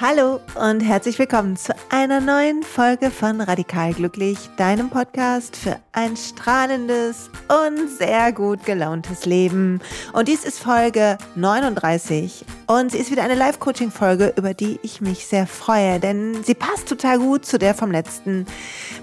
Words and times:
Hallo 0.00 0.38
und 0.54 0.78
herzlich 0.78 1.18
willkommen 1.18 1.56
zu 1.56 1.74
einer 1.90 2.20
neuen 2.20 2.62
Folge 2.62 3.10
von 3.10 3.40
Radikal 3.40 3.92
Glücklich, 3.92 4.38
deinem 4.56 4.90
Podcast 4.90 5.56
für 5.56 5.80
ein 5.90 6.16
strahlendes 6.16 7.28
und 7.48 7.88
sehr 7.88 8.30
gut 8.30 8.64
gelauntes 8.64 9.26
Leben. 9.26 9.80
Und 10.12 10.28
dies 10.28 10.44
ist 10.44 10.60
Folge 10.60 11.18
39 11.34 12.44
und 12.68 12.92
sie 12.92 12.98
ist 12.98 13.10
wieder 13.10 13.24
eine 13.24 13.34
Live-Coaching-Folge, 13.34 14.34
über 14.36 14.54
die 14.54 14.78
ich 14.84 15.00
mich 15.00 15.26
sehr 15.26 15.48
freue, 15.48 15.98
denn 15.98 16.44
sie 16.44 16.54
passt 16.54 16.88
total 16.88 17.18
gut 17.18 17.44
zu 17.44 17.58
der 17.58 17.74
vom 17.74 17.90
letzten 17.90 18.46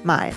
Mal. 0.06 0.32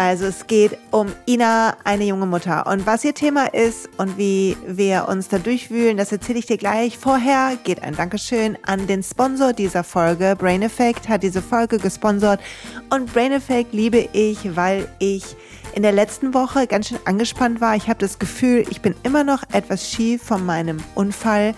Also 0.00 0.24
es 0.24 0.46
geht 0.46 0.78
um 0.92 1.12
Ina, 1.28 1.76
eine 1.84 2.04
junge 2.04 2.24
Mutter. 2.24 2.66
Und 2.66 2.86
was 2.86 3.04
ihr 3.04 3.12
Thema 3.12 3.52
ist 3.52 3.86
und 3.98 4.16
wie 4.16 4.56
wir 4.66 5.08
uns 5.08 5.28
da 5.28 5.38
durchwühlen, 5.38 5.98
das 5.98 6.10
erzähle 6.10 6.38
ich 6.38 6.46
dir 6.46 6.56
gleich. 6.56 6.96
Vorher 6.96 7.58
geht 7.64 7.82
ein 7.82 7.94
Dankeschön 7.94 8.56
an 8.64 8.86
den 8.86 9.02
Sponsor 9.02 9.52
dieser 9.52 9.84
Folge. 9.84 10.36
Brain 10.38 10.62
Effect 10.62 11.06
hat 11.10 11.22
diese 11.22 11.42
Folge 11.42 11.76
gesponsert. 11.76 12.40
Und 12.88 13.12
Brain 13.12 13.32
Effect 13.32 13.74
liebe 13.74 14.08
ich, 14.14 14.56
weil 14.56 14.88
ich 15.00 15.36
in 15.74 15.82
der 15.82 15.92
letzten 15.92 16.32
Woche 16.32 16.66
ganz 16.66 16.88
schön 16.88 16.98
angespannt 17.04 17.60
war. 17.60 17.76
Ich 17.76 17.90
habe 17.90 17.98
das 17.98 18.18
Gefühl, 18.18 18.64
ich 18.70 18.80
bin 18.80 18.94
immer 19.02 19.22
noch 19.22 19.42
etwas 19.52 19.90
schief 19.90 20.22
von 20.22 20.46
meinem 20.46 20.78
Unfall. 20.94 21.54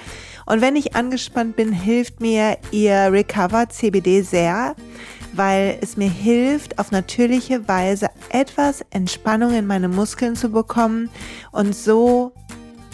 Und 0.47 0.61
wenn 0.61 0.75
ich 0.75 0.97
angespannt 0.97 1.55
bin, 1.55 1.71
hilft 1.71 2.21
mir 2.21 2.59
ihr 2.73 3.13
Recover 3.13 3.69
CBD 3.69 4.23
sehr 4.23 4.75
weil 5.33 5.79
es 5.81 5.97
mir 5.97 6.09
hilft, 6.09 6.79
auf 6.79 6.91
natürliche 6.91 7.67
Weise 7.69 8.09
etwas 8.31 8.85
Entspannung 8.91 9.55
in 9.55 9.67
meine 9.67 9.89
Muskeln 9.89 10.37
zu 10.37 10.51
bekommen 10.51 11.11
und 11.51 11.75
so 11.75 12.33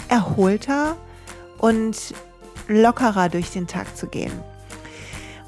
erholter 0.09 0.97
und 1.59 1.97
lockerer 2.69 3.29
durch 3.29 3.51
den 3.51 3.67
Tag 3.67 3.97
zu 3.97 4.07
gehen. 4.07 4.33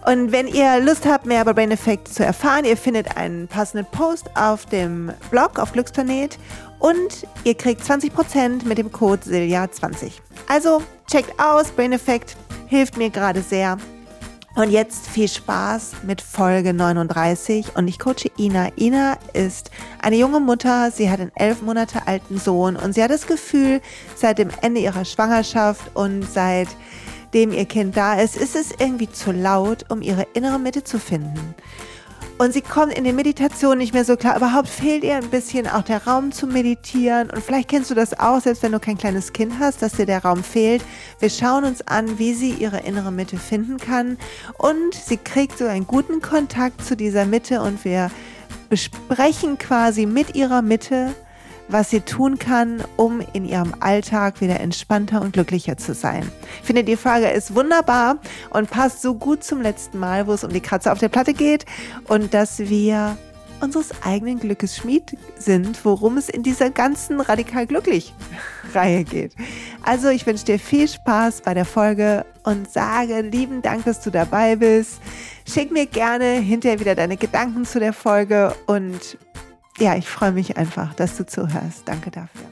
Und 0.07 0.33
wenn 0.33 0.47
ihr 0.47 0.81
Lust 0.81 1.07
habt, 1.07 1.27
mehr 1.27 1.43
über 1.43 1.53
Brain 1.53 1.71
Effect 1.71 2.09
zu 2.09 2.25
erfahren, 2.25 2.65
ihr 2.65 2.77
findet 2.77 3.17
einen 3.17 3.49
passenden 3.49 3.87
Post 3.91 4.31
auf 4.35 4.65
dem 4.67 5.13
Blog 5.31 5.59
auf 5.59 5.73
Glücksplanet 5.73 6.39
und 6.79 7.27
ihr 7.45 7.55
kriegt 7.55 7.83
20% 7.83 8.65
mit 8.65 8.79
dem 8.79 8.91
Code 8.91 9.23
Silja20. 9.23 10.13
Also 10.49 10.83
checkt 11.11 11.39
aus, 11.39 11.71
Brain 11.71 11.93
Effect 11.93 12.37
hilft 12.69 12.97
mir 12.97 13.11
gerade 13.11 13.43
sehr 13.43 13.77
und 14.57 14.71
jetzt 14.71 15.07
viel 15.07 15.29
Spaß 15.29 16.03
mit 16.03 16.21
Folge 16.21 16.75
39 16.75 17.77
und 17.77 17.89
ich 17.89 17.99
coache 17.99 18.31
Ina. 18.39 18.69
Ina 18.77 19.17
ist 19.33 19.71
eine 20.03 20.17
junge 20.17 20.41
Mutter, 20.41 20.91
sie 20.91 21.11
hat 21.11 21.21
einen 21.21 21.33
elf 21.35 21.63
Monate 21.63 22.07
alten 22.07 22.39
Sohn 22.39 22.77
und 22.77 22.95
sie 22.95 23.03
hat 23.03 23.11
das 23.11 23.27
Gefühl, 23.27 23.81
seit 24.17 24.39
dem 24.39 24.51
Ende 24.61 24.81
ihrer 24.81 25.05
Schwangerschaft 25.05 25.95
und 25.95 26.25
seitdem 26.25 27.53
ihr 27.53 27.65
Kind 27.65 27.97
da 27.97 28.15
ist, 28.15 28.37
ist 28.37 28.57
es 28.57 28.73
irgendwie 28.73 29.11
zu 29.11 29.33
laut, 29.33 29.87
um 29.89 30.03
ihre 30.03 30.27
innere 30.35 30.59
Mitte 30.59 30.85
zu 30.85 30.99
finden. 30.99 31.55
Und 32.41 32.55
sie 32.55 32.63
kommt 32.63 32.95
in 32.95 33.05
der 33.05 33.13
Meditation 33.13 33.77
nicht 33.77 33.93
mehr 33.93 34.07
so 34.07 34.17
klar. 34.17 34.35
Überhaupt 34.35 34.67
fehlt 34.67 35.05
ihr 35.05 35.15
ein 35.15 35.29
bisschen 35.29 35.67
auch 35.67 35.83
der 35.83 36.07
Raum 36.07 36.33
zu 36.33 36.47
meditieren. 36.47 37.29
Und 37.29 37.43
vielleicht 37.43 37.69
kennst 37.69 37.91
du 37.91 37.95
das 37.95 38.19
auch, 38.19 38.41
selbst 38.41 38.63
wenn 38.63 38.73
du 38.73 38.81
kein 38.81 38.97
kleines 38.97 39.35
Kind 39.35 39.59
hast, 39.61 39.83
dass 39.83 39.93
dir 39.93 40.07
der 40.07 40.23
Raum 40.23 40.43
fehlt. 40.43 40.83
Wir 41.19 41.29
schauen 41.29 41.65
uns 41.65 41.87
an, 41.87 42.19
wie 42.19 42.33
sie 42.33 42.53
ihre 42.53 42.79
innere 42.79 43.13
Mitte 43.13 43.37
finden 43.37 43.77
kann. 43.77 44.17
Und 44.57 44.95
sie 44.95 45.19
kriegt 45.19 45.59
so 45.59 45.67
einen 45.67 45.87
guten 45.87 46.23
Kontakt 46.23 46.83
zu 46.83 46.97
dieser 46.97 47.27
Mitte 47.27 47.61
und 47.61 47.85
wir 47.85 48.11
besprechen 48.71 49.59
quasi 49.59 50.07
mit 50.07 50.35
ihrer 50.35 50.63
Mitte, 50.63 51.15
was 51.71 51.91
sie 51.91 52.01
tun 52.01 52.39
kann, 52.39 52.83
um 52.97 53.23
in 53.33 53.45
ihrem 53.45 53.75
Alltag 53.81 54.41
wieder 54.41 54.61
entspannter 54.61 55.21
und 55.21 55.33
glücklicher 55.33 55.77
zu 55.77 55.95
sein. 55.95 56.31
Ich 56.61 56.67
finde, 56.67 56.85
die 56.85 56.97
Frage 56.97 57.29
ist 57.29 57.55
wunderbar 57.55 58.19
und 58.51 58.71
passt 58.71 59.03
so 59.03 59.15
gut 59.15 59.45
zum 59.45 59.63
letzten 59.63 59.99
Mal, 59.99 60.27
wo 60.27 60.33
es 60.33 60.45
um 60.45 60.53
die 60.53 60.61
Kratzer 60.61 60.93
auf 60.93 60.99
der 60.99 61.09
Platte 61.09 61.35
geht 61.35 61.65
und 62.09 62.35
dass 62.35 62.59
wir 62.59 63.17
unseres 63.61 63.91
eigenen 64.03 64.41
Glückes 64.41 64.77
Schmied 64.77 65.17
sind, 65.37 65.85
worum 65.85 66.17
es 66.17 66.29
in 66.29 66.43
dieser 66.43 66.71
ganzen 66.71 67.21
radikal 67.21 67.67
glücklich 67.67 68.15
Reihe 68.75 69.05
geht. 69.05 69.35
Also 69.83 70.09
ich 70.09 70.27
wünsche 70.27 70.45
dir 70.45 70.59
viel 70.59 70.89
Spaß 70.89 71.43
bei 71.43 71.55
der 71.55 71.65
Folge 71.65 72.25
und 72.45 72.71
sage 72.71 73.21
lieben 73.21 73.63
Dank, 73.63 73.85
dass 73.85 74.01
du 74.01 74.11
dabei 74.11 74.57
bist. 74.57 75.01
Schick 75.47 75.71
mir 75.71 75.87
gerne 75.87 76.35
hinterher 76.35 76.81
wieder 76.81 76.95
deine 76.95 77.17
Gedanken 77.17 77.65
zu 77.65 77.81
der 77.81 77.93
Folge 77.93 78.55
und 78.67 79.19
ja, 79.81 79.97
ich 79.97 80.09
freue 80.09 80.33
mich 80.33 80.57
einfach, 80.57 80.95
dass 80.95 81.17
du 81.17 81.27
zuhörst. 81.27 81.83
Danke 81.87 82.11
dafür. 82.11 82.47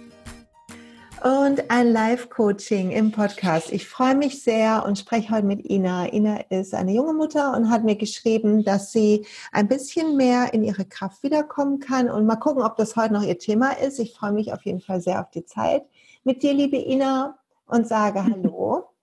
Und 1.22 1.68
ein 1.70 1.92
Live-Coaching 1.92 2.90
im 2.92 3.10
Podcast. 3.10 3.72
Ich 3.72 3.88
freue 3.88 4.14
mich 4.14 4.42
sehr 4.42 4.84
und 4.86 4.98
spreche 4.98 5.34
heute 5.34 5.46
mit 5.46 5.68
Ina. 5.68 6.12
Ina 6.12 6.42
ist 6.48 6.74
eine 6.74 6.92
junge 6.92 7.12
Mutter 7.12 7.56
und 7.56 7.70
hat 7.70 7.84
mir 7.84 7.96
geschrieben, 7.96 8.62
dass 8.62 8.92
sie 8.92 9.26
ein 9.50 9.66
bisschen 9.66 10.16
mehr 10.16 10.54
in 10.54 10.62
ihre 10.62 10.84
Kraft 10.84 11.22
wiederkommen 11.24 11.80
kann. 11.80 12.08
Und 12.08 12.24
mal 12.24 12.36
gucken, 12.36 12.62
ob 12.62 12.76
das 12.76 12.94
heute 12.96 13.14
noch 13.14 13.22
ihr 13.22 13.38
Thema 13.38 13.72
ist. 13.72 13.98
Ich 13.98 14.14
freue 14.14 14.32
mich 14.32 14.52
auf 14.52 14.62
jeden 14.62 14.80
Fall 14.80 15.00
sehr 15.00 15.20
auf 15.20 15.30
die 15.30 15.44
Zeit 15.44 15.82
mit 16.22 16.42
dir, 16.42 16.54
liebe 16.54 16.76
Ina, 16.76 17.36
und 17.66 17.88
sage 17.88 18.24
Hallo. 18.24 18.97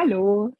Hallo. 0.00 0.56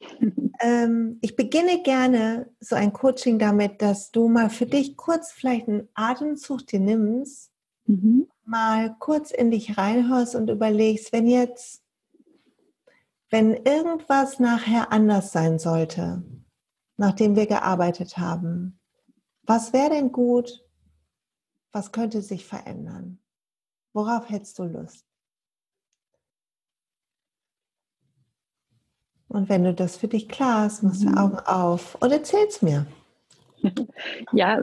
Ähm, 0.63 1.17
ich 1.21 1.35
beginne 1.35 1.81
gerne 1.81 2.51
so 2.59 2.75
ein 2.75 2.93
Coaching 2.93 3.39
damit, 3.39 3.81
dass 3.81 4.11
du 4.11 4.27
mal 4.27 4.51
für 4.51 4.67
dich 4.67 4.95
kurz 4.95 5.31
vielleicht 5.31 5.67
einen 5.67 5.89
Atemzug 5.95 6.67
dir 6.67 6.79
nimmst, 6.79 7.51
mhm. 7.87 8.27
mal 8.45 8.95
kurz 8.99 9.31
in 9.31 9.49
dich 9.49 9.79
reinhörst 9.79 10.35
und 10.35 10.51
überlegst, 10.51 11.11
wenn 11.11 11.25
jetzt, 11.25 11.81
wenn 13.31 13.55
irgendwas 13.55 14.39
nachher 14.39 14.91
anders 14.91 15.31
sein 15.31 15.57
sollte, 15.57 16.21
nachdem 16.97 17.35
wir 17.35 17.47
gearbeitet 17.47 18.19
haben, 18.19 18.79
was 19.41 19.73
wäre 19.73 19.89
denn 19.89 20.11
gut? 20.11 20.63
Was 21.71 21.91
könnte 21.91 22.21
sich 22.21 22.45
verändern? 22.45 23.17
Worauf 23.93 24.29
hättest 24.29 24.59
du 24.59 24.65
Lust? 24.65 25.10
Und 29.31 29.47
wenn 29.47 29.63
du 29.63 29.73
das 29.73 29.95
für 29.95 30.09
dich 30.09 30.27
klar 30.27 30.63
hast, 30.63 30.83
machst 30.83 31.03
du 31.03 31.09
mhm. 31.09 31.17
Augen 31.17 31.39
auf 31.45 31.95
und 32.01 32.11
erzähl's 32.11 32.61
mir. 32.61 32.85
Ja, 34.33 34.61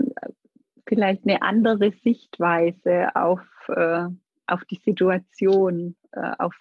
vielleicht 0.86 1.24
eine 1.24 1.40
andere 1.42 1.92
Sichtweise 2.02 3.14
auf, 3.14 3.40
äh, 3.68 4.06
auf 4.46 4.64
die 4.64 4.80
Situation, 4.84 5.96
äh, 6.12 6.32
auf 6.38 6.54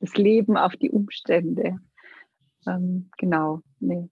das 0.00 0.14
Leben, 0.16 0.56
auf 0.56 0.74
die 0.76 0.90
Umstände. 0.90 1.78
Ähm, 2.66 3.10
genau, 3.16 3.60
eine 3.80 4.10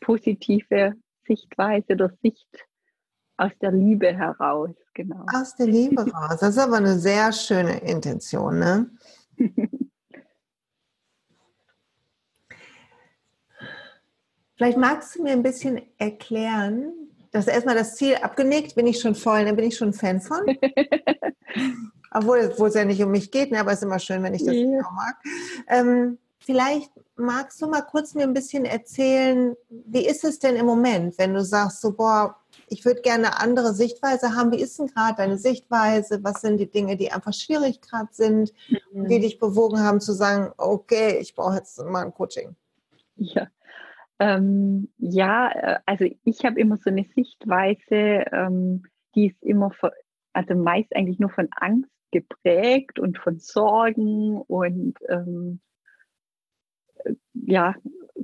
positive 0.00 0.94
Sichtweise 1.26 1.94
oder 1.94 2.10
Sicht 2.22 2.48
aus 3.36 3.52
der 3.60 3.72
Liebe 3.72 4.16
heraus. 4.16 4.74
Genau. 4.94 5.26
Aus 5.34 5.56
der 5.56 5.66
Liebe 5.66 6.02
raus. 6.02 6.38
Das 6.40 6.50
ist 6.50 6.58
aber 6.58 6.76
eine 6.76 6.98
sehr 6.98 7.32
schöne 7.32 7.78
Intention, 7.80 8.58
ne? 8.58 8.90
Vielleicht 14.60 14.76
magst 14.76 15.16
du 15.16 15.22
mir 15.22 15.32
ein 15.32 15.42
bisschen 15.42 15.80
erklären, 15.96 16.92
dass 17.30 17.46
erstmal 17.46 17.76
das 17.76 17.96
Ziel 17.96 18.16
abgenickt, 18.16 18.74
bin 18.74 18.86
ich 18.86 19.00
schon 19.00 19.14
voll, 19.14 19.46
dann 19.46 19.56
bin 19.56 19.64
ich 19.64 19.74
schon 19.74 19.94
Fan 19.94 20.20
von. 20.20 20.40
Obwohl, 22.12 22.40
es 22.40 22.74
ja 22.74 22.84
nicht 22.84 23.02
um 23.02 23.10
mich 23.10 23.30
geht, 23.30 23.52
ne, 23.52 23.60
aber 23.60 23.72
es 23.72 23.78
ist 23.78 23.84
immer 23.84 23.98
schön, 23.98 24.22
wenn 24.22 24.34
ich 24.34 24.44
das 24.44 24.54
ja. 24.54 24.80
auch 24.80 24.92
mag. 24.92 25.14
Ähm, 25.66 26.18
vielleicht 26.40 26.90
magst 27.16 27.62
du 27.62 27.68
mal 27.68 27.80
kurz 27.80 28.12
mir 28.12 28.24
ein 28.24 28.34
bisschen 28.34 28.66
erzählen, 28.66 29.56
wie 29.70 30.06
ist 30.06 30.24
es 30.24 30.38
denn 30.38 30.56
im 30.56 30.66
Moment, 30.66 31.16
wenn 31.16 31.32
du 31.32 31.42
sagst, 31.42 31.80
so, 31.80 31.94
boah, 31.94 32.36
ich 32.68 32.84
würde 32.84 33.00
gerne 33.00 33.28
eine 33.28 33.40
andere 33.40 33.72
Sichtweise 33.72 34.34
haben. 34.34 34.52
Wie 34.52 34.60
ist 34.60 34.78
denn 34.78 34.88
gerade 34.88 35.16
deine 35.16 35.38
Sichtweise? 35.38 36.22
Was 36.22 36.42
sind 36.42 36.58
die 36.58 36.70
Dinge, 36.70 36.98
die 36.98 37.10
einfach 37.10 37.32
schwierig 37.32 37.80
gerade 37.80 38.10
sind, 38.12 38.52
mhm. 38.92 39.08
die 39.08 39.20
dich 39.20 39.38
bewogen 39.38 39.80
haben 39.80 40.02
zu 40.02 40.12
sagen, 40.12 40.52
okay, 40.58 41.16
ich 41.18 41.34
brauche 41.34 41.54
jetzt 41.54 41.82
mal 41.82 42.04
ein 42.04 42.12
Coaching? 42.12 42.54
Ja, 43.16 43.48
ähm, 44.20 44.90
ja, 44.98 45.50
äh, 45.50 45.78
also 45.86 46.04
ich 46.24 46.44
habe 46.44 46.60
immer 46.60 46.76
so 46.76 46.90
eine 46.90 47.04
Sichtweise, 47.04 48.26
ähm, 48.32 48.84
die 49.14 49.28
ist 49.28 49.42
immer, 49.42 49.70
von, 49.72 49.90
also 50.34 50.54
meist 50.54 50.94
eigentlich 50.94 51.18
nur 51.18 51.30
von 51.30 51.48
Angst 51.52 51.90
geprägt 52.12 52.98
und 52.98 53.18
von 53.18 53.38
Sorgen 53.38 54.36
und 54.36 54.98
ähm, 55.08 55.60
äh, 57.04 57.14
ja, 57.32 57.74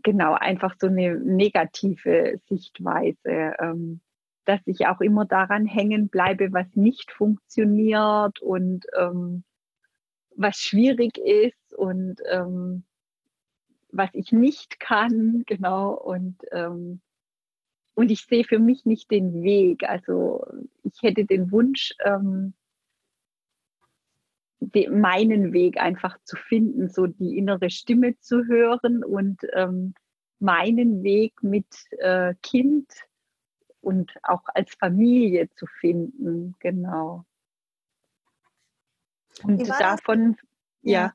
genau, 0.02 0.34
einfach 0.34 0.74
so 0.78 0.88
eine 0.88 1.18
negative 1.18 2.40
Sichtweise, 2.46 3.54
ähm, 3.58 4.02
dass 4.44 4.60
ich 4.66 4.86
auch 4.86 5.00
immer 5.00 5.24
daran 5.24 5.64
hängen 5.64 6.08
bleibe, 6.08 6.52
was 6.52 6.66
nicht 6.74 7.10
funktioniert 7.10 8.40
und 8.42 8.84
ähm, 8.98 9.44
was 10.36 10.56
schwierig 10.58 11.16
ist 11.16 11.74
und 11.74 12.20
ähm, 12.30 12.84
was 13.96 14.10
ich 14.12 14.32
nicht 14.32 14.80
kann, 14.80 15.44
genau, 15.46 15.92
und, 15.94 16.36
ähm, 16.52 17.00
und 17.94 18.10
ich 18.10 18.26
sehe 18.26 18.44
für 18.44 18.58
mich 18.58 18.84
nicht 18.84 19.10
den 19.10 19.42
Weg. 19.42 19.84
Also 19.88 20.46
ich 20.82 21.02
hätte 21.02 21.24
den 21.24 21.50
Wunsch, 21.50 21.94
ähm, 22.04 22.54
de, 24.60 24.88
meinen 24.90 25.52
Weg 25.52 25.80
einfach 25.80 26.18
zu 26.24 26.36
finden, 26.36 26.88
so 26.88 27.06
die 27.06 27.38
innere 27.38 27.70
Stimme 27.70 28.18
zu 28.18 28.46
hören 28.46 29.02
und 29.02 29.40
ähm, 29.52 29.94
meinen 30.38 31.02
Weg 31.02 31.42
mit 31.42 31.66
äh, 31.98 32.34
Kind 32.42 32.92
und 33.80 34.12
auch 34.22 34.42
als 34.46 34.74
Familie 34.74 35.48
zu 35.54 35.66
finden, 35.66 36.54
genau. 36.58 37.24
Und 39.42 39.68
davon, 39.68 40.36
ja, 40.82 41.02
ja 41.06 41.14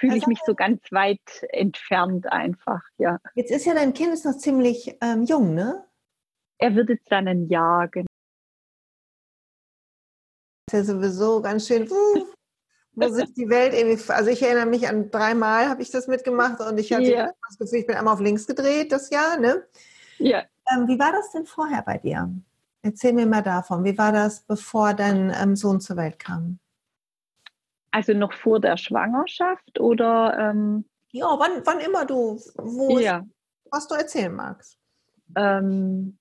fühle 0.00 0.16
ich 0.16 0.22
also 0.22 0.30
mich 0.30 0.40
so 0.46 0.54
ganz 0.54 0.80
weit 0.90 1.20
entfernt 1.50 2.26
einfach, 2.32 2.82
ja. 2.96 3.18
Jetzt 3.34 3.50
ist 3.50 3.66
ja 3.66 3.74
dein 3.74 3.92
Kind 3.92 4.14
ist 4.14 4.24
noch 4.24 4.36
ziemlich 4.36 4.96
ähm, 5.00 5.24
jung, 5.24 5.54
ne? 5.54 5.84
Er 6.58 6.74
wird 6.74 6.88
jetzt 6.88 7.10
dann 7.10 7.28
ein 7.28 7.48
Jahr, 7.48 7.88
genau. 7.88 8.06
ist 10.68 10.72
ja 10.74 10.84
sowieso 10.84 11.42
ganz 11.42 11.66
schön, 11.66 11.90
uh, 11.90 12.24
wo 12.92 13.08
sich 13.08 13.32
die 13.34 13.48
Welt 13.48 13.74
irgendwie, 13.74 14.10
also 14.10 14.30
ich 14.30 14.42
erinnere 14.42 14.66
mich 14.66 14.88
an 14.88 15.10
dreimal 15.10 15.68
habe 15.68 15.82
ich 15.82 15.90
das 15.90 16.06
mitgemacht 16.06 16.60
und 16.60 16.78
ich 16.78 16.92
hatte 16.92 17.04
ja. 17.04 17.30
das 17.48 17.58
Gefühl, 17.58 17.80
ich 17.80 17.86
bin 17.86 17.96
einmal 17.96 18.14
auf 18.14 18.20
links 18.20 18.46
gedreht 18.46 18.92
das 18.92 19.10
Jahr, 19.10 19.38
ne? 19.38 19.66
Ja. 20.18 20.44
Ähm, 20.72 20.88
wie 20.88 20.98
war 20.98 21.12
das 21.12 21.30
denn 21.32 21.44
vorher 21.44 21.82
bei 21.82 21.98
dir? 21.98 22.32
Erzähl 22.82 23.12
mir 23.12 23.26
mal 23.26 23.42
davon. 23.42 23.84
Wie 23.84 23.98
war 23.98 24.12
das, 24.12 24.40
bevor 24.40 24.94
dein 24.94 25.34
ähm, 25.38 25.56
Sohn 25.56 25.80
zur 25.80 25.96
Welt 25.96 26.18
kam? 26.18 26.58
Also 27.90 28.12
noch 28.14 28.32
vor 28.32 28.60
der 28.60 28.76
Schwangerschaft 28.76 29.80
oder? 29.80 30.36
Ähm, 30.38 30.84
ja, 31.12 31.26
wann, 31.26 31.62
wann 31.64 31.80
immer 31.80 32.04
du, 32.04 32.40
wo 32.56 32.98
ja. 32.98 33.24
was 33.70 33.88
du 33.88 33.94
erzählen 33.94 34.34
magst. 34.34 34.78
Ähm, 35.36 36.18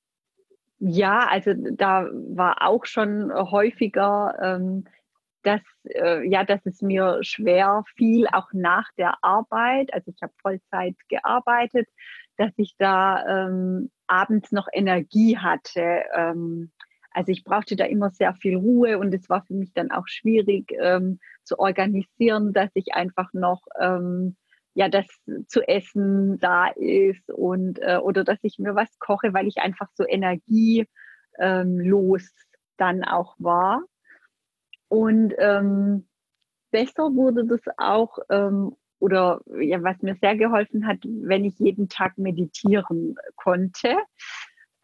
ja, 0.80 1.28
also 1.28 1.54
da 1.56 2.08
war 2.12 2.68
auch 2.68 2.86
schon 2.86 3.32
häufiger, 3.34 4.36
ähm, 4.42 4.86
dass, 5.44 5.62
äh, 5.84 6.28
ja, 6.28 6.44
dass 6.44 6.66
es 6.66 6.82
mir 6.82 7.20
schwer 7.22 7.84
fiel, 7.96 8.28
auch 8.32 8.48
nach 8.54 8.90
der 8.98 9.24
Arbeit. 9.24 9.94
Also 9.94 10.12
ich 10.12 10.22
habe 10.22 10.34
Vollzeit 10.42 10.96
gearbeitet, 11.08 11.88
dass 12.38 12.52
ich 12.58 12.76
da 12.78 13.48
ähm, 13.48 13.92
abends 14.08 14.52
noch 14.52 14.68
Energie 14.72 15.38
hatte. 15.38 16.04
Also 17.12 17.32
ich 17.32 17.44
brauchte 17.44 17.76
da 17.76 17.86
immer 17.86 18.12
sehr 18.12 18.34
viel 18.36 18.56
Ruhe 18.56 19.00
und 19.00 19.14
es 19.14 19.30
war 19.30 19.44
für 19.46 19.54
mich 19.54 19.74
dann 19.74 19.92
auch 19.92 20.08
schwierig 20.08 20.72
ähm, 20.80 21.20
zu 21.44 21.60
organisieren, 21.60 22.54
dass 22.54 22.70
ich 22.74 22.94
einfach 22.94 23.34
noch 23.34 23.62
ähm, 23.80 24.36
ja 24.76 24.90
das 24.90 25.08
zu 25.48 25.68
essen 25.68 26.40
da 26.40 26.68
ist 26.68 27.30
und 27.32 27.80
äh, 27.80 27.98
oder 27.98 28.24
dass 28.24 28.40
ich 28.44 28.60
mir 28.60 28.76
was 28.76 29.00
koche, 29.00 29.34
weil 29.34 29.48
ich 29.48 29.58
einfach 29.58 29.90
so 29.96 30.06
energielos 30.08 30.88
ähm, 31.40 32.30
dann 32.78 33.04
auch 33.04 33.36
war. 33.40 33.84
Und 34.88 35.34
ähm, 35.38 36.08
besser 36.72 37.14
wurde 37.14 37.46
das 37.46 37.62
auch 37.78 38.20
ähm, 38.30 38.76
oder 39.00 39.42
ja, 39.60 39.82
was 39.82 40.02
mir 40.02 40.16
sehr 40.16 40.36
geholfen 40.36 40.86
hat, 40.86 41.00
wenn 41.04 41.46
ich 41.46 41.58
jeden 41.58 41.90
Tag 41.90 42.18
meditieren 42.18 43.16
konnte. 43.36 43.98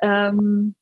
Ähm, 0.01 0.75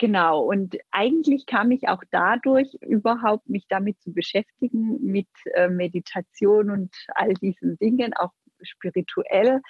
Genau, 0.00 0.44
und 0.44 0.78
eigentlich 0.92 1.44
kam 1.44 1.70
ich 1.72 1.88
auch 1.88 2.02
dadurch 2.10 2.72
überhaupt 2.80 3.50
mich 3.50 3.66
damit 3.68 4.00
zu 4.00 4.14
beschäftigen, 4.14 4.98
mit 5.02 5.28
äh, 5.52 5.68
Meditation 5.68 6.70
und 6.70 6.90
all 7.14 7.34
diesen 7.34 7.76
Dingen, 7.76 8.14
auch 8.14 8.32
spirituell, 8.62 9.60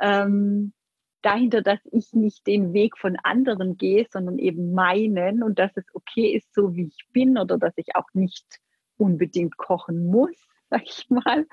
ähm, 0.00 0.72
dahinter, 1.20 1.60
dass 1.60 1.80
ich 1.92 2.14
nicht 2.14 2.46
den 2.46 2.72
Weg 2.72 2.96
von 2.96 3.18
anderen 3.24 3.76
gehe, 3.76 4.06
sondern 4.10 4.38
eben 4.38 4.72
meinen 4.72 5.42
und 5.42 5.58
dass 5.58 5.76
es 5.76 5.84
okay 5.92 6.34
ist, 6.34 6.54
so 6.54 6.74
wie 6.74 6.86
ich 6.86 7.04
bin 7.12 7.36
oder 7.36 7.58
dass 7.58 7.74
ich 7.76 7.94
auch 7.94 8.08
nicht 8.14 8.60
unbedingt 8.96 9.58
kochen 9.58 10.06
muss, 10.06 10.48
sag 10.70 10.84
ich 10.84 11.10
mal, 11.10 11.46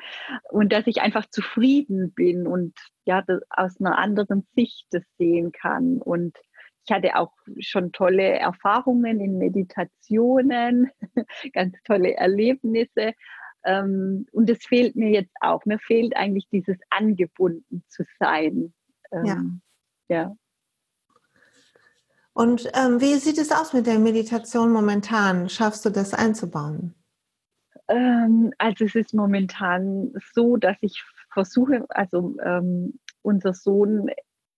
und 0.51 0.71
dass 0.71 0.87
ich 0.87 1.01
einfach 1.01 1.25
zufrieden 1.25 2.13
bin 2.13 2.47
und 2.47 2.75
ja, 3.03 3.25
aus 3.49 3.77
einer 3.81 3.97
anderen 3.97 4.47
Sicht 4.55 4.87
das 4.91 5.03
sehen 5.17 5.51
kann 5.51 5.97
und 5.97 6.37
ich 6.85 6.91
hatte 6.91 7.15
auch 7.15 7.33
schon 7.59 7.91
tolle 7.91 8.39
Erfahrungen 8.39 9.19
in 9.19 9.37
Meditationen, 9.37 10.89
ganz 11.53 11.75
tolle 11.83 12.15
Erlebnisse. 12.15 13.13
Ähm, 13.63 14.25
und 14.31 14.49
es 14.49 14.65
fehlt 14.65 14.95
mir 14.95 15.09
jetzt 15.09 15.35
auch. 15.41 15.65
Mir 15.65 15.79
fehlt 15.79 16.15
eigentlich 16.15 16.47
dieses 16.49 16.77
angebunden 16.89 17.83
zu 17.87 18.03
sein. 18.19 18.73
Ähm, 19.11 19.61
ja. 20.07 20.15
ja. 20.15 20.35
Und 22.33 22.71
ähm, 22.73 23.01
wie 23.01 23.15
sieht 23.15 23.37
es 23.37 23.51
aus 23.51 23.73
mit 23.73 23.85
der 23.85 23.99
Meditation 23.99 24.71
momentan? 24.71 25.49
Schaffst 25.49 25.85
du 25.85 25.89
das 25.89 26.13
einzubauen? 26.13 26.95
Ähm, 27.87 28.53
also 28.57 28.85
es 28.85 28.95
ist 28.95 29.13
momentan 29.13 30.13
so, 30.33 30.57
dass 30.57 30.77
ich 30.81 31.03
versuche, 31.33 31.85
also 31.89 32.35
ähm, 32.43 32.99
unser 33.21 33.53
Sohn 33.53 34.09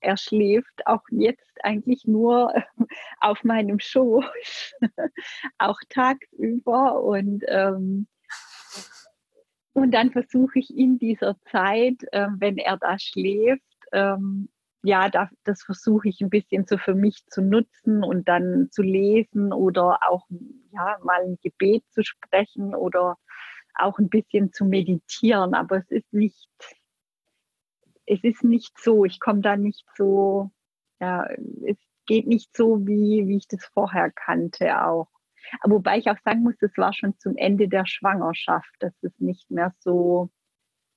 er 0.03 0.17
schläft 0.17 0.85
auch 0.85 1.03
jetzt 1.09 1.63
eigentlich 1.63 2.05
nur 2.05 2.53
auf 3.21 3.43
meinem 3.43 3.79
Schoß, 3.79 4.73
auch 5.57 5.79
tagsüber. 5.89 7.01
Und, 7.01 7.43
ähm, 7.47 8.07
und 9.73 9.91
dann 9.91 10.11
versuche 10.11 10.59
ich 10.59 10.75
in 10.75 10.99
dieser 10.99 11.37
Zeit, 11.51 12.03
äh, 12.11 12.27
wenn 12.37 12.57
er 12.57 12.77
da 12.77 12.99
schläft, 12.99 13.63
ähm, 13.91 14.49
ja, 14.85 15.09
da, 15.09 15.29
das 15.45 15.63
versuche 15.63 16.09
ich 16.09 16.19
ein 16.19 16.29
bisschen 16.29 16.65
so 16.67 16.77
für 16.77 16.93
mich 16.93 17.25
zu 17.27 17.41
nutzen 17.41 18.03
und 18.03 18.27
dann 18.27 18.67
zu 18.69 18.81
lesen 18.81 19.53
oder 19.53 19.99
auch 20.09 20.27
ja, 20.73 20.97
mal 21.03 21.21
ein 21.23 21.37
Gebet 21.41 21.85
zu 21.91 22.03
sprechen 22.03 22.75
oder 22.75 23.17
auch 23.75 23.97
ein 23.97 24.09
bisschen 24.09 24.51
zu 24.51 24.65
meditieren. 24.65 25.53
Aber 25.53 25.77
es 25.77 25.89
ist 25.89 26.11
nicht 26.11 26.49
es 28.05 28.23
ist 28.23 28.43
nicht 28.43 28.77
so, 28.79 29.05
ich 29.05 29.19
komme 29.19 29.41
da 29.41 29.55
nicht 29.55 29.85
so, 29.95 30.51
ja, 30.99 31.27
es 31.65 31.77
geht 32.05 32.27
nicht 32.27 32.55
so, 32.55 32.85
wie, 32.85 33.27
wie 33.27 33.37
ich 33.37 33.47
das 33.47 33.65
vorher 33.65 34.11
kannte 34.11 34.83
auch. 34.85 35.09
Wobei 35.63 35.97
ich 35.97 36.09
auch 36.09 36.17
sagen 36.23 36.41
muss, 36.43 36.55
das 36.59 36.71
war 36.77 36.93
schon 36.93 37.17
zum 37.19 37.35
Ende 37.35 37.67
der 37.67 37.85
Schwangerschaft, 37.85 38.73
dass 38.79 38.93
es 39.01 39.11
nicht 39.19 39.51
mehr 39.51 39.73
so, 39.79 40.29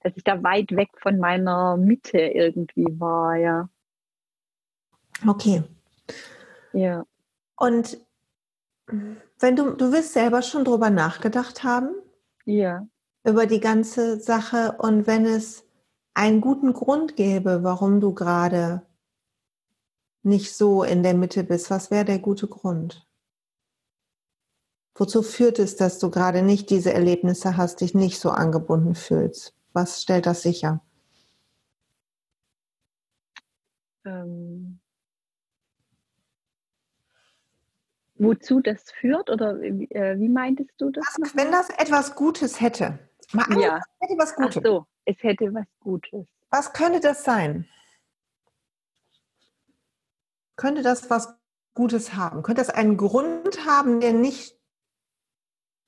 dass 0.00 0.16
ich 0.16 0.24
da 0.24 0.42
weit 0.42 0.72
weg 0.72 0.90
von 0.98 1.18
meiner 1.18 1.76
Mitte 1.76 2.18
irgendwie 2.18 2.86
war, 2.98 3.36
ja. 3.36 3.68
Okay. 5.26 5.62
Ja. 6.72 7.04
Und 7.56 7.98
wenn 8.86 9.56
du, 9.56 9.72
du 9.72 9.92
wirst 9.92 10.12
selber 10.12 10.42
schon 10.42 10.64
drüber 10.64 10.90
nachgedacht 10.90 11.64
haben? 11.64 11.90
Ja. 12.44 12.86
Über 13.24 13.46
die 13.46 13.60
ganze 13.60 14.20
Sache 14.20 14.76
und 14.78 15.06
wenn 15.06 15.24
es 15.24 15.65
einen 16.16 16.40
guten 16.40 16.72
Grund 16.72 17.14
gäbe, 17.14 17.62
warum 17.62 18.00
du 18.00 18.14
gerade 18.14 18.82
nicht 20.22 20.56
so 20.56 20.82
in 20.82 21.02
der 21.02 21.14
Mitte 21.14 21.44
bist, 21.44 21.70
was 21.70 21.90
wäre 21.90 22.06
der 22.06 22.18
gute 22.18 22.48
Grund? 22.48 23.06
Wozu 24.94 25.22
führt 25.22 25.58
es, 25.58 25.76
dass 25.76 25.98
du 25.98 26.10
gerade 26.10 26.42
nicht 26.42 26.70
diese 26.70 26.92
Erlebnisse 26.92 27.58
hast, 27.58 27.82
dich 27.82 27.94
nicht 27.94 28.18
so 28.18 28.30
angebunden 28.30 28.94
fühlst? 28.94 29.54
Was 29.74 30.00
stellt 30.00 30.24
das 30.24 30.40
sicher? 30.40 30.82
Ähm, 34.06 34.80
wozu 38.14 38.60
das 38.60 38.90
führt 38.90 39.28
oder 39.28 39.60
äh, 39.60 40.18
wie 40.18 40.30
meintest 40.30 40.70
du 40.78 40.90
das? 40.90 41.04
Was, 41.20 41.36
wenn 41.36 41.52
das 41.52 41.68
etwas 41.68 42.14
Gutes 42.14 42.62
hätte. 42.62 43.05
Mal 43.32 43.60
ja. 43.60 43.80
hätte 44.00 44.14
was 44.18 44.34
Gutes. 44.34 44.56
Ach 44.58 44.62
so 44.62 44.86
es 45.06 45.22
hätte 45.22 45.54
was 45.54 45.66
Gutes. 45.80 46.26
Was 46.50 46.72
könnte 46.72 47.00
das 47.00 47.24
sein? 47.24 47.66
Könnte 50.56 50.82
das 50.82 51.08
was 51.08 51.38
Gutes 51.74 52.14
haben? 52.14 52.42
Könnte 52.42 52.60
das 52.60 52.70
einen 52.70 52.96
Grund 52.96 53.64
haben, 53.66 54.00
der 54.00 54.12
nicht. 54.12 54.56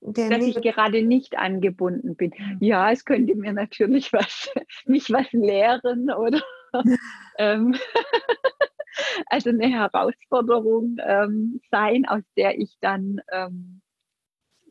Der 0.01 0.31
Dass 0.31 0.39
nicht 0.39 0.57
ich 0.57 0.63
gerade 0.63 1.03
nicht 1.03 1.37
angebunden 1.37 2.15
bin. 2.15 2.33
Mhm. 2.39 2.59
Ja, 2.61 2.93
es 2.93 3.05
könnte 3.05 3.35
mir 3.35 3.53
natürlich 3.53 4.13
was, 4.13 4.51
mich 4.87 5.11
was 5.11 5.31
lehren 5.33 6.11
oder 6.11 6.41
ähm, 7.39 7.75
also 9.27 9.51
eine 9.51 9.67
Herausforderung 9.67 10.99
ähm, 11.05 11.61
sein, 11.71 12.07
aus 12.07 12.23
der 12.37 12.59
ich 12.59 12.79
dann 12.81 13.21
ähm, 13.33 13.81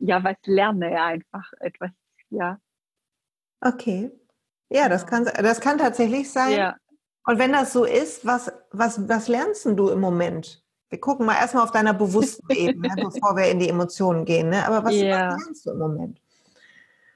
ja 0.00 0.24
was 0.24 0.36
lerne, 0.46 1.02
einfach 1.02 1.52
etwas, 1.60 1.90
ja. 2.30 2.58
Okay. 3.60 4.10
Ja, 4.70 4.88
das 4.88 5.06
kann, 5.06 5.24
das 5.24 5.60
kann 5.60 5.78
tatsächlich 5.78 6.30
sein. 6.30 6.58
Ja. 6.58 6.76
Und 7.24 7.38
wenn 7.38 7.52
das 7.52 7.72
so 7.72 7.84
ist, 7.84 8.24
was, 8.24 8.52
was, 8.70 9.08
was 9.08 9.28
lernst 9.28 9.66
du 9.66 9.88
im 9.88 10.00
Moment? 10.00 10.62
Wir 10.90 11.00
gucken 11.00 11.26
mal 11.26 11.36
erstmal 11.36 11.64
auf 11.64 11.72
deiner 11.72 11.94
bewussten 11.94 12.50
Ebene, 12.50 12.94
bevor 12.96 13.36
wir 13.36 13.50
in 13.50 13.58
die 13.58 13.68
Emotionen 13.68 14.24
gehen. 14.24 14.48
Ne? 14.48 14.66
Aber 14.66 14.84
was, 14.84 14.94
ja. 14.94 15.32
was 15.32 15.44
lernst 15.44 15.66
du 15.66 15.70
im 15.72 15.78
Moment? 15.78 16.20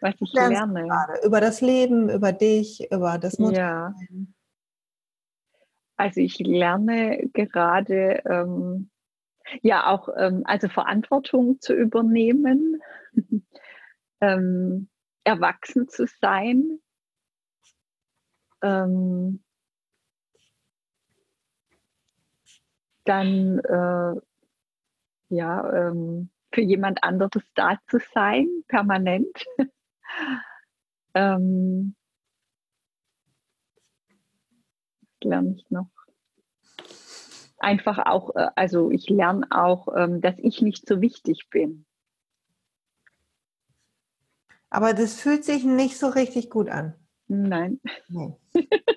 Was 0.00 0.14
ich 0.20 0.32
lerne. 0.32 0.82
Gerade? 0.82 1.24
Über 1.24 1.40
das 1.40 1.60
Leben, 1.60 2.10
über 2.10 2.32
dich, 2.32 2.90
über 2.90 3.18
das 3.18 3.38
Mutter. 3.38 3.56
Ja. 3.56 3.94
Also 5.96 6.20
ich 6.20 6.38
lerne 6.40 7.28
gerade 7.32 8.22
ähm, 8.28 8.90
ja 9.62 9.86
auch 9.86 10.08
ähm, 10.16 10.42
also 10.44 10.68
Verantwortung 10.68 11.60
zu 11.60 11.74
übernehmen, 11.74 12.82
ähm, 14.20 14.88
erwachsen 15.24 15.88
zu 15.88 16.06
sein, 16.20 16.80
ähm, 18.62 19.42
dann 23.04 23.58
äh, 23.58 24.20
ja, 25.28 25.88
ähm, 25.88 26.30
für 26.52 26.60
jemand 26.60 27.02
anderes 27.02 27.42
da 27.54 27.78
zu 27.88 27.98
sein, 28.12 28.48
permanent. 28.68 29.44
ähm, 31.14 31.94
lerne 35.24 35.54
ich 35.56 35.70
noch? 35.70 35.88
Einfach 37.58 37.98
auch, 37.98 38.34
äh, 38.36 38.48
also 38.56 38.90
ich 38.90 39.08
lerne 39.08 39.46
auch, 39.50 39.88
ähm, 39.96 40.20
dass 40.20 40.34
ich 40.38 40.60
nicht 40.60 40.86
so 40.86 41.00
wichtig 41.00 41.48
bin. 41.48 41.86
Aber 44.72 44.94
das 44.94 45.12
fühlt 45.14 45.44
sich 45.44 45.64
nicht 45.64 45.98
so 45.98 46.08
richtig 46.08 46.48
gut 46.48 46.70
an. 46.70 46.94
Nein. 47.28 47.78
Nee. 48.08 48.34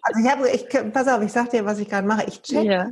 Also 0.02 0.22
ich 0.24 0.32
habe, 0.32 0.50
ich, 0.50 0.94
pass 0.94 1.08
auf, 1.08 1.22
ich 1.22 1.34
sag 1.34 1.50
dir, 1.50 1.66
was 1.66 1.80
ich 1.80 1.90
gerade 1.90 2.08
mache. 2.08 2.26
Ich 2.28 2.42
checke, 2.42 2.66
ja. 2.66 2.92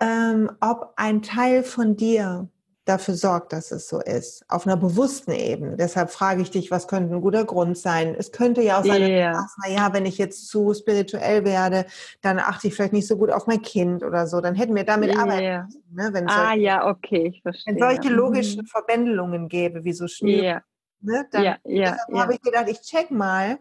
ähm, 0.00 0.50
ob 0.60 0.92
ein 0.96 1.22
Teil 1.22 1.62
von 1.62 1.96
dir 1.96 2.50
dafür 2.84 3.14
sorgt, 3.14 3.54
dass 3.54 3.70
es 3.72 3.88
so 3.88 4.00
ist, 4.00 4.44
auf 4.48 4.66
einer 4.66 4.76
bewussten 4.76 5.32
Ebene. 5.32 5.76
Deshalb 5.76 6.10
frage 6.10 6.42
ich 6.42 6.50
dich, 6.50 6.70
was 6.70 6.88
könnte 6.88 7.14
ein 7.14 7.22
guter 7.22 7.44
Grund 7.44 7.78
sein? 7.78 8.14
Es 8.18 8.32
könnte 8.32 8.60
ja 8.60 8.80
auch 8.80 8.84
sein, 8.84 9.00
yeah. 9.02 9.32
dass 9.32 9.38
du 9.38 9.40
sagst, 9.40 9.58
naja, 9.66 9.92
wenn 9.94 10.06
ich 10.06 10.18
jetzt 10.18 10.48
zu 10.48 10.74
spirituell 10.74 11.44
werde, 11.44 11.86
dann 12.20 12.38
achte 12.38 12.68
ich 12.68 12.74
vielleicht 12.74 12.92
nicht 12.92 13.08
so 13.08 13.16
gut 13.16 13.30
auf 13.30 13.46
mein 13.46 13.62
Kind 13.62 14.02
oder 14.02 14.26
so. 14.26 14.42
Dann 14.42 14.54
hätten 14.54 14.74
wir 14.74 14.84
damit 14.84 15.10
yeah. 15.10 15.22
arbeiten 15.22 15.68
ne? 15.90 16.10
wenn 16.12 16.28
ah, 16.28 16.48
solche, 16.48 16.60
ja, 16.60 16.86
okay, 16.86 17.32
ich 17.34 17.42
verstehe. 17.42 17.74
Wenn 17.74 17.80
solche 17.80 18.12
logischen 18.12 18.62
mhm. 18.62 18.66
Verbändelungen 18.66 19.48
gäbe, 19.48 19.84
wie 19.84 19.94
so 19.94 20.06
Schnür, 20.06 20.42
yeah. 20.42 20.62
Ne? 21.00 21.26
dann 21.30 21.44
ja, 21.44 21.58
ja, 21.64 21.96
ja. 22.08 22.18
habe 22.20 22.34
ich 22.34 22.42
gedacht, 22.42 22.68
ich 22.68 22.80
check 22.80 23.10
mal, 23.10 23.58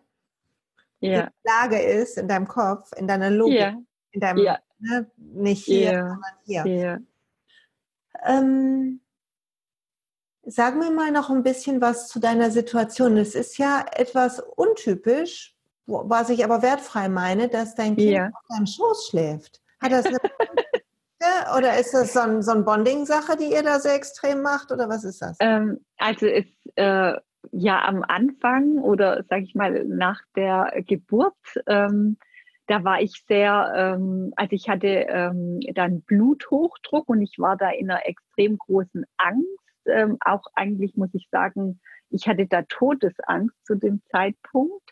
ja. 0.99 1.27
die 1.27 1.47
Lage 1.47 1.79
ist 1.79 2.17
in 2.17 2.27
deinem 2.27 2.47
Kopf, 2.47 2.91
in 2.97 3.07
deiner 3.07 3.29
Logik, 3.29 3.59
ja. 3.59 3.77
in 4.11 4.19
deinem, 4.19 4.37
ja. 4.43 4.59
ne? 4.79 5.09
nicht 5.17 5.65
hier, 5.65 6.17
sondern 6.45 6.63
hier. 6.63 7.03
Ähm, 8.23 9.01
Sag 10.47 10.75
mir 10.75 10.91
mal 10.91 11.11
noch 11.11 11.31
ein 11.31 11.41
bisschen 11.41 11.81
was 11.81 12.07
zu 12.07 12.19
deiner 12.19 12.51
Situation. 12.51 13.17
Es 13.17 13.33
ist 13.33 13.57
ja 13.57 13.83
etwas 13.91 14.39
untypisch, 14.39 15.55
was 15.87 16.29
ich 16.29 16.43
aber 16.43 16.61
wertfrei 16.61 17.09
meine, 17.09 17.49
dass 17.49 17.73
dein 17.73 17.95
Kind 17.95 18.19
auf 18.19 18.43
deinem 18.49 18.67
Schoß 18.67 19.07
schläft. 19.09 19.61
Hat 19.81 19.91
das 19.91 20.05
eine 20.05 20.19
oder 21.57 21.79
ist 21.79 21.95
das 21.95 22.13
so, 22.13 22.19
ein, 22.19 22.43
so 22.43 22.51
eine 22.51 22.61
Bonding-Sache, 22.61 23.37
die 23.37 23.51
ihr 23.51 23.63
da 23.63 23.79
sehr 23.79 23.95
extrem 23.95 24.43
macht 24.43 24.71
oder 24.71 24.87
was 24.87 25.03
ist 25.03 25.19
das? 25.23 25.35
Ähm, 25.39 25.83
also 25.97 26.27
es 26.27 26.45
äh, 26.75 27.13
ja 27.51 27.83
am 27.85 28.03
Anfang 28.03 28.79
oder 28.79 29.23
sage 29.29 29.43
ich 29.43 29.55
mal 29.55 29.85
nach 29.85 30.21
der 30.35 30.83
Geburt, 30.87 31.33
ähm, 31.67 32.17
da 32.67 32.83
war 32.83 33.01
ich 33.01 33.23
sehr, 33.27 33.73
ähm, 33.75 34.33
also 34.35 34.53
ich 34.53 34.69
hatte 34.69 34.87
ähm, 34.87 35.59
dann 35.73 36.01
Bluthochdruck 36.01 37.07
und 37.09 37.21
ich 37.21 37.37
war 37.37 37.57
da 37.57 37.69
in 37.69 37.89
einer 37.89 38.07
extrem 38.07 38.57
großen 38.57 39.05
Angst 39.17 39.47
ähm, 39.85 40.17
auch 40.21 40.43
eigentlich, 40.55 40.95
muss 40.95 41.13
ich 41.13 41.27
sagen, 41.29 41.79
ich 42.09 42.27
hatte 42.27 42.47
da 42.47 42.63
Todesangst 42.63 43.65
zu 43.65 43.75
dem 43.75 44.01
Zeitpunkt. 44.09 44.91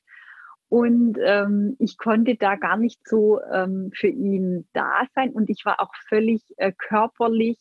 Und 0.69 1.19
ähm, 1.21 1.75
ich 1.77 1.97
konnte 1.97 2.35
da 2.35 2.55
gar 2.55 2.77
nicht 2.77 3.07
so 3.07 3.39
ähm, 3.43 3.91
für 3.93 4.07
ihn 4.07 4.67
da 4.73 5.03
sein. 5.13 5.31
Und 5.31 5.49
ich 5.51 5.65
war 5.65 5.79
auch 5.79 5.93
völlig 6.07 6.41
äh, 6.57 6.71
körperlich 6.71 7.59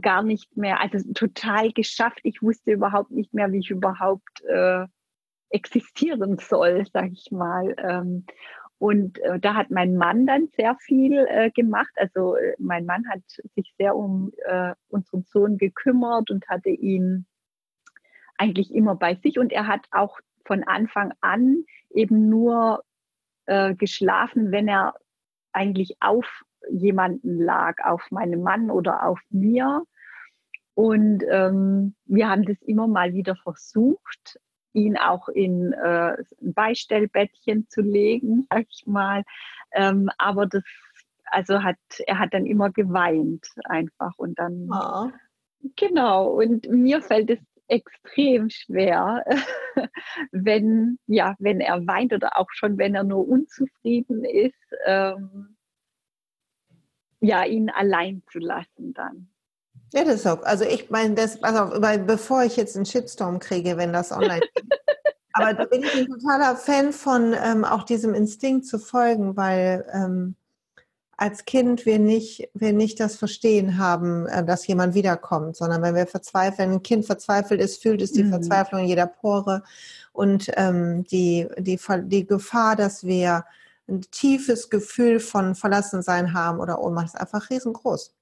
gar 0.00 0.22
nicht 0.22 0.56
mehr, 0.56 0.80
also 0.80 0.98
total 1.12 1.72
geschafft. 1.72 2.20
Ich 2.22 2.42
wusste 2.42 2.72
überhaupt 2.72 3.10
nicht 3.10 3.34
mehr, 3.34 3.52
wie 3.52 3.58
ich 3.58 3.70
überhaupt 3.70 4.42
äh, 4.44 4.86
existieren 5.50 6.38
soll, 6.38 6.86
sag 6.92 7.12
ich 7.12 7.30
mal. 7.30 7.74
Ähm, 7.78 8.26
und 8.78 9.18
äh, 9.20 9.38
da 9.38 9.54
hat 9.54 9.70
mein 9.70 9.96
Mann 9.96 10.26
dann 10.26 10.48
sehr 10.56 10.76
viel 10.76 11.26
äh, 11.28 11.50
gemacht. 11.50 11.92
Also 11.96 12.36
äh, 12.36 12.54
mein 12.58 12.84
Mann 12.84 13.08
hat 13.08 13.22
sich 13.54 13.74
sehr 13.78 13.96
um 13.96 14.32
äh, 14.44 14.74
unseren 14.88 15.22
Sohn 15.22 15.56
gekümmert 15.56 16.30
und 16.30 16.46
hatte 16.48 16.70
ihn 16.70 17.26
eigentlich 18.36 18.74
immer 18.74 18.94
bei 18.94 19.14
sich. 19.14 19.38
Und 19.38 19.52
er 19.52 19.66
hat 19.66 19.86
auch 19.92 20.18
von 20.44 20.62
Anfang 20.62 21.14
an 21.22 21.64
eben 21.90 22.28
nur 22.28 22.84
äh, 23.46 23.74
geschlafen, 23.74 24.52
wenn 24.52 24.68
er 24.68 24.94
eigentlich 25.52 25.96
auf 26.00 26.42
jemanden 26.70 27.38
lag, 27.38 27.76
auf 27.84 28.02
meinem 28.10 28.42
Mann 28.42 28.70
oder 28.70 29.06
auf 29.06 29.20
mir. 29.30 29.82
Und 30.74 31.24
ähm, 31.30 31.94
wir 32.04 32.28
haben 32.28 32.44
das 32.44 32.60
immer 32.62 32.86
mal 32.86 33.14
wieder 33.14 33.36
versucht, 33.36 34.38
ihn 34.72 34.98
auch 34.98 35.28
in 35.28 35.72
äh, 35.72 36.16
ein 36.42 36.52
Beistellbettchen 36.52 37.66
zu 37.68 37.80
legen, 37.80 38.46
sag 38.50 38.66
ich 38.68 38.86
mal. 38.86 39.24
Ähm, 39.72 40.10
aber 40.18 40.46
das, 40.46 40.64
also 41.24 41.62
hat, 41.62 41.78
er 42.06 42.18
hat 42.18 42.34
dann 42.34 42.46
immer 42.46 42.70
geweint 42.70 43.48
einfach 43.64 44.12
und 44.18 44.38
dann, 44.38 44.68
oh. 44.70 45.10
genau. 45.76 46.28
Und 46.28 46.68
mir 46.68 47.00
fällt 47.00 47.30
es 47.30 47.38
extrem 47.68 48.50
schwer, 48.50 49.24
wenn, 50.30 50.98
ja, 51.06 51.34
wenn 51.38 51.60
er 51.60 51.86
weint 51.86 52.12
oder 52.12 52.38
auch 52.38 52.48
schon, 52.52 52.78
wenn 52.78 52.94
er 52.94 53.04
nur 53.04 53.26
unzufrieden 53.26 54.24
ist, 54.24 54.54
ähm, 54.84 55.55
ja, 57.26 57.44
ihn 57.44 57.70
allein 57.70 58.22
zu 58.30 58.38
lassen 58.38 58.94
dann. 58.94 59.28
Ja, 59.92 60.04
das 60.04 60.16
ist 60.16 60.26
auch. 60.26 60.42
Also 60.42 60.64
ich 60.64 60.90
meine, 60.90 61.14
das, 61.14 61.42
also 61.42 61.80
weil 61.80 61.98
bevor 62.00 62.42
ich 62.42 62.56
jetzt 62.56 62.76
einen 62.76 62.86
Shitstorm 62.86 63.38
kriege, 63.38 63.76
wenn 63.76 63.92
das 63.92 64.12
online 64.12 64.40
ist. 64.54 64.64
Aber 65.32 65.52
da 65.52 65.64
bin 65.64 65.82
ich 65.82 65.94
ein 65.94 66.06
totaler 66.06 66.56
Fan 66.56 66.92
von 66.92 67.34
ähm, 67.34 67.64
auch 67.64 67.82
diesem 67.82 68.14
Instinkt 68.14 68.66
zu 68.66 68.78
folgen, 68.78 69.36
weil 69.36 69.86
ähm, 69.92 70.34
als 71.18 71.44
Kind 71.44 71.86
wir 71.86 71.98
nicht, 71.98 72.48
wir 72.54 72.72
nicht 72.72 73.00
das 73.00 73.16
Verstehen 73.16 73.78
haben, 73.78 74.26
äh, 74.26 74.44
dass 74.44 74.66
jemand 74.66 74.94
wiederkommt, 74.94 75.56
sondern 75.56 75.82
wenn 75.82 75.94
wir 75.94 76.06
verzweifeln, 76.06 76.72
ein 76.72 76.82
Kind 76.82 77.06
verzweifelt 77.06 77.60
ist, 77.60 77.82
fühlt 77.82 78.02
es 78.02 78.12
die 78.12 78.24
mhm. 78.24 78.30
Verzweiflung 78.30 78.82
in 78.82 78.88
jeder 78.88 79.06
Pore 79.06 79.62
und 80.12 80.50
ähm, 80.56 81.04
die, 81.04 81.46
die, 81.58 81.78
die 82.04 82.26
Gefahr, 82.26 82.76
dass 82.76 83.04
wir 83.04 83.44
ein 83.88 84.02
tiefes 84.02 84.70
Gefühl 84.70 85.20
von 85.20 85.54
Verlassensein 85.54 86.32
haben 86.32 86.60
oder 86.60 86.80
Ohnmacht 86.80 87.06
ist 87.06 87.20
einfach 87.20 87.50
riesengroß. 87.50 88.14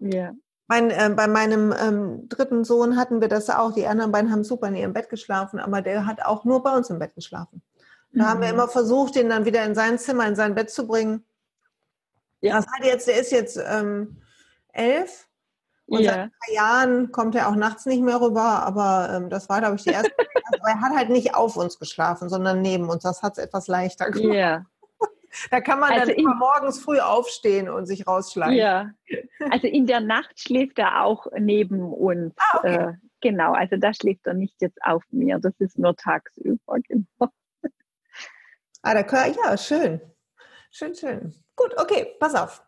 Ja. 0.00 0.32
Mein, 0.66 0.90
äh, 0.90 1.12
bei 1.14 1.28
meinem 1.28 1.74
ähm, 1.78 2.28
dritten 2.28 2.64
Sohn 2.64 2.96
hatten 2.96 3.20
wir 3.20 3.28
das 3.28 3.50
auch. 3.50 3.72
Die 3.72 3.86
anderen 3.86 4.12
beiden 4.12 4.32
haben 4.32 4.44
super 4.44 4.68
in 4.68 4.76
ihrem 4.76 4.92
Bett 4.92 5.10
geschlafen, 5.10 5.60
aber 5.60 5.82
der 5.82 6.06
hat 6.06 6.24
auch 6.24 6.44
nur 6.44 6.62
bei 6.62 6.74
uns 6.74 6.90
im 6.90 6.98
Bett 6.98 7.14
geschlafen. 7.14 7.62
Da 8.12 8.24
mhm. 8.24 8.28
haben 8.28 8.40
wir 8.40 8.48
mhm. 8.48 8.54
immer 8.54 8.68
versucht, 8.68 9.16
ihn 9.16 9.28
dann 9.28 9.44
wieder 9.44 9.64
in 9.64 9.74
sein 9.74 9.98
Zimmer, 9.98 10.26
in 10.26 10.36
sein 10.36 10.54
Bett 10.54 10.70
zu 10.70 10.86
bringen. 10.86 11.24
Ja. 12.40 12.56
Das 12.56 12.66
hat 12.66 12.84
jetzt, 12.84 13.06
der 13.06 13.20
ist 13.20 13.30
jetzt 13.30 13.58
ähm, 13.64 14.22
elf. 14.72 15.28
Und 15.86 16.00
ja. 16.00 16.12
seit 16.12 16.20
ein 16.20 16.30
paar 16.30 16.54
Jahren 16.54 17.12
kommt 17.12 17.34
er 17.34 17.48
auch 17.48 17.56
nachts 17.56 17.84
nicht 17.84 18.02
mehr 18.02 18.20
rüber, 18.20 18.62
aber 18.64 19.10
ähm, 19.12 19.28
das 19.28 19.50
war, 19.50 19.60
glaube 19.60 19.76
ich, 19.76 19.82
die 19.82 19.90
erste. 19.90 20.12
aber 20.60 20.68
er 20.68 20.80
hat 20.80 20.96
halt 20.96 21.10
nicht 21.10 21.34
auf 21.34 21.56
uns 21.56 21.78
geschlafen, 21.78 22.30
sondern 22.30 22.62
neben 22.62 22.88
uns. 22.88 23.02
Das 23.02 23.22
hat 23.22 23.36
es 23.36 23.44
etwas 23.44 23.66
leichter 23.66 24.10
gemacht. 24.10 24.34
Ja. 24.34 24.66
Da 25.50 25.60
kann 25.60 25.80
man 25.80 25.92
also 25.92 26.06
dann 26.06 26.16
immer 26.16 26.34
morgens 26.34 26.80
früh 26.80 27.00
aufstehen 27.00 27.68
und 27.68 27.86
sich 27.86 28.06
rausschleichen. 28.06 28.56
Ja, 28.56 28.90
also 29.50 29.66
in 29.66 29.86
der 29.86 30.00
Nacht 30.00 30.38
schläft 30.38 30.78
er 30.78 31.04
auch 31.04 31.26
neben 31.38 31.80
uns. 31.92 32.34
Ah, 32.36 32.58
okay. 32.58 32.74
äh, 32.74 32.92
genau, 33.20 33.52
also 33.52 33.76
da 33.76 33.92
schläft 33.92 34.26
er 34.26 34.34
nicht 34.34 34.60
jetzt 34.60 34.78
auf 34.82 35.02
mir. 35.10 35.38
Das 35.38 35.54
ist 35.58 35.78
nur 35.78 35.96
tagsüber, 35.96 36.76
genau. 36.88 37.30
Ah, 38.82 39.02
da, 39.02 39.26
ja, 39.26 39.56
schön. 39.56 40.00
Schön, 40.70 40.94
schön. 40.94 41.34
Gut, 41.56 41.74
okay, 41.78 42.14
pass 42.18 42.34
auf. 42.34 42.62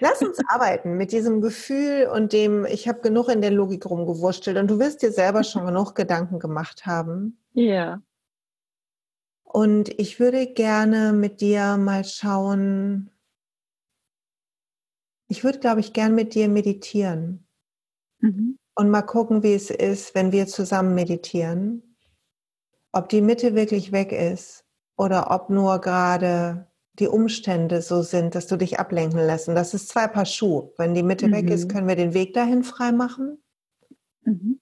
Lass 0.00 0.22
uns 0.22 0.38
arbeiten 0.48 0.96
mit 0.96 1.12
diesem 1.12 1.40
Gefühl 1.40 2.08
und 2.12 2.32
dem, 2.32 2.64
ich 2.64 2.88
habe 2.88 3.00
genug 3.00 3.28
in 3.28 3.40
der 3.40 3.50
Logik 3.50 3.86
rumgewurstelt 3.86 4.56
und 4.56 4.68
du 4.68 4.78
wirst 4.78 5.02
dir 5.02 5.12
selber 5.12 5.44
schon 5.44 5.66
genug 5.66 5.94
Gedanken 5.94 6.38
gemacht 6.38 6.86
haben. 6.86 7.38
Ja. 7.52 8.00
Und 9.54 9.88
ich 10.00 10.18
würde 10.18 10.48
gerne 10.48 11.12
mit 11.12 11.40
dir 11.40 11.76
mal 11.76 12.04
schauen, 12.04 13.12
ich 15.28 15.44
würde, 15.44 15.60
glaube 15.60 15.78
ich, 15.78 15.92
gern 15.92 16.16
mit 16.16 16.34
dir 16.34 16.48
meditieren 16.48 17.46
mhm. 18.18 18.58
und 18.74 18.90
mal 18.90 19.02
gucken, 19.02 19.44
wie 19.44 19.54
es 19.54 19.70
ist, 19.70 20.16
wenn 20.16 20.32
wir 20.32 20.48
zusammen 20.48 20.96
meditieren. 20.96 21.96
Ob 22.90 23.08
die 23.08 23.20
Mitte 23.20 23.54
wirklich 23.54 23.92
weg 23.92 24.10
ist 24.10 24.64
oder 24.96 25.30
ob 25.30 25.50
nur 25.50 25.80
gerade 25.80 26.66
die 26.98 27.06
Umstände 27.06 27.80
so 27.80 28.02
sind, 28.02 28.34
dass 28.34 28.48
du 28.48 28.56
dich 28.56 28.80
ablenken 28.80 29.20
lässt. 29.20 29.48
Und 29.48 29.54
das 29.54 29.72
ist 29.72 29.88
zwei 29.88 30.08
Paar 30.08 30.26
Schuhe. 30.26 30.72
Wenn 30.78 30.94
die 30.94 31.04
Mitte 31.04 31.28
mhm. 31.28 31.32
weg 31.32 31.50
ist, 31.50 31.66
mhm. 31.66 31.68
können 31.68 31.86
wir 31.86 31.96
den 31.96 32.12
Weg 32.12 32.34
dahin 32.34 32.64
freimachen. 32.64 33.40
Mhm. 34.24 34.58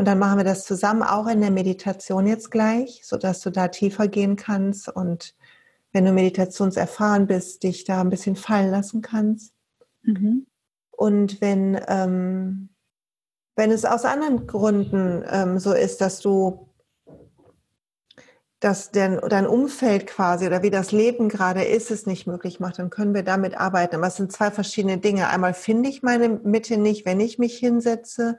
Und 0.00 0.06
dann 0.06 0.18
machen 0.18 0.38
wir 0.38 0.44
das 0.44 0.64
zusammen 0.64 1.02
auch 1.02 1.26
in 1.26 1.42
der 1.42 1.50
Meditation 1.50 2.26
jetzt 2.26 2.50
gleich, 2.50 3.02
sodass 3.04 3.42
du 3.42 3.50
da 3.50 3.68
tiefer 3.68 4.08
gehen 4.08 4.34
kannst 4.34 4.88
und 4.88 5.34
wenn 5.92 6.06
du 6.06 6.12
meditationserfahren 6.12 7.26
bist, 7.26 7.64
dich 7.64 7.84
da 7.84 8.00
ein 8.00 8.08
bisschen 8.08 8.34
fallen 8.34 8.70
lassen 8.70 9.02
kannst. 9.02 9.52
Mhm. 10.00 10.46
Und 10.90 11.42
wenn, 11.42 11.78
ähm, 11.86 12.70
wenn 13.56 13.70
es 13.70 13.84
aus 13.84 14.06
anderen 14.06 14.46
Gründen 14.46 15.22
ähm, 15.30 15.58
so 15.58 15.74
ist, 15.74 16.00
dass 16.00 16.20
du 16.20 16.70
dass 18.58 18.90
dein, 18.92 19.20
dein 19.28 19.46
Umfeld 19.46 20.06
quasi 20.06 20.46
oder 20.46 20.62
wie 20.62 20.70
das 20.70 20.92
Leben 20.92 21.28
gerade 21.28 21.64
ist, 21.64 21.90
es 21.90 22.06
nicht 22.06 22.26
möglich 22.26 22.58
macht, 22.58 22.78
dann 22.78 22.88
können 22.88 23.12
wir 23.12 23.22
damit 23.22 23.54
arbeiten. 23.54 23.96
Aber 23.96 24.06
es 24.06 24.16
sind 24.16 24.32
zwei 24.32 24.50
verschiedene 24.50 24.96
Dinge. 24.96 25.28
Einmal 25.28 25.52
finde 25.52 25.90
ich 25.90 26.02
meine 26.02 26.30
Mitte 26.30 26.78
nicht, 26.78 27.04
wenn 27.04 27.20
ich 27.20 27.38
mich 27.38 27.58
hinsetze, 27.58 28.38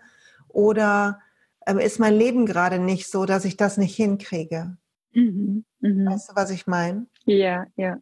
oder 0.54 1.20
ist 1.66 2.00
mein 2.00 2.14
Leben 2.14 2.46
gerade 2.46 2.80
nicht 2.80 3.10
so, 3.10 3.26
dass 3.26 3.46
ich 3.46 3.58
das 3.58 3.78
nicht 3.78 3.96
hinkriege. 3.96 4.78
Mhm, 5.14 5.66
mh. 5.80 6.12
Weißt 6.12 6.30
du, 6.30 6.36
was 6.36 6.50
ich 6.52 6.68
meine? 6.68 7.08
Ja, 7.26 7.66
ja. 7.76 7.98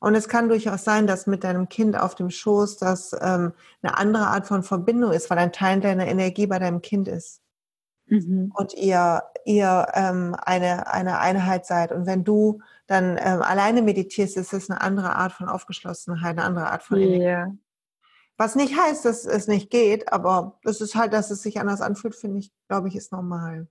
Und 0.00 0.14
es 0.14 0.28
kann 0.28 0.48
durchaus 0.48 0.84
sein, 0.84 1.06
dass 1.06 1.26
mit 1.26 1.42
deinem 1.42 1.68
Kind 1.68 1.98
auf 1.98 2.14
dem 2.14 2.30
Schoß 2.30 2.76
das 2.76 3.12
ähm, 3.14 3.52
eine 3.82 3.96
andere 3.96 4.26
Art 4.26 4.46
von 4.46 4.62
Verbindung 4.62 5.12
ist, 5.12 5.30
weil 5.30 5.38
ein 5.38 5.52
Teil 5.52 5.80
deiner 5.80 6.06
Energie 6.06 6.46
bei 6.46 6.58
deinem 6.58 6.82
Kind 6.82 7.08
ist. 7.08 7.40
Mhm. 8.06 8.52
Und 8.54 8.74
ihr, 8.74 9.22
ihr 9.44 9.86
ähm, 9.94 10.36
eine, 10.40 10.92
eine 10.92 11.18
Einheit 11.18 11.66
seid. 11.66 11.92
Und 11.92 12.06
wenn 12.06 12.24
du 12.24 12.60
dann 12.86 13.18
ähm, 13.18 13.42
alleine 13.42 13.82
meditierst, 13.82 14.36
ist 14.36 14.52
es 14.52 14.70
eine 14.70 14.80
andere 14.80 15.16
Art 15.16 15.32
von 15.32 15.48
Aufgeschlossenheit, 15.48 16.38
eine 16.38 16.44
andere 16.44 16.70
Art 16.70 16.82
von 16.82 16.98
Energie. 16.98 17.24
Yeah. 17.24 17.52
Was 18.36 18.54
nicht 18.54 18.78
heißt, 18.78 19.04
dass 19.04 19.24
es 19.24 19.48
nicht 19.48 19.70
geht, 19.70 20.12
aber 20.12 20.58
es 20.64 20.80
ist 20.80 20.94
halt, 20.94 21.12
dass 21.12 21.30
es 21.30 21.42
sich 21.42 21.58
anders 21.58 21.80
anfühlt, 21.80 22.14
finde 22.14 22.38
ich, 22.40 22.52
glaube 22.68 22.88
ich, 22.88 22.96
ist 22.96 23.12
normal. 23.12 23.66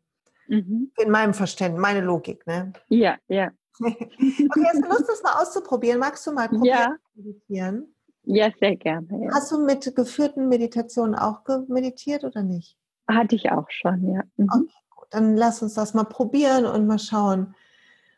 Mhm. 0.47 0.91
In 0.97 1.11
meinem 1.11 1.33
Verständnis, 1.33 1.81
meine 1.81 2.01
Logik, 2.01 2.45
ne? 2.47 2.73
Ja, 2.87 3.17
ja. 3.27 3.51
okay, 3.79 4.07
hast 4.65 4.83
du 4.83 4.87
Lust, 4.87 5.09
das 5.09 5.23
mal 5.23 5.41
auszuprobieren? 5.41 5.99
Magst 5.99 6.25
du 6.25 6.31
mal 6.31 6.47
probieren 6.47 6.65
ja. 6.67 6.97
meditieren? 7.13 7.95
Ja, 8.23 8.49
sehr 8.59 8.75
gerne. 8.75 9.07
Ja. 9.21 9.33
Hast 9.33 9.51
du 9.51 9.63
mit 9.63 9.95
geführten 9.95 10.49
Meditationen 10.49 11.15
auch 11.15 11.41
meditiert 11.67 12.23
oder 12.23 12.41
nicht? 12.41 12.77
Hatte 13.07 13.35
ich 13.35 13.51
auch 13.51 13.69
schon, 13.69 14.13
ja. 14.13 14.21
Mhm. 14.37 14.49
Okay, 14.51 14.73
gut. 14.89 15.07
Dann 15.11 15.35
lass 15.35 15.61
uns 15.61 15.75
das 15.75 15.93
mal 15.93 16.05
probieren 16.05 16.65
und 16.65 16.87
mal 16.87 16.97
schauen, 16.97 17.53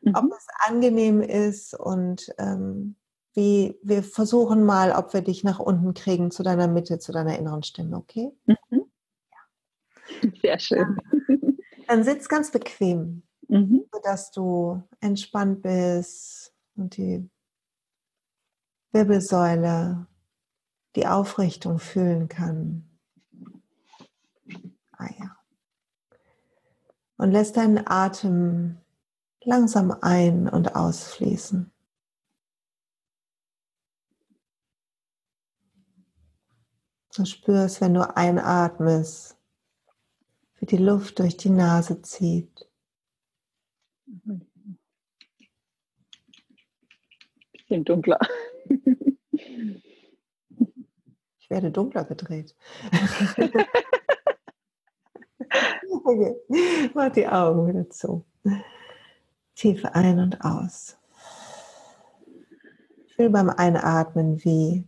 mhm. 0.02 0.14
ob 0.16 0.32
es 0.32 0.48
angenehm 0.66 1.22
ist 1.22 1.78
und 1.78 2.34
ähm, 2.38 2.96
wie 3.38 3.78
wir 3.84 4.02
versuchen 4.02 4.66
mal, 4.66 4.92
ob 4.94 5.14
wir 5.14 5.22
dich 5.22 5.44
nach 5.44 5.60
unten 5.60 5.94
kriegen 5.94 6.32
zu 6.32 6.42
deiner 6.42 6.68
Mitte, 6.68 6.98
zu 6.98 7.12
deiner 7.12 7.38
inneren 7.38 7.62
Stimme, 7.62 7.96
okay? 7.96 8.32
Mhm. 8.48 8.92
Ja. 9.30 10.32
Sehr 10.42 10.58
schön. 10.60 10.98
Dann 11.88 12.04
sitz 12.04 12.28
ganz 12.30 12.50
bequem, 12.50 13.22
mhm. 13.48 13.86
sodass 13.94 14.32
du 14.32 14.82
entspannt 15.02 15.62
bist 15.62 16.52
und 16.76 16.98
die 16.98 17.30
Wirbelsäule 18.92 20.08
die 20.96 21.06
Aufrichtung 21.06 21.78
fühlen 21.78 22.30
kann. 22.30 22.90
Ah 24.94 25.10
ja. 25.20 25.38
Und 27.18 27.30
lässt 27.30 27.56
deinen 27.56 27.86
Atem 27.86 28.78
langsam 29.44 29.96
ein- 30.02 30.50
und 30.50 30.76
ausfließen. 30.76 31.72
Du 37.18 37.26
spürst, 37.26 37.82
wenn 37.82 37.96
du 37.96 38.16
einatmest, 38.16 39.36
wie 40.60 40.68
die 40.68 40.78
Luft 40.78 41.18
durch 41.18 41.36
die 41.36 41.50
Nase 41.50 42.00
zieht. 42.04 42.70
Bisschen 47.54 47.84
dunkler. 47.84 48.20
Ich 51.40 51.50
werde 51.50 51.72
dunkler 51.72 52.04
gedreht. 52.04 52.56
okay. 56.04 56.36
Mach 56.94 57.12
die 57.12 57.28
Augen 57.28 57.68
wieder 57.68 57.90
zu. 57.90 58.24
Tief 59.56 59.84
ein 59.86 60.20
und 60.20 60.40
aus. 60.42 61.00
Fühl 63.16 63.32
beim 63.32 63.50
Einatmen, 63.50 64.44
wie 64.44 64.88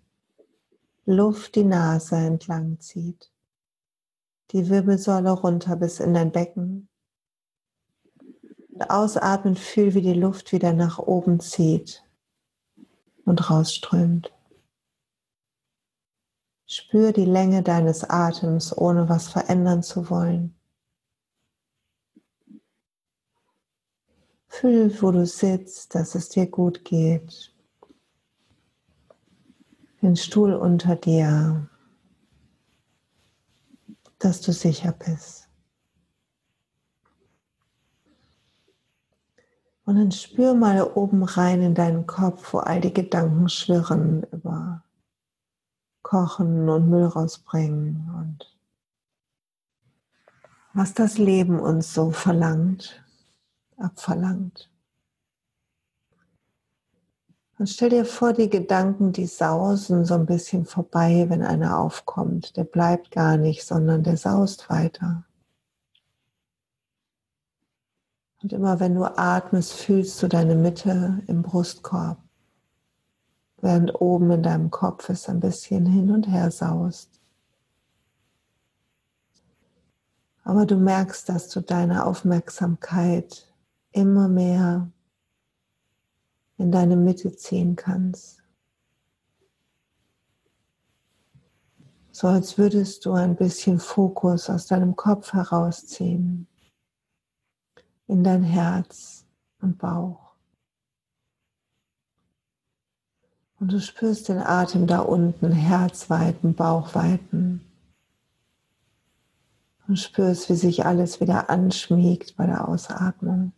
Luft 1.11 1.55
die 1.55 1.63
Nase 1.63 2.17
entlang 2.17 2.79
zieht, 2.79 3.31
die 4.51 4.69
Wirbelsäule 4.69 5.31
runter 5.31 5.75
bis 5.75 5.99
in 5.99 6.13
dein 6.13 6.31
Becken. 6.31 6.87
Und 8.69 8.91
ausatmen, 8.91 9.55
fühl, 9.55 9.95
wie 9.95 10.03
die 10.03 10.13
Luft 10.13 10.51
wieder 10.51 10.71
nach 10.71 10.99
oben 10.99 11.39
zieht 11.39 12.03
und 13.25 13.49
rausströmt. 13.49 14.31
Spür 16.67 17.11
die 17.11 17.25
Länge 17.25 17.63
deines 17.63 18.07
Atems, 18.07 18.77
ohne 18.77 19.09
was 19.09 19.29
verändern 19.29 19.81
zu 19.81 20.11
wollen. 20.11 20.55
Fühl, 24.47 25.01
wo 25.01 25.11
du 25.11 25.25
sitzt, 25.25 25.95
dass 25.95 26.13
es 26.13 26.29
dir 26.29 26.45
gut 26.45 26.85
geht 26.85 27.48
den 30.01 30.15
Stuhl 30.15 30.53
unter 30.53 30.95
dir, 30.95 31.67
dass 34.17 34.41
du 34.41 34.51
sicher 34.53 34.93
bist. 34.93 35.49
Und 39.85 39.95
dann 39.95 40.11
spür 40.11 40.53
mal 40.53 40.83
oben 40.83 41.23
rein 41.23 41.61
in 41.61 41.73
deinen 41.73 42.05
Kopf, 42.05 42.53
wo 42.53 42.59
all 42.59 42.79
die 42.79 42.93
Gedanken 42.93 43.49
schwirren 43.49 44.23
über 44.31 44.83
Kochen 46.03 46.69
und 46.69 46.89
Müll 46.89 47.05
rausbringen 47.05 48.09
und 48.15 48.57
was 50.73 50.93
das 50.93 51.17
Leben 51.17 51.59
uns 51.59 51.93
so 51.93 52.11
verlangt, 52.11 53.03
abverlangt. 53.77 54.68
Und 57.59 57.67
stell 57.67 57.89
dir 57.89 58.05
vor, 58.05 58.31
die 58.31 58.49
Gedanken, 58.49 59.11
die 59.11 59.25
sausen 59.25 60.05
so 60.05 60.13
ein 60.13 60.25
bisschen 60.25 60.65
vorbei, 60.65 61.25
wenn 61.27 61.43
einer 61.43 61.77
aufkommt. 61.77 62.55
Der 62.55 62.63
bleibt 62.63 63.11
gar 63.11 63.35
nicht, 63.35 63.65
sondern 63.65 64.01
der 64.01 64.15
saust 64.15 64.69
weiter. 64.69 65.25
Und 68.41 68.53
immer 68.53 68.79
wenn 68.79 68.95
du 68.95 69.03
atmest, 69.03 69.73
fühlst 69.73 70.23
du 70.23 70.29
deine 70.29 70.55
Mitte 70.55 71.21
im 71.27 71.41
Brustkorb, 71.41 72.17
während 73.57 73.93
oben 73.99 74.31
in 74.31 74.41
deinem 74.41 74.71
Kopf 74.71 75.09
es 75.09 75.27
ein 75.27 75.41
bisschen 75.41 75.85
hin 75.85 76.11
und 76.11 76.29
her 76.29 76.51
saust. 76.51 77.19
Aber 80.45 80.65
du 80.65 80.77
merkst, 80.77 81.27
dass 81.27 81.49
du 81.49 81.59
deine 81.59 82.05
Aufmerksamkeit 82.05 83.53
immer 83.91 84.29
mehr 84.29 84.89
in 86.59 86.71
deine 86.71 86.97
Mitte 86.97 87.35
ziehen 87.35 87.75
kannst. 87.75 88.43
So 92.11 92.27
als 92.27 92.57
würdest 92.57 93.05
du 93.05 93.13
ein 93.13 93.37
bisschen 93.37 93.79
Fokus 93.79 94.49
aus 94.49 94.67
deinem 94.67 94.97
Kopf 94.97 95.31
herausziehen 95.31 96.47
in 98.07 98.23
dein 98.25 98.43
Herz 98.43 99.25
und 99.61 99.77
Bauch. 99.77 100.33
Und 103.59 103.71
du 103.71 103.79
spürst 103.79 104.27
den 104.27 104.39
Atem 104.39 104.85
da 104.85 104.99
unten, 104.99 105.51
Herzweiten, 105.51 106.55
Bauchweiten. 106.55 107.61
Und 109.87 109.97
spürst, 109.97 110.49
wie 110.49 110.55
sich 110.55 110.85
alles 110.85 111.21
wieder 111.21 111.49
anschmiegt 111.49 112.35
bei 112.35 112.45
der 112.45 112.67
Ausatmung. 112.67 113.53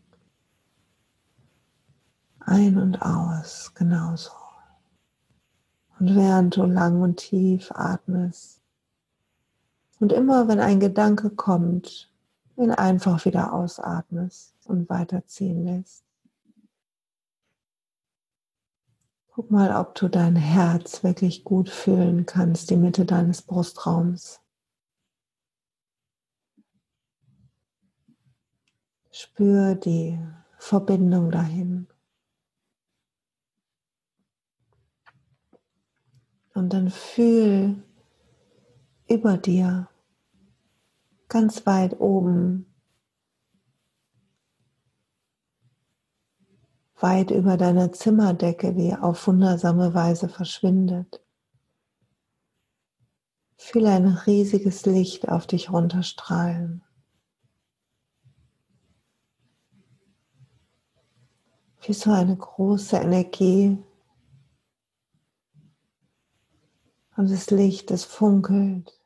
Ein 2.51 2.77
und 2.77 3.01
aus, 3.01 3.71
genauso. 3.75 4.31
Und 5.97 6.17
während 6.17 6.57
du 6.57 6.65
lang 6.65 7.01
und 7.01 7.15
tief 7.15 7.71
atmest 7.71 8.61
und 10.01 10.11
immer 10.11 10.49
wenn 10.49 10.59
ein 10.59 10.81
Gedanke 10.81 11.29
kommt, 11.29 12.11
ihn 12.57 12.71
einfach 12.71 13.23
wieder 13.23 13.53
ausatmest 13.53 14.53
und 14.65 14.89
weiterziehen 14.89 15.63
lässt. 15.63 16.03
Guck 19.29 19.49
mal, 19.49 19.73
ob 19.73 19.95
du 19.95 20.09
dein 20.09 20.35
Herz 20.35 21.05
wirklich 21.05 21.45
gut 21.45 21.69
fühlen 21.69 22.25
kannst, 22.25 22.69
die 22.69 22.75
Mitte 22.75 23.05
deines 23.05 23.43
Brustraums. 23.43 24.41
Spür 29.09 29.75
die 29.75 30.19
Verbindung 30.57 31.31
dahin. 31.31 31.87
Und 36.53 36.73
dann 36.73 36.89
fühl 36.89 37.83
über 39.07 39.37
dir, 39.37 39.89
ganz 41.27 41.65
weit 41.65 41.99
oben, 41.99 42.65
weit 46.99 47.31
über 47.31 47.57
deiner 47.57 47.91
Zimmerdecke, 47.91 48.75
wie 48.75 48.93
auf 48.93 49.27
wundersame 49.27 49.93
Weise 49.93 50.29
verschwindet. 50.29 51.21
Fühl 53.57 53.87
ein 53.87 54.07
riesiges 54.07 54.85
Licht 54.85 55.29
auf 55.29 55.47
dich 55.47 55.71
runterstrahlen. 55.71 56.83
wie 61.83 61.93
so 61.93 62.11
eine 62.11 62.35
große 62.35 62.97
Energie. 62.97 63.77
Und 67.21 67.29
das 67.29 67.51
Licht, 67.51 67.91
das 67.91 68.03
funkelt 68.03 68.99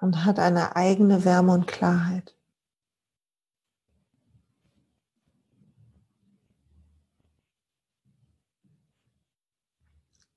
und 0.00 0.24
hat 0.24 0.40
eine 0.40 0.74
eigene 0.74 1.24
Wärme 1.24 1.52
und 1.52 1.68
Klarheit. 1.68 2.36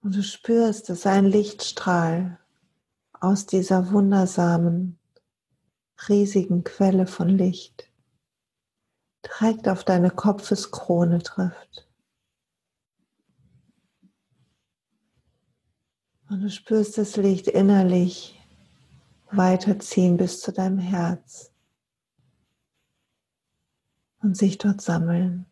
Und 0.03 0.15
du 0.15 0.21
spürst, 0.21 0.89
dass 0.89 1.07
ein 1.07 1.25
Lichtstrahl 1.25 2.37
aus 3.13 3.47
dieser 3.47 3.91
wundersamen, 3.91 4.99
riesigen 6.07 6.63
Quelle 6.63 7.07
von 7.07 7.29
Licht 7.29 7.91
direkt 9.25 9.67
auf 9.67 9.83
deine 9.83 10.11
Kopfeskrone 10.11 11.23
trifft. 11.23 11.84
Und 16.35 16.41
du 16.41 16.49
spürst 16.49 16.97
das 16.97 17.15
Licht 17.15 17.47
innerlich 17.47 18.37
weiterziehen 19.31 20.17
bis 20.17 20.41
zu 20.41 20.51
deinem 20.51 20.79
Herz 20.79 21.53
und 24.21 24.35
sich 24.35 24.57
dort 24.57 24.81
sammeln. 24.81 25.45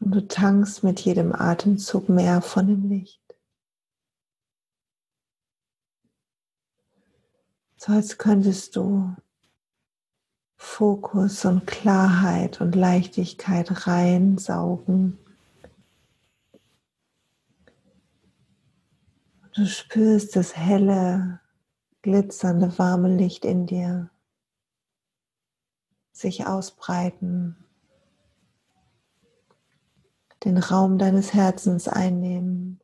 Und 0.00 0.14
du 0.14 0.28
tankst 0.28 0.84
mit 0.84 1.00
jedem 1.00 1.34
Atemzug 1.34 2.10
mehr 2.10 2.42
von 2.42 2.66
dem 2.66 2.90
Licht. 2.90 3.22
So 7.78 7.92
als 7.92 8.18
könntest 8.18 8.76
du 8.76 9.16
Fokus 10.58 11.46
und 11.46 11.66
Klarheit 11.66 12.60
und 12.60 12.74
Leichtigkeit 12.74 13.86
reinsaugen. 13.86 15.18
Du 19.58 19.66
spürst 19.66 20.36
das 20.36 20.56
helle, 20.56 21.40
glitzernde, 22.02 22.78
warme 22.78 23.12
Licht 23.16 23.44
in 23.44 23.66
dir 23.66 24.08
sich 26.12 26.46
ausbreiten 26.46 27.56
den 30.44 30.58
Raum 30.58 30.96
deines 30.96 31.34
Herzens 31.34 31.88
einnehmen. 31.88 32.78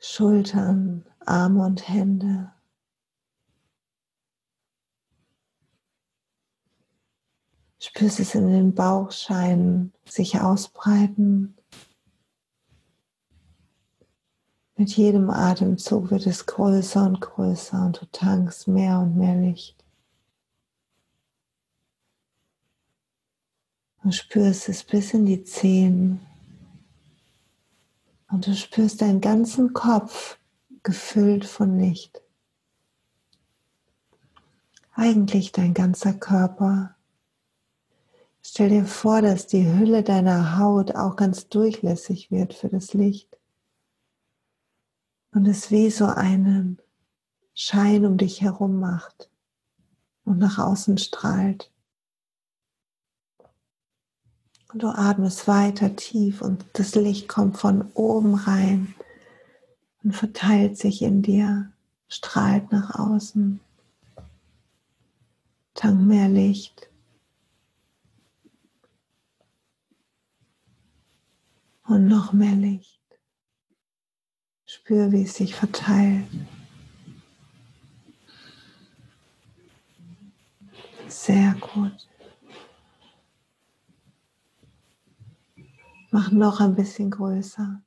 Schultern, 0.00 1.06
Arme 1.20 1.64
und 1.64 1.88
Hände. 1.88 2.52
Spürst 7.78 8.18
es 8.18 8.34
in 8.34 8.50
den 8.50 8.74
Bauchscheinen 8.74 9.92
sich 10.04 10.40
ausbreiten. 10.40 11.56
Mit 14.78 14.94
jedem 14.94 15.30
Atemzug 15.30 16.10
wird 16.10 16.26
es 16.26 16.44
größer 16.44 17.06
und 17.06 17.20
größer 17.22 17.86
und 17.86 18.02
du 18.02 18.06
tankst 18.12 18.68
mehr 18.68 18.98
und 18.98 19.16
mehr 19.16 19.34
Licht. 19.34 19.82
Du 24.02 24.12
spürst 24.12 24.68
es 24.68 24.84
bis 24.84 25.14
in 25.14 25.24
die 25.24 25.42
Zehen. 25.44 26.20
Und 28.30 28.46
du 28.46 28.54
spürst 28.54 29.00
deinen 29.00 29.22
ganzen 29.22 29.72
Kopf 29.72 30.38
gefüllt 30.82 31.46
von 31.46 31.78
Licht. 31.78 32.20
Eigentlich 34.92 35.52
dein 35.52 35.72
ganzer 35.72 36.12
Körper. 36.12 36.94
Stell 38.42 38.68
dir 38.68 38.84
vor, 38.84 39.22
dass 39.22 39.46
die 39.46 39.66
Hülle 39.66 40.02
deiner 40.02 40.58
Haut 40.58 40.94
auch 40.94 41.16
ganz 41.16 41.48
durchlässig 41.48 42.30
wird 42.30 42.52
für 42.52 42.68
das 42.68 42.92
Licht. 42.92 43.35
Und 45.36 45.46
es 45.46 45.70
wie 45.70 45.90
so 45.90 46.06
einen 46.06 46.78
Schein 47.52 48.06
um 48.06 48.16
dich 48.16 48.40
herum 48.40 48.80
macht 48.80 49.28
und 50.24 50.38
nach 50.38 50.56
außen 50.56 50.96
strahlt. 50.96 51.70
Und 54.72 54.82
du 54.82 54.88
atmest 54.88 55.46
weiter 55.46 55.94
tief 55.94 56.40
und 56.40 56.64
das 56.72 56.94
Licht 56.94 57.28
kommt 57.28 57.58
von 57.58 57.92
oben 57.92 58.34
rein 58.34 58.94
und 60.02 60.16
verteilt 60.16 60.78
sich 60.78 61.02
in 61.02 61.20
dir, 61.20 61.70
strahlt 62.08 62.72
nach 62.72 62.98
außen. 62.98 63.60
Tank 65.74 66.00
mehr 66.00 66.30
Licht. 66.30 66.88
Und 71.84 72.08
noch 72.08 72.32
mehr 72.32 72.54
Licht. 72.54 72.95
Spür, 74.86 75.10
wie 75.10 75.24
es 75.24 75.34
sich 75.34 75.52
verteilt. 75.52 76.28
Sehr 81.08 81.56
gut. 81.60 82.08
Mach 86.12 86.30
noch 86.30 86.60
ein 86.60 86.76
bisschen 86.76 87.10
größer. 87.10 87.82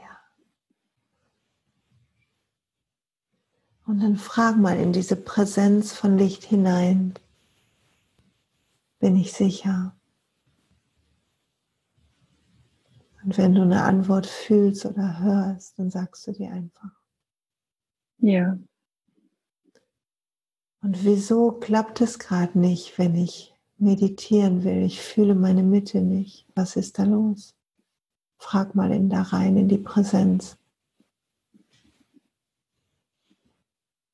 Ja. 0.00 0.18
Und 3.86 4.00
dann 4.00 4.16
frag 4.16 4.56
mal 4.56 4.80
in 4.80 4.92
diese 4.92 5.14
Präsenz 5.14 5.92
von 5.92 6.18
Licht 6.18 6.42
hinein. 6.42 7.14
Bin 8.98 9.14
ich 9.14 9.32
sicher? 9.32 9.97
Und 13.28 13.36
wenn 13.36 13.54
du 13.54 13.60
eine 13.60 13.82
Antwort 13.82 14.24
fühlst 14.26 14.86
oder 14.86 15.20
hörst, 15.20 15.78
dann 15.78 15.90
sagst 15.90 16.26
du 16.26 16.32
dir 16.32 16.50
einfach. 16.50 16.92
Ja. 18.20 18.58
Und 20.80 21.04
wieso 21.04 21.52
klappt 21.52 22.00
es 22.00 22.18
gerade 22.18 22.58
nicht, 22.58 22.96
wenn 22.96 23.14
ich 23.14 23.54
meditieren 23.76 24.64
will, 24.64 24.82
ich 24.82 25.02
fühle 25.02 25.34
meine 25.34 25.62
Mitte 25.62 26.00
nicht. 26.00 26.46
Was 26.54 26.76
ist 26.76 26.98
da 26.98 27.04
los? 27.04 27.54
Frag 28.38 28.74
mal 28.74 28.92
in 28.92 29.10
da 29.10 29.20
rein, 29.20 29.58
in 29.58 29.68
die 29.68 29.76
Präsenz. 29.76 30.56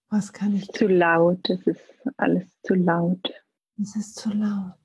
Was 0.08 0.32
kann 0.32 0.56
ich? 0.56 0.66
Zu 0.72 0.88
laut, 0.88 1.48
es 1.48 1.64
ist 1.68 1.84
alles 2.16 2.48
zu 2.64 2.74
laut. 2.74 3.32
Es 3.80 3.94
ist 3.94 4.16
zu 4.16 4.30
laut. 4.30 4.83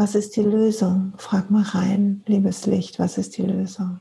Was 0.00 0.14
ist 0.14 0.34
die 0.36 0.40
Lösung? 0.40 1.12
Frag 1.18 1.50
mal 1.50 1.62
rein, 1.62 2.22
liebes 2.24 2.64
Licht, 2.64 2.98
was 2.98 3.18
ist 3.18 3.36
die 3.36 3.42
Lösung? 3.42 4.00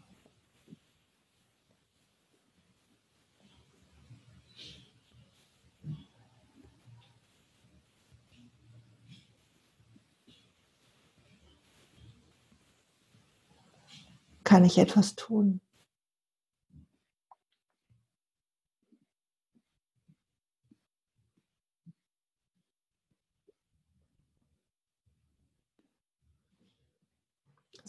Kann 14.45 14.63
ich 14.63 14.77
etwas 14.77 15.17
tun? 15.17 15.59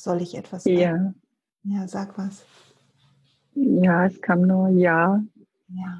Soll 0.00 0.22
ich 0.22 0.34
etwas 0.34 0.64
Ja. 0.64 1.12
Ja, 1.62 1.86
sag 1.86 2.16
was. 2.16 2.46
Ja, 3.52 4.06
es 4.06 4.18
kam 4.22 4.40
nur 4.46 4.68
Ja. 4.70 5.22
Ja. 5.68 5.98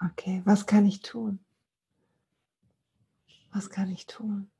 Okay, 0.00 0.40
was 0.44 0.66
kann 0.66 0.86
ich 0.86 1.00
tun? 1.00 1.40
Was 3.52 3.70
kann 3.70 3.90
ich 3.90 4.06
tun? 4.06 4.52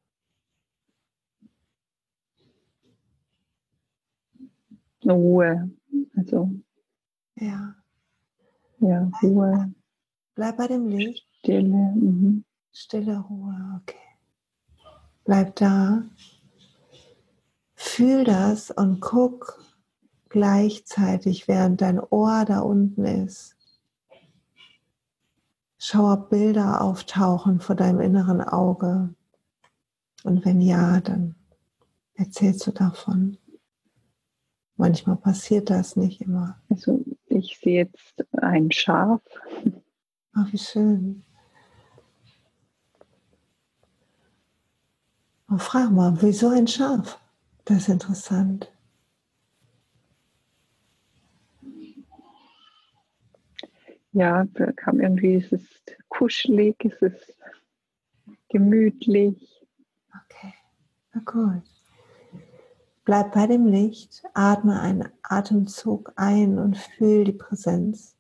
Ruhe. 5.05 5.71
Also. 6.17 6.51
Ja. 7.37 7.77
Ja, 8.81 9.09
Ruhe. 9.23 9.73
Bleib 10.35 10.57
bei 10.57 10.67
dem 10.67 10.89
Licht. 10.89 11.29
Stille. 11.39 11.93
Mhm. 11.95 12.45
Stille 12.73 13.21
Ruhe, 13.21 13.81
okay. 13.81 14.19
Bleib 15.25 15.55
da. 15.55 16.03
Fühl 17.87 18.25
das 18.25 18.71
und 18.73 19.01
guck 19.01 19.63
gleichzeitig, 20.31 21.47
während 21.47 21.81
dein 21.81 22.01
Ohr 22.01 22.45
da 22.45 22.61
unten 22.61 23.05
ist. 23.05 23.57
Schau, 25.79 26.13
ob 26.13 26.31
Bilder 26.31 26.81
auftauchen 26.81 27.61
vor 27.61 27.77
deinem 27.77 28.01
inneren 28.01 28.41
Auge. 28.41 29.15
Und 30.25 30.45
wenn 30.45 30.61
ja, 30.61 31.01
dann 31.03 31.37
erzählst 32.15 32.67
du 32.67 32.73
davon. 32.73 33.37
Manchmal 34.77 35.17
passiert 35.17 35.69
das 35.71 35.95
nicht 35.95 36.23
immer. 36.23 36.61
Also 36.71 37.05
ich 37.27 37.59
sehe 37.59 37.85
jetzt 37.85 38.25
ein 38.33 38.73
Schaf. 38.73 39.21
Oh, 40.35 40.47
wie 40.51 40.59
schön. 40.59 41.23
Oh, 45.49 45.59
frag 45.59 45.93
mal, 45.93 46.17
wieso 46.23 46.49
ein 46.49 46.67
Schaf? 46.67 47.21
Das 47.65 47.79
ist 47.79 47.89
interessant. 47.89 48.71
Ja, 54.13 54.45
da 54.45 54.71
kam 54.73 55.01
irgendwie, 55.01 55.35
es 55.35 55.51
ist 55.51 55.97
kuschelig, 56.09 56.77
es 56.85 57.03
ist 57.03 57.35
gemütlich. 58.49 59.67
Okay, 60.09 60.55
na 61.13 61.21
gut. 61.25 61.63
Bleib 63.05 63.33
bei 63.33 63.47
dem 63.47 63.67
Licht, 63.67 64.23
atme 64.35 64.81
einen 64.81 65.09
Atemzug 65.23 66.13
ein 66.17 66.59
und 66.59 66.79
fühl 66.79 67.25
die 67.25 67.33
Präsenz. 67.33 68.17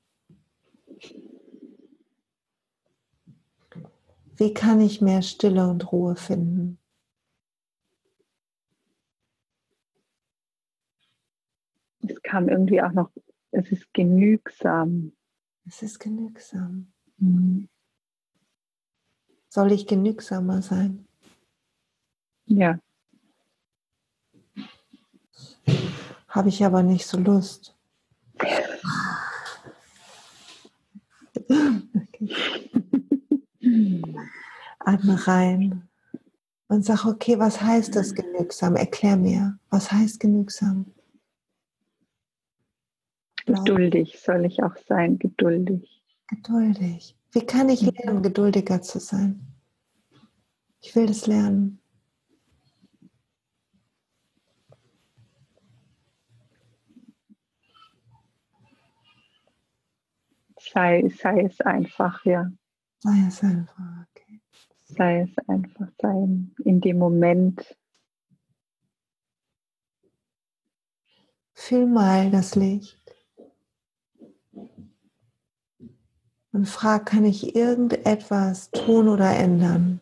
Wie 4.36 4.52
kann 4.52 4.80
ich 4.80 5.00
mehr 5.00 5.22
Stille 5.22 5.68
und 5.68 5.92
Ruhe 5.92 6.16
finden? 6.16 6.78
Es 12.06 12.22
kam 12.22 12.48
irgendwie 12.48 12.82
auch 12.82 12.92
noch, 12.92 13.10
es 13.50 13.72
ist 13.72 13.92
genügsam. 13.94 15.12
Es 15.66 15.82
ist 15.82 15.98
genügsam. 15.98 16.92
Mhm. 17.18 17.68
Soll 19.48 19.72
ich 19.72 19.86
genügsamer 19.86 20.62
sein? 20.62 21.06
Ja. 22.46 22.78
Habe 26.28 26.48
ich 26.48 26.64
aber 26.64 26.82
nicht 26.82 27.06
so 27.06 27.18
Lust. 27.18 27.76
Okay. 31.46 32.28
Atme 34.78 35.26
rein 35.26 35.88
und 36.68 36.84
sag, 36.84 37.06
okay, 37.06 37.38
was 37.38 37.60
heißt 37.60 37.96
das 37.96 38.14
genügsam? 38.14 38.76
Erklär 38.76 39.16
mir, 39.16 39.58
was 39.70 39.90
heißt 39.90 40.20
genügsam? 40.20 40.93
Geduldig 43.46 44.18
soll 44.18 44.46
ich 44.46 44.62
auch 44.62 44.76
sein, 44.88 45.18
geduldig. 45.18 46.02
Geduldig. 46.28 47.16
Wie 47.32 47.44
kann 47.44 47.68
ich 47.68 47.82
lernen, 47.82 48.22
geduldiger 48.22 48.80
zu 48.80 48.98
sein? 48.98 49.40
Ich 50.80 50.94
will 50.94 51.06
das 51.06 51.26
lernen. 51.26 51.80
Sei, 60.58 61.08
sei 61.08 61.42
es 61.42 61.60
einfach, 61.60 62.24
ja. 62.24 62.50
Sei 63.00 63.26
es 63.28 63.42
einfach, 63.42 64.06
okay. 64.10 64.40
Sei 64.84 65.20
es 65.20 65.48
einfach 65.48 65.88
sein 66.00 66.54
in 66.64 66.80
dem 66.80 66.98
Moment. 66.98 67.76
Fühl 71.52 71.86
mal 71.86 72.30
das 72.30 72.54
Licht. 72.54 73.03
Und 76.54 76.66
frag, 76.66 77.06
kann 77.06 77.24
ich 77.24 77.56
irgendetwas 77.56 78.70
tun 78.70 79.08
oder 79.08 79.36
ändern 79.36 80.00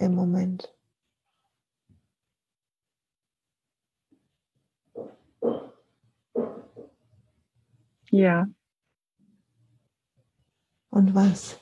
im 0.00 0.16
Moment? 0.16 0.74
Ja. 8.10 8.48
Und 10.90 11.14
was? 11.14 11.60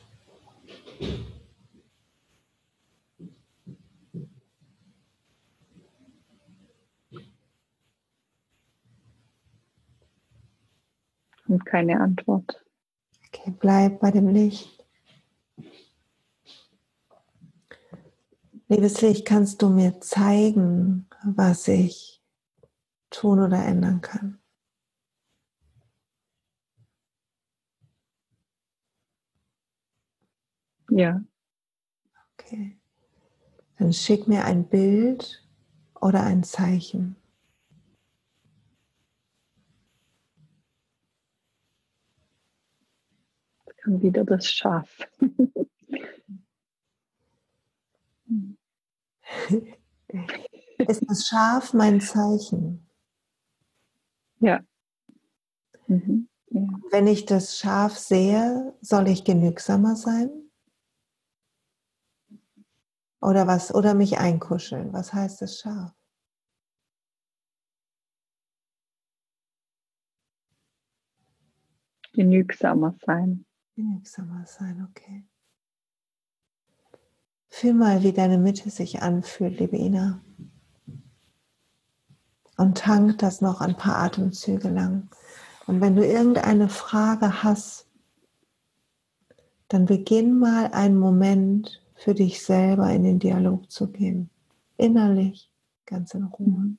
Und 11.46 11.66
keine 11.66 12.00
Antwort. 12.00 12.64
Okay, 13.48 13.56
bleib 13.58 14.00
bei 14.00 14.10
dem 14.10 14.28
Licht. 14.28 14.84
Liebes 18.68 19.00
Licht, 19.00 19.24
kannst 19.24 19.62
du 19.62 19.70
mir 19.70 20.00
zeigen, 20.00 21.08
was 21.24 21.66
ich 21.68 22.22
tun 23.08 23.40
oder 23.40 23.64
ändern 23.64 24.02
kann? 24.02 24.38
Ja. 30.90 31.22
Okay. 32.34 32.78
Dann 33.78 33.92
schick 33.94 34.28
mir 34.28 34.44
ein 34.44 34.68
Bild 34.68 35.42
oder 36.00 36.22
ein 36.22 36.44
Zeichen. 36.44 37.16
Dann 43.88 44.02
wieder 44.02 44.22
das 44.22 44.46
Schaf. 44.50 44.98
Ist 50.76 51.02
das 51.08 51.26
Schaf 51.26 51.72
mein 51.72 51.98
Zeichen? 52.02 52.86
Ja. 54.40 54.60
Mhm. 55.86 56.28
ja. 56.50 56.68
Wenn 56.90 57.06
ich 57.06 57.24
das 57.24 57.56
Schaf 57.56 57.96
sehe, 57.96 58.76
soll 58.82 59.08
ich 59.08 59.24
genügsamer 59.24 59.96
sein? 59.96 60.50
Oder 63.22 63.46
was? 63.46 63.74
Oder 63.74 63.94
mich 63.94 64.18
einkuscheln? 64.18 64.92
Was 64.92 65.14
heißt 65.14 65.40
das 65.40 65.60
Schaf? 65.60 65.94
Genügsamer 72.12 72.94
sein. 73.06 73.46
Genügsamer 73.78 74.44
sein, 74.44 74.88
okay. 74.90 75.24
Fühl 77.48 77.74
mal, 77.74 78.02
wie 78.02 78.12
deine 78.12 78.36
Mitte 78.36 78.70
sich 78.70 79.02
anfühlt, 79.02 79.60
liebe 79.60 79.76
Ina. 79.76 80.20
Und 82.56 82.78
tank 82.78 83.18
das 83.18 83.40
noch 83.40 83.60
ein 83.60 83.76
paar 83.76 83.98
Atemzüge 83.98 84.68
lang. 84.68 85.08
Und 85.68 85.80
wenn 85.80 85.94
du 85.94 86.04
irgendeine 86.04 86.68
Frage 86.68 87.44
hast, 87.44 87.86
dann 89.68 89.86
beginn 89.86 90.40
mal 90.40 90.72
einen 90.72 90.98
Moment 90.98 91.80
für 91.94 92.14
dich 92.14 92.42
selber 92.42 92.90
in 92.90 93.04
den 93.04 93.20
Dialog 93.20 93.70
zu 93.70 93.92
gehen. 93.92 94.28
Innerlich, 94.76 95.52
ganz 95.86 96.14
in 96.14 96.24
Ruhe. 96.24 96.76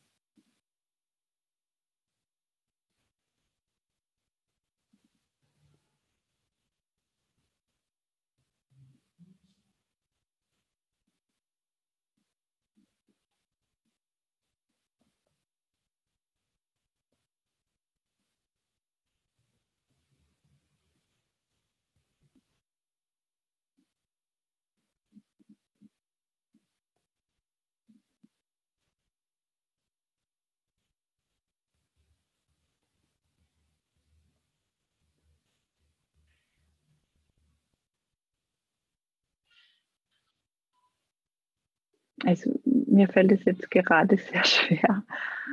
Also 42.30 42.52
mir 42.64 43.08
fällt 43.08 43.32
es 43.32 43.44
jetzt 43.46 43.72
gerade 43.72 44.18
sehr 44.18 44.44
schwer. 44.46 45.04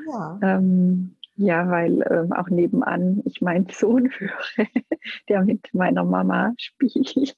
Ja, 0.06 0.38
Ähm, 0.42 1.16
ja, 1.36 1.68
weil 1.70 2.02
ähm, 2.10 2.32
auch 2.32 2.50
nebenan 2.50 3.22
ich 3.24 3.40
meinen 3.40 3.66
Sohn 3.70 4.10
höre, 4.10 4.30
der 5.28 5.42
mit 5.42 5.72
meiner 5.72 6.04
Mama 6.04 6.52
spielt. 6.58 7.36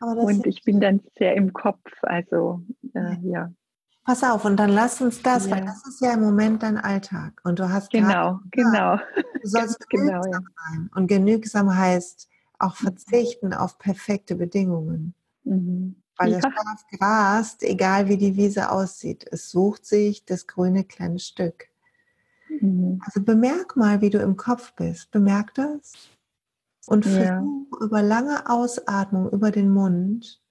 Und 0.00 0.46
ich 0.46 0.64
bin 0.64 0.80
dann 0.80 1.00
sehr 1.16 1.34
im 1.36 1.52
Kopf. 1.52 1.92
Also 2.02 2.62
äh, 2.94 3.16
ja, 3.22 3.52
Pass 4.02 4.24
auf, 4.24 4.44
und 4.44 4.56
dann 4.56 4.70
lass 4.70 5.00
uns 5.00 5.22
das, 5.22 5.48
weil 5.50 5.60
Ja. 5.60 5.66
das 5.66 5.86
ist 5.86 6.00
ja 6.00 6.14
im 6.14 6.20
Moment 6.22 6.64
dein 6.64 6.78
Alltag. 6.78 7.40
Und 7.44 7.60
du 7.60 7.68
hast 7.68 7.90
genau, 7.90 8.40
genau. 8.50 8.96
Du 9.40 9.48
sollst 9.48 9.78
genau, 9.88 10.20
genügsam 10.22 10.48
sein. 10.56 10.90
Und 10.96 11.06
genügsam 11.06 11.76
heißt 11.76 12.28
auch 12.58 12.74
verzichten 12.74 13.54
auf 13.54 13.78
perfekte 13.78 14.34
Bedingungen. 14.34 15.14
Mhm. 15.44 15.96
Weil 16.20 16.32
Ja. 16.32 16.40
das 16.40 16.52
Schaf 16.52 16.86
grast, 16.98 17.62
egal 17.62 18.08
wie 18.08 18.18
die 18.18 18.36
Wiese 18.36 18.70
aussieht, 18.70 19.26
es 19.32 19.50
sucht 19.50 19.86
sich 19.86 20.26
das 20.26 20.46
grüne 20.46 20.84
kleine 20.84 21.18
Stück. 21.18 21.68
Mhm. 22.60 23.00
Also 23.02 23.22
bemerk 23.22 23.74
mal, 23.76 24.02
wie 24.02 24.10
du 24.10 24.18
im 24.18 24.36
Kopf 24.36 24.74
bist. 24.74 25.10
Bemerk 25.12 25.54
das. 25.54 25.94
Und 26.86 27.06
Ja. 27.06 27.38
versuch 27.38 27.80
über 27.80 28.02
lange 28.02 28.50
Ausatmung 28.50 29.30
über 29.30 29.50
den 29.50 29.70
Mund 29.70 30.42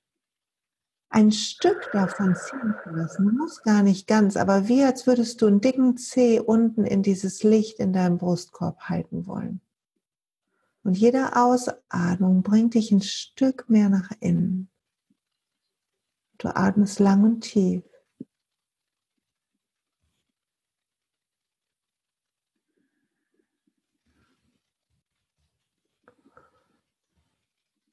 ein 1.12 1.32
Stück 1.32 1.92
davon 1.92 2.36
ziehen 2.36 2.74
zu 2.84 2.90
lassen. 2.90 3.26
Du 3.26 3.32
musst 3.32 3.64
gar 3.64 3.84
nicht 3.84 4.08
ganz, 4.08 4.38
aber 4.38 4.68
wie 4.68 4.84
als 4.84 5.06
würdest 5.06 5.42
du 5.42 5.48
einen 5.48 5.62
dicken 5.62 5.98
Zeh 5.98 6.40
unten 6.40 6.84
in 6.84 7.04
dieses 7.04 7.44
Licht 7.44 7.80
in 7.80 7.94
deinem 7.94 8.18
Brustkorb 8.18 8.82
halten 8.90 9.28
wollen. 9.28 9.62
Und 10.84 10.98
jede 10.98 11.36
Ausatmung 11.36 12.42
bringt 12.42 12.74
dich 12.74 12.92
ein 12.92 13.02
Stück 13.02 13.70
mehr 13.70 13.90
nach 13.90 14.12
innen. 14.20 14.70
Du 16.40 16.48
atmest 16.56 17.00
lang 17.00 17.24
und 17.26 17.42
tief. 17.42 17.84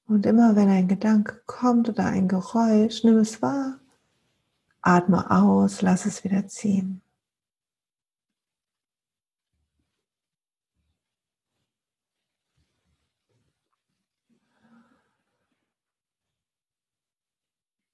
Und 0.06 0.24
immer 0.24 0.54
wenn 0.54 0.68
ein 0.68 0.86
Gedanke 0.86 1.42
kommt 1.46 1.88
oder 1.88 2.06
ein 2.06 2.28
Geräusch, 2.28 3.02
nimm 3.02 3.18
es 3.18 3.42
wahr, 3.42 3.80
atme 4.80 5.28
aus, 5.30 5.82
lass 5.82 6.06
es 6.06 6.22
wieder 6.22 6.46
ziehen. 6.46 7.02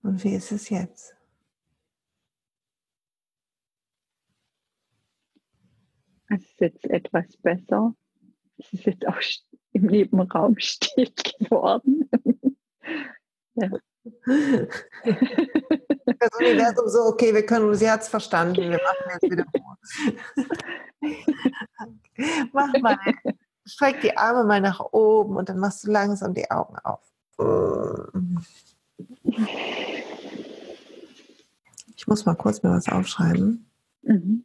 Und 0.02 0.22
wie 0.24 0.34
ist 0.34 0.50
es 0.52 0.68
jetzt? 0.68 1.14
Es 6.28 6.42
ist 6.42 6.60
jetzt 6.60 6.84
etwas 6.86 7.36
besser. 7.38 7.94
Es 8.58 8.72
ist 8.72 8.84
jetzt 8.86 9.06
auch 9.06 9.20
im 9.72 9.86
Nebenraum 9.86 10.56
still 10.58 11.12
geworden. 11.38 12.08
ja. 13.54 13.70
Das 16.18 16.30
Universum 16.38 16.88
so, 16.88 17.00
okay, 17.04 17.32
wir 17.34 17.46
können, 17.46 17.74
sie 17.74 17.88
hat 17.90 18.02
es 18.02 18.08
verstanden, 18.08 18.70
wir 18.70 18.70
machen 18.70 19.10
jetzt 19.12 19.30
wieder 19.30 19.44
vor. 19.56 19.78
Mach 22.52 22.72
mal, 22.80 22.98
streck 23.64 24.00
die 24.00 24.16
Arme 24.16 24.44
mal 24.44 24.60
nach 24.60 24.80
oben 24.92 25.36
und 25.36 25.48
dann 25.48 25.58
machst 25.58 25.84
du 25.84 25.90
langsam 25.90 26.34
die 26.34 26.50
Augen 26.50 26.76
auf. 26.82 27.12
Ich 31.96 32.06
muss 32.06 32.24
mal 32.26 32.34
kurz 32.34 32.62
mir 32.62 32.70
was 32.70 32.88
aufschreiben. 32.88 33.70
Mhm. 34.02 34.44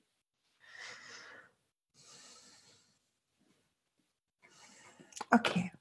Okay. 5.31 5.71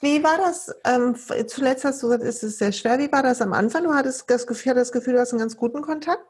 Wie 0.00 0.22
war 0.22 0.38
das? 0.38 0.74
Ähm, 0.84 1.16
zuletzt 1.48 1.84
hast 1.84 2.02
du 2.02 2.06
gesagt, 2.06 2.22
ist 2.22 2.42
es 2.44 2.58
sehr 2.58 2.72
schwer. 2.72 2.98
Wie 2.98 3.10
war 3.10 3.22
das 3.22 3.42
am 3.42 3.52
Anfang? 3.52 3.84
Du 3.84 3.94
hattest 3.94 4.30
das 4.30 4.46
Gefühl, 4.46 4.74
das 4.74 4.92
Gefühl, 4.92 5.14
du 5.14 5.20
hast 5.20 5.32
einen 5.32 5.40
ganz 5.40 5.56
guten 5.56 5.82
Kontakt? 5.82 6.24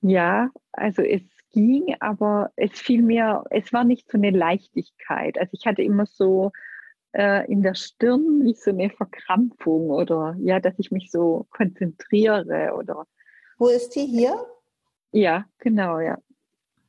Ja, 0.00 0.50
also 0.72 1.02
es 1.02 1.22
ging, 1.52 1.94
aber 2.00 2.50
es 2.56 2.72
fiel 2.72 3.02
mir, 3.02 3.44
es 3.50 3.72
war 3.72 3.84
nicht 3.84 4.10
so 4.10 4.18
eine 4.18 4.30
Leichtigkeit. 4.30 5.38
Also 5.38 5.50
ich 5.52 5.66
hatte 5.66 5.82
immer 5.82 6.06
so 6.06 6.52
äh, 7.16 7.50
in 7.50 7.62
der 7.62 7.74
Stirn 7.74 8.44
wie 8.44 8.54
so 8.54 8.70
eine 8.70 8.90
Verkrampfung 8.90 9.90
oder 9.90 10.36
ja, 10.38 10.60
dass 10.60 10.74
ich 10.78 10.90
mich 10.90 11.10
so 11.10 11.46
konzentriere 11.50 12.74
oder. 12.76 13.06
Wo 13.58 13.68
ist 13.68 13.94
die 13.94 14.04
hier? 14.04 14.44
Ja, 15.12 15.46
genau, 15.58 15.98
ja. 15.98 16.18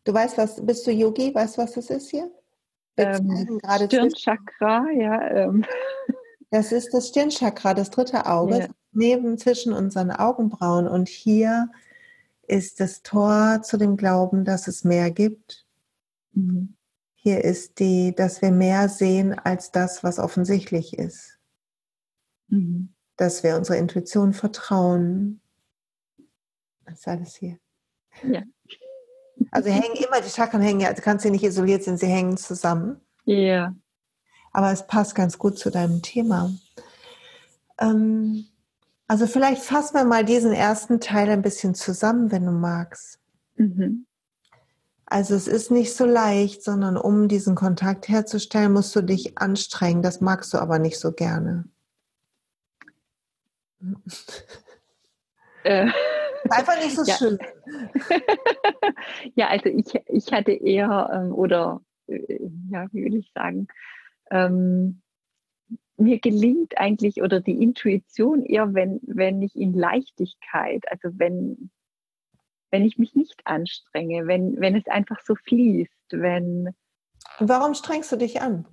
Du 0.04 0.14
weißt 0.14 0.38
was, 0.38 0.66
bist 0.66 0.86
du 0.86 0.92
Yogi? 0.92 1.34
Weißt 1.34 1.58
du, 1.58 1.62
was 1.62 1.74
das 1.74 1.90
ist 1.90 2.10
hier? 2.10 2.30
ähm, 2.98 3.60
Stirnchakra, 3.86 4.90
ja. 4.92 5.30
Ähm. 5.32 5.66
Das 6.50 6.72
ist 6.72 6.94
das 6.94 7.10
Stirnchakra, 7.10 7.74
das 7.74 7.90
dritte 7.90 8.26
Auge, 8.26 8.60
ja. 8.60 8.68
neben 8.94 9.38
zwischen 9.38 9.74
unseren 9.74 10.12
Augenbrauen. 10.12 10.88
Und 10.88 11.10
hier 11.10 11.70
ist 12.44 12.80
das 12.80 13.04
Tor 13.04 13.64
zu 13.64 13.76
dem 13.76 13.98
Glauben, 13.98 14.46
dass 14.46 14.70
es 14.70 14.86
mehr 14.86 15.12
gibt. 15.12 15.66
Mhm. 16.32 16.77
Hier 17.28 17.44
ist 17.44 17.80
die, 17.80 18.16
dass 18.16 18.42
wir 18.42 18.52
mehr 18.52 18.88
sehen 18.88 19.38
als 19.38 19.74
das, 19.74 20.02
was 20.02 20.18
offensichtlich 20.18 20.98
ist. 20.98 21.38
Mhm. 22.48 22.94
Dass 23.18 23.44
wir 23.44 23.58
unserer 23.58 23.76
Intuition 23.76 24.32
vertrauen. 24.32 25.42
Das 26.86 27.00
ist 27.00 27.08
alles 27.10 27.36
hier. 27.36 27.60
Ja. 28.24 28.44
Also 29.52 29.70
hängen 29.70 29.98
immer, 29.98 30.22
die 30.22 30.30
Chakren 30.30 30.62
hängen 30.62 30.80
ja, 30.80 30.88
also 30.88 31.02
kannst 31.02 31.24
sie 31.24 31.30
nicht 31.30 31.44
isoliert 31.44 31.84
sind, 31.84 32.00
sie 32.00 32.08
hängen 32.08 32.38
zusammen. 32.38 33.02
Ja. 33.26 33.76
Aber 34.54 34.72
es 34.72 34.88
passt 34.88 35.14
ganz 35.14 35.38
gut 35.38 35.60
zu 35.60 35.70
deinem 35.70 36.02
Thema. 36.02 36.54
Ähm, 37.78 38.46
also 39.06 39.28
vielleicht 39.28 39.64
fassen 39.64 39.96
wir 39.96 40.06
mal 40.06 40.24
diesen 40.24 40.54
ersten 40.54 41.02
Teil 41.02 41.28
ein 41.30 41.42
bisschen 41.42 41.76
zusammen, 41.76 42.32
wenn 42.32 42.46
du 42.46 42.54
magst. 42.54 43.20
Mhm. 43.58 44.07
Also 45.10 45.36
es 45.36 45.48
ist 45.48 45.72
nicht 45.72 45.96
so 45.96 46.06
leicht, 46.06 46.64
sondern 46.64 46.98
um 46.98 47.30
diesen 47.30 47.56
Kontakt 47.56 48.10
herzustellen, 48.10 48.74
musst 48.74 48.94
du 48.94 49.02
dich 49.02 49.38
anstrengen. 49.38 50.02
Das 50.02 50.20
magst 50.20 50.54
du 50.54 50.58
aber 50.58 50.80
nicht 50.80 51.00
so 51.00 51.14
gerne. 51.14 51.64
Äh. 55.64 55.90
Einfach 56.50 56.78
nicht 56.78 56.96
so 56.96 57.04
ja. 57.04 57.16
schön. 57.16 57.38
ja, 59.36 59.48
also 59.48 59.70
ich, 59.70 59.86
ich 60.08 60.32
hatte 60.32 60.52
eher, 60.52 61.10
ähm, 61.14 61.34
oder 61.34 61.82
äh, 62.08 62.40
ja, 62.70 62.88
wie 62.92 63.06
will 63.06 63.16
ich 63.16 63.32
sagen, 63.34 63.68
ähm, 64.30 65.02
mir 65.98 66.20
gelingt 66.20 66.78
eigentlich 66.78 67.22
oder 67.22 67.42
die 67.42 67.62
Intuition 67.62 68.44
eher, 68.44 68.74
wenn, 68.74 69.00
wenn 69.04 69.42
ich 69.42 69.56
in 69.56 69.74
Leichtigkeit, 69.74 70.84
also 70.92 71.18
wenn, 71.18 71.70
wenn 72.72 72.84
ich 72.84 72.98
mich 72.98 73.16
nicht 73.16 73.42
anstrenge, 73.46 74.28
wenn, 74.28 74.60
wenn 74.60 74.76
es 74.76 74.88
einfach 74.88 75.20
so 75.22 75.36
fließt, 75.36 75.92
wenn. 76.12 76.76
Warum 77.40 77.74
strengst 77.74 78.12
du 78.12 78.18
dich 78.18 78.42
an? 78.42 78.68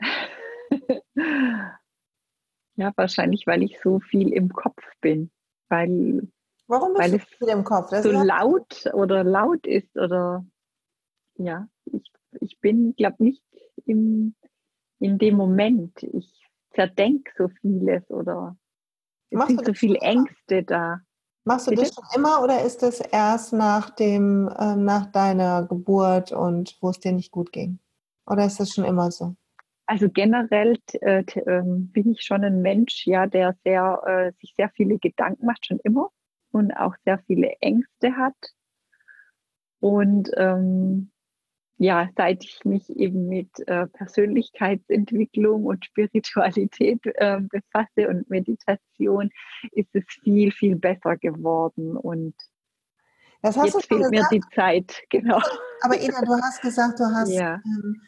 ja, 2.76 2.92
wahrscheinlich, 2.96 3.46
weil 3.46 3.62
ich 3.62 3.80
so 3.80 4.00
viel 4.00 4.32
im 4.32 4.52
Kopf 4.52 4.82
bin, 5.00 5.30
weil 5.68 6.28
Warum 6.66 6.94
bist 6.94 7.04
Weil 7.04 7.18
du 7.18 7.18
viel 7.18 7.48
im 7.48 7.64
Kopf? 7.64 7.90
Das 7.90 8.04
so 8.04 8.10
laut 8.10 8.86
oder 8.94 9.22
laut 9.22 9.66
ist 9.66 9.96
oder 9.96 10.44
ja, 11.36 11.68
ich, 11.84 12.10
ich 12.40 12.58
bin, 12.60 12.94
glaube 12.96 13.22
nicht 13.22 13.42
im, 13.84 14.34
in 14.98 15.18
dem 15.18 15.34
Moment. 15.34 16.02
Ich 16.02 16.48
zerdenke 16.74 17.30
so 17.36 17.48
vieles 17.60 18.08
oder 18.10 18.56
es 19.30 19.38
Machst 19.38 19.56
sind 19.56 19.66
so 19.66 19.74
viele 19.74 19.98
Ängste 19.98 20.62
da. 20.62 21.00
Machst 21.44 21.66
du 21.66 21.70
Bitte? 21.70 21.82
das 21.82 21.94
schon 21.94 22.04
immer 22.14 22.42
oder 22.42 22.62
ist 22.62 22.82
das 22.82 23.00
erst 23.00 23.52
nach 23.52 23.90
dem, 23.90 24.48
äh, 24.48 24.76
nach 24.76 25.06
deiner 25.06 25.66
Geburt 25.66 26.32
und 26.32 26.76
wo 26.80 26.88
es 26.88 27.00
dir 27.00 27.12
nicht 27.12 27.30
gut 27.30 27.52
ging? 27.52 27.78
Oder 28.26 28.46
ist 28.46 28.60
das 28.60 28.70
schon 28.70 28.84
immer 28.84 29.10
so? 29.10 29.36
Also 29.86 30.08
generell 30.08 30.78
äh, 31.02 31.18
äh, 31.20 31.62
bin 31.64 32.12
ich 32.12 32.22
schon 32.22 32.42
ein 32.42 32.62
Mensch, 32.62 33.06
ja, 33.06 33.26
der 33.26 33.54
sehr, 33.64 34.02
äh, 34.06 34.32
sich 34.40 34.54
sehr 34.56 34.70
viele 34.70 34.98
Gedanken 34.98 35.44
macht, 35.44 35.66
schon 35.66 35.78
immer 35.84 36.10
und 36.52 36.72
auch 36.72 36.94
sehr 37.04 37.18
viele 37.26 37.52
Ängste 37.60 38.16
hat. 38.16 38.34
Und 39.80 40.30
ähm, 40.38 41.10
ja, 41.76 42.08
seit 42.16 42.44
ich 42.44 42.64
mich 42.64 42.88
eben 42.90 43.28
mit 43.28 43.48
äh, 43.66 43.86
Persönlichkeitsentwicklung 43.88 45.64
und 45.64 45.84
Spiritualität 45.84 47.00
äh, 47.04 47.40
befasse 47.40 48.08
und 48.08 48.30
Meditation, 48.30 49.30
ist 49.72 49.88
es 49.92 50.04
viel, 50.22 50.52
viel 50.52 50.76
besser 50.76 51.16
geworden. 51.16 51.96
Und 51.96 52.34
jetzt 53.42 53.86
fehlt 53.86 54.10
mir 54.10 54.26
die 54.30 54.42
Zeit, 54.54 55.02
genau. 55.10 55.40
Aber 55.82 56.00
Ina, 56.00 56.20
du 56.22 56.34
hast 56.34 56.62
gesagt, 56.62 57.00
du 57.00 57.04
hast, 57.04 57.30
ja. 57.30 57.60
ähm, 57.64 58.00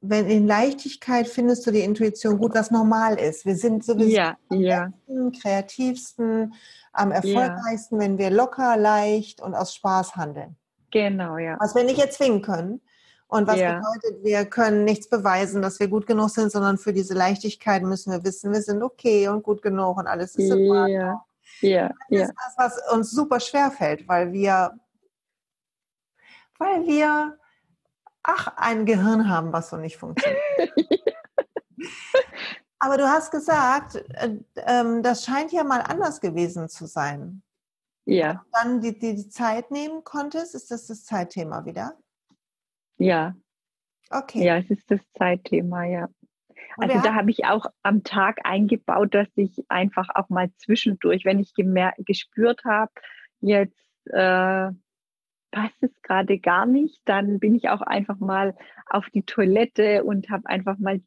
wenn 0.00 0.30
in 0.30 0.46
Leichtigkeit 0.46 1.28
findest 1.28 1.66
du 1.66 1.72
die 1.72 1.80
Intuition 1.80 2.38
gut, 2.38 2.54
was 2.54 2.70
normal 2.70 3.18
ist. 3.18 3.44
Wir 3.44 3.56
sind 3.56 3.84
sowieso 3.84 4.16
ja, 4.16 4.38
am 4.48 4.60
ja. 4.60 4.86
besten, 4.86 5.32
kreativsten, 5.32 6.54
am 6.92 7.10
erfolgreichsten, 7.10 7.98
wenn 7.98 8.18
wir 8.18 8.30
locker, 8.30 8.76
leicht 8.76 9.42
und 9.42 9.54
aus 9.54 9.74
Spaß 9.74 10.16
handeln. 10.16 10.56
Genau, 10.90 11.38
ja. 11.38 11.56
Was 11.60 11.74
wir 11.74 11.84
nicht 11.84 12.00
erzwingen 12.00 12.40
können. 12.40 12.80
Und 13.30 13.46
was 13.46 13.60
ja. 13.60 13.78
bedeutet, 13.78 14.24
wir 14.24 14.44
können 14.44 14.84
nichts 14.84 15.08
beweisen, 15.08 15.62
dass 15.62 15.78
wir 15.78 15.86
gut 15.86 16.08
genug 16.08 16.30
sind, 16.30 16.50
sondern 16.50 16.78
für 16.78 16.92
diese 16.92 17.14
Leichtigkeit 17.14 17.84
müssen 17.84 18.10
wir 18.10 18.24
wissen, 18.24 18.52
wir 18.52 18.60
sind 18.60 18.82
okay 18.82 19.28
und 19.28 19.44
gut 19.44 19.62
genug 19.62 19.98
und 19.98 20.08
alles 20.08 20.34
ist 20.34 20.50
in 20.50 20.68
Ordnung. 20.68 20.88
Ja, 20.88 21.24
ja, 21.60 21.90
das 22.08 22.28
ist 22.28 22.34
das, 22.34 22.54
was 22.56 22.92
uns 22.92 23.12
super 23.12 23.38
schwer 23.38 23.70
fällt, 23.70 24.08
weil 24.08 24.32
wir, 24.32 24.76
weil 26.58 26.84
wir, 26.86 27.38
ach, 28.24 28.48
ein 28.56 28.84
Gehirn 28.84 29.28
haben, 29.28 29.52
was 29.52 29.70
so 29.70 29.76
nicht 29.76 29.96
funktioniert. 29.96 30.40
Aber 32.80 32.96
du 32.96 33.08
hast 33.08 33.30
gesagt, 33.30 33.94
äh, 34.14 34.38
äh, 34.54 35.02
das 35.02 35.24
scheint 35.24 35.52
ja 35.52 35.62
mal 35.62 35.82
anders 35.82 36.20
gewesen 36.20 36.68
zu 36.68 36.86
sein. 36.86 37.42
Ja. 38.06 38.44
Dann 38.52 38.80
die, 38.80 38.98
die, 38.98 39.14
die 39.14 39.28
Zeit 39.28 39.70
nehmen 39.70 40.02
konntest, 40.02 40.56
ist 40.56 40.72
das 40.72 40.88
das 40.88 41.04
Zeitthema 41.04 41.64
wieder? 41.64 41.96
Ja. 43.00 43.34
Okay. 44.10 44.44
Ja, 44.44 44.58
es 44.58 44.70
ist 44.70 44.90
das 44.90 45.00
Zeitthema, 45.12 45.84
ja. 45.84 46.08
Also 46.76 47.00
da 47.02 47.14
habe 47.14 47.30
ich 47.30 47.44
auch 47.46 47.66
am 47.82 48.04
Tag 48.04 48.40
eingebaut, 48.44 49.14
dass 49.14 49.28
ich 49.34 49.64
einfach 49.68 50.08
auch 50.14 50.28
mal 50.28 50.50
zwischendurch, 50.56 51.24
wenn 51.24 51.40
ich 51.40 51.52
gespürt 51.98 52.64
habe, 52.64 52.92
jetzt 53.40 53.76
äh, 54.06 54.70
passt 55.50 55.82
es 55.82 56.02
gerade 56.02 56.38
gar 56.38 56.66
nicht, 56.66 57.00
dann 57.04 57.40
bin 57.40 57.54
ich 57.54 57.68
auch 57.68 57.82
einfach 57.82 58.18
mal 58.18 58.56
auf 58.86 59.06
die 59.10 59.24
Toilette 59.24 60.04
und 60.04 60.30
habe 60.30 60.46
einfach 60.46 60.78
mal 60.78 61.00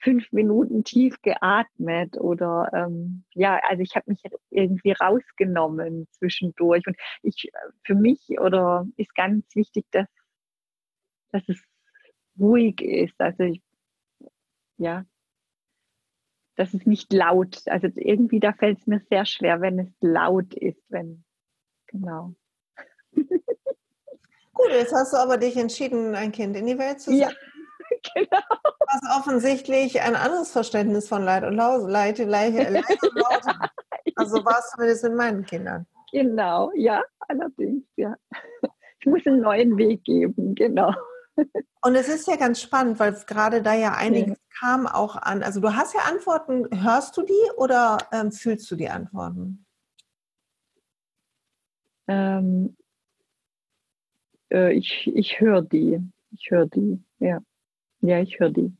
fünf 0.00 0.30
Minuten 0.32 0.84
tief 0.84 1.20
geatmet 1.22 2.16
oder 2.18 2.70
ähm, 2.74 3.24
ja, 3.34 3.60
also 3.68 3.82
ich 3.82 3.96
habe 3.96 4.10
mich 4.10 4.22
irgendwie 4.50 4.92
rausgenommen 4.92 6.06
zwischendurch 6.10 6.86
und 6.86 6.96
ich 7.22 7.50
für 7.84 7.94
mich 7.94 8.38
oder 8.40 8.86
ist 8.96 9.14
ganz 9.14 9.44
wichtig, 9.54 9.86
dass 9.90 10.06
dass 11.36 11.48
es 11.48 11.62
ruhig 12.38 12.80
ist, 12.80 13.20
also 13.20 13.44
ich, 13.44 13.62
ja, 14.78 15.04
dass 16.56 16.72
es 16.72 16.86
nicht 16.86 17.12
laut, 17.12 17.62
also 17.66 17.88
irgendwie 17.94 18.40
da 18.40 18.52
fällt 18.52 18.78
es 18.78 18.86
mir 18.86 19.00
sehr 19.10 19.26
schwer, 19.26 19.60
wenn 19.60 19.78
es 19.78 19.92
laut 20.00 20.54
ist, 20.54 20.82
wenn 20.88 21.24
genau. 21.86 22.34
Gut, 23.12 24.70
jetzt 24.70 24.94
hast 24.94 25.12
du 25.12 25.18
aber 25.18 25.36
dich 25.36 25.56
entschieden, 25.56 26.14
ein 26.14 26.32
Kind 26.32 26.56
in 26.56 26.66
die 26.66 26.78
Welt 26.78 27.00
zu 27.00 27.10
setzen. 27.10 27.20
Ja, 27.20 27.30
genau. 28.14 28.42
Was 28.80 29.18
offensichtlich 29.20 30.00
ein 30.00 30.16
anderes 30.16 30.50
Verständnis 30.50 31.08
von 31.08 31.22
Leid 31.22 31.44
und 31.44 31.54
Laut, 31.54 31.88
Leid, 31.90 32.18
Leid, 32.18 32.54
Leid 32.54 33.02
und 33.02 33.14
Laut 33.14 33.42
Also 34.16 34.42
war 34.44 34.58
es 34.60 34.70
zumindest 34.70 35.04
mit 35.04 35.14
meinen 35.14 35.44
Kindern. 35.44 35.86
Genau, 36.10 36.72
ja, 36.74 37.02
allerdings, 37.28 37.84
ja. 37.96 38.16
Ich 39.00 39.06
muss 39.06 39.26
einen 39.26 39.42
neuen 39.42 39.76
Weg 39.76 40.04
geben, 40.04 40.54
genau. 40.54 40.94
Und 41.82 41.94
es 41.94 42.08
ist 42.08 42.26
ja 42.26 42.36
ganz 42.36 42.60
spannend, 42.60 42.98
weil 42.98 43.12
gerade 43.26 43.62
da 43.62 43.74
ja 43.74 43.92
einiges 43.92 44.38
ja. 44.38 44.58
kam 44.58 44.86
auch 44.86 45.16
an. 45.16 45.42
Also 45.42 45.60
du 45.60 45.74
hast 45.74 45.94
ja 45.94 46.00
Antworten, 46.08 46.66
hörst 46.82 47.16
du 47.16 47.22
die 47.22 47.50
oder 47.56 47.98
ähm, 48.12 48.32
fühlst 48.32 48.70
du 48.70 48.76
die 48.76 48.88
Antworten? 48.88 49.64
Ähm, 52.08 52.76
äh, 54.50 54.72
ich 54.72 55.10
ich 55.14 55.40
höre 55.40 55.62
die. 55.62 56.00
Ich 56.32 56.50
höre 56.50 56.66
die, 56.66 57.02
ja. 57.18 57.40
Ja, 58.00 58.20
ich 58.20 58.38
höre 58.38 58.50
die. 58.50 58.76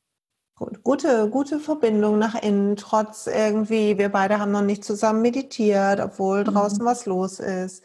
Gut. 0.56 0.82
Gute, 0.82 1.28
gute 1.28 1.58
Verbindung 1.58 2.18
nach 2.18 2.34
innen, 2.42 2.76
trotz 2.76 3.26
irgendwie, 3.26 3.98
wir 3.98 4.08
beide 4.08 4.38
haben 4.38 4.52
noch 4.52 4.62
nicht 4.62 4.84
zusammen 4.84 5.20
meditiert, 5.20 6.00
obwohl 6.00 6.44
draußen 6.44 6.82
mhm. 6.82 6.86
was 6.86 7.04
los 7.04 7.40
ist. 7.40 7.84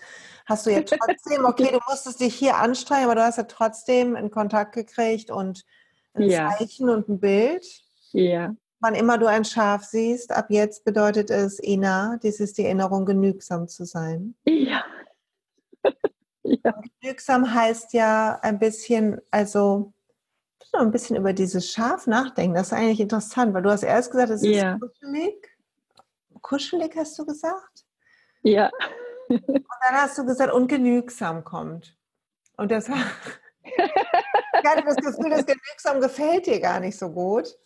Hast 0.51 0.65
du 0.65 0.71
ja 0.71 0.81
trotzdem, 0.81 1.45
okay, 1.45 1.69
du 1.71 1.79
musstest 1.89 2.19
dich 2.19 2.35
hier 2.35 2.57
anstrengen, 2.57 3.05
aber 3.05 3.15
du 3.15 3.23
hast 3.23 3.37
ja 3.37 3.43
trotzdem 3.43 4.17
einen 4.17 4.31
Kontakt 4.31 4.73
gekriegt 4.73 5.31
und 5.31 5.63
ein 6.13 6.23
ja. 6.23 6.49
Zeichen 6.49 6.89
und 6.89 7.07
ein 7.07 7.19
Bild. 7.21 7.65
Ja. 8.11 8.53
Wann 8.81 8.95
immer 8.95 9.17
du 9.17 9.27
ein 9.27 9.45
Schaf 9.45 9.85
siehst, 9.85 10.31
ab 10.33 10.47
jetzt 10.49 10.83
bedeutet 10.83 11.29
es, 11.29 11.63
Ina, 11.63 12.17
dies 12.21 12.41
ist 12.41 12.57
die 12.57 12.65
Erinnerung, 12.65 13.05
genügsam 13.05 13.69
zu 13.69 13.85
sein. 13.85 14.35
Ja. 14.45 14.83
ja. 16.43 16.81
Genügsam 16.99 17.53
heißt 17.53 17.93
ja 17.93 18.37
ein 18.41 18.59
bisschen, 18.59 19.21
also 19.31 19.93
noch 20.73 20.81
ein 20.81 20.91
bisschen 20.91 21.15
über 21.15 21.31
dieses 21.31 21.71
Schaf 21.71 22.07
nachdenken. 22.07 22.55
Das 22.55 22.67
ist 22.67 22.73
eigentlich 22.73 22.99
interessant, 22.99 23.53
weil 23.53 23.61
du 23.61 23.71
hast 23.71 23.83
erst 23.83 24.11
gesagt, 24.11 24.31
es 24.31 24.43
ist 24.43 24.55
ja. 24.55 24.77
kuschelig. 24.77 25.49
Kuschelig 26.41 26.95
hast 26.97 27.17
du 27.19 27.25
gesagt? 27.25 27.85
Ja. 28.43 28.69
Und 29.31 29.79
dann 29.81 29.95
hast 29.95 30.17
du 30.17 30.25
gesagt, 30.25 30.53
ungenügsam 30.53 31.43
kommt. 31.43 31.97
Und 32.57 32.71
das 32.71 32.89
ich 32.89 32.95
hatte 34.65 34.83
das 34.85 34.97
Gefühl, 34.97 35.29
das 35.29 35.45
genügsam 35.45 36.01
gefällt 36.01 36.47
dir 36.47 36.59
gar 36.59 36.79
nicht 36.79 36.97
so 36.97 37.09
gut. 37.09 37.57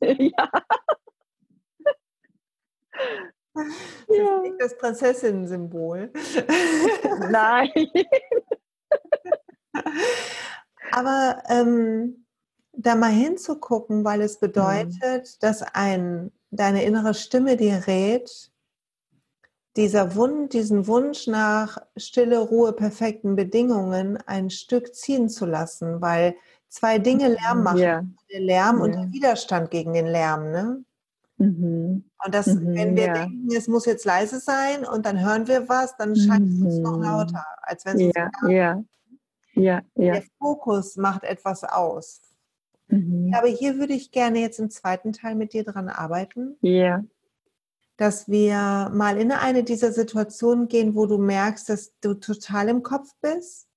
Ja. 0.00 0.50
Das 3.54 3.66
ja. 4.08 4.36
ist 4.36 4.42
nicht 4.42 4.60
das 4.60 4.78
Prinzessinnen-Symbol. 4.78 6.10
Nein. 7.30 7.70
Aber 10.92 11.42
ähm, 11.48 12.26
da 12.72 12.94
mal 12.94 13.10
hinzugucken, 13.10 14.04
weil 14.04 14.22
es 14.22 14.38
bedeutet, 14.40 15.24
mhm. 15.24 15.38
dass 15.40 15.62
ein, 15.62 16.32
deine 16.50 16.84
innere 16.84 17.14
Stimme 17.14 17.56
dir 17.56 17.86
rät, 17.86 18.51
dieser 19.76 20.14
Wunsch, 20.14 20.50
diesen 20.50 20.86
Wunsch 20.86 21.26
nach 21.26 21.78
Stille, 21.96 22.38
Ruhe, 22.38 22.72
perfekten 22.72 23.36
Bedingungen 23.36 24.18
ein 24.26 24.50
Stück 24.50 24.94
ziehen 24.94 25.28
zu 25.28 25.46
lassen, 25.46 26.00
weil 26.00 26.34
zwei 26.68 26.98
Dinge 26.98 27.28
Lärm 27.28 27.58
mhm, 27.58 27.64
machen. 27.64 27.78
Ja. 27.78 28.04
Der 28.30 28.40
Lärm 28.40 28.78
ja. 28.78 28.84
und 28.84 28.94
der 28.94 29.12
Widerstand 29.12 29.70
gegen 29.70 29.92
den 29.92 30.06
Lärm. 30.06 30.50
Ne? 30.50 30.84
Mhm. 31.38 32.04
Und 32.24 32.34
das, 32.34 32.46
mhm, 32.46 32.74
wenn 32.74 32.96
wir 32.96 33.06
ja. 33.06 33.12
denken, 33.14 33.48
es 33.56 33.66
muss 33.66 33.86
jetzt 33.86 34.04
leise 34.04 34.40
sein 34.40 34.84
und 34.84 35.06
dann 35.06 35.20
hören 35.20 35.48
wir 35.48 35.68
was, 35.68 35.96
dann 35.96 36.14
scheint 36.16 36.48
es 36.48 36.60
uns 36.60 36.78
noch 36.78 36.98
mhm. 36.98 37.02
lauter, 37.02 37.44
als 37.62 37.86
wenn 37.86 38.00
es 38.00 38.14
ja, 38.14 38.30
ja. 38.48 38.84
Ja, 39.54 39.82
ja. 39.96 40.12
Der 40.14 40.22
Fokus 40.38 40.96
macht 40.96 41.24
etwas 41.24 41.64
aus. 41.64 42.20
Mhm. 42.88 43.32
Aber 43.34 43.48
hier 43.48 43.78
würde 43.78 43.92
ich 43.94 44.10
gerne 44.10 44.40
jetzt 44.40 44.58
im 44.58 44.70
zweiten 44.70 45.12
Teil 45.12 45.34
mit 45.34 45.52
dir 45.52 45.64
dran 45.64 45.88
arbeiten. 45.88 46.56
Ja 46.60 47.02
dass 48.02 48.28
wir 48.28 48.90
mal 48.92 49.16
in 49.16 49.30
eine 49.30 49.62
dieser 49.62 49.92
Situationen 49.92 50.66
gehen, 50.66 50.96
wo 50.96 51.06
du 51.06 51.18
merkst, 51.18 51.68
dass 51.68 51.96
du 52.00 52.14
total 52.14 52.68
im 52.68 52.82
Kopf 52.82 53.08
bist 53.20 53.68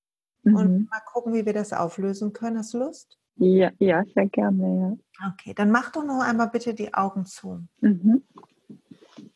mhm. 0.42 0.56
und 0.56 0.90
mal 0.90 1.02
gucken, 1.14 1.36
wie 1.36 1.46
wir 1.46 1.54
das 1.54 1.74
auflösen 1.74 2.34
können. 2.34 2.58
Hast 2.58 2.74
du 2.74 2.80
Lust? 2.80 3.20
Ja, 3.36 3.70
ja, 3.78 4.04
sehr 4.16 4.28
gerne, 4.30 4.98
ja. 5.22 5.30
Okay, 5.32 5.54
dann 5.54 5.70
mach 5.70 5.92
doch 5.92 6.04
noch 6.04 6.24
einmal 6.24 6.50
bitte 6.50 6.74
die 6.74 6.92
Augen 6.92 7.28
zu. 7.28 7.68
Mhm. 7.82 8.24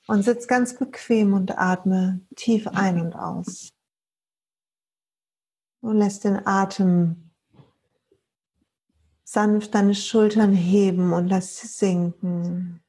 Und 0.07 0.23
sitz 0.23 0.47
ganz 0.47 0.75
bequem 0.75 1.33
und 1.33 1.55
atme 1.59 2.21
tief 2.35 2.67
ein 2.67 2.99
und 2.99 3.13
aus. 3.13 3.71
Und 5.81 5.97
lässt 5.97 6.23
den 6.23 6.47
Atem 6.47 7.29
sanft 9.23 9.75
deine 9.75 9.93
Schultern 9.93 10.53
heben 10.53 11.13
und 11.13 11.27
lass 11.27 11.57
sie 11.57 11.67
sinken. 11.67 12.81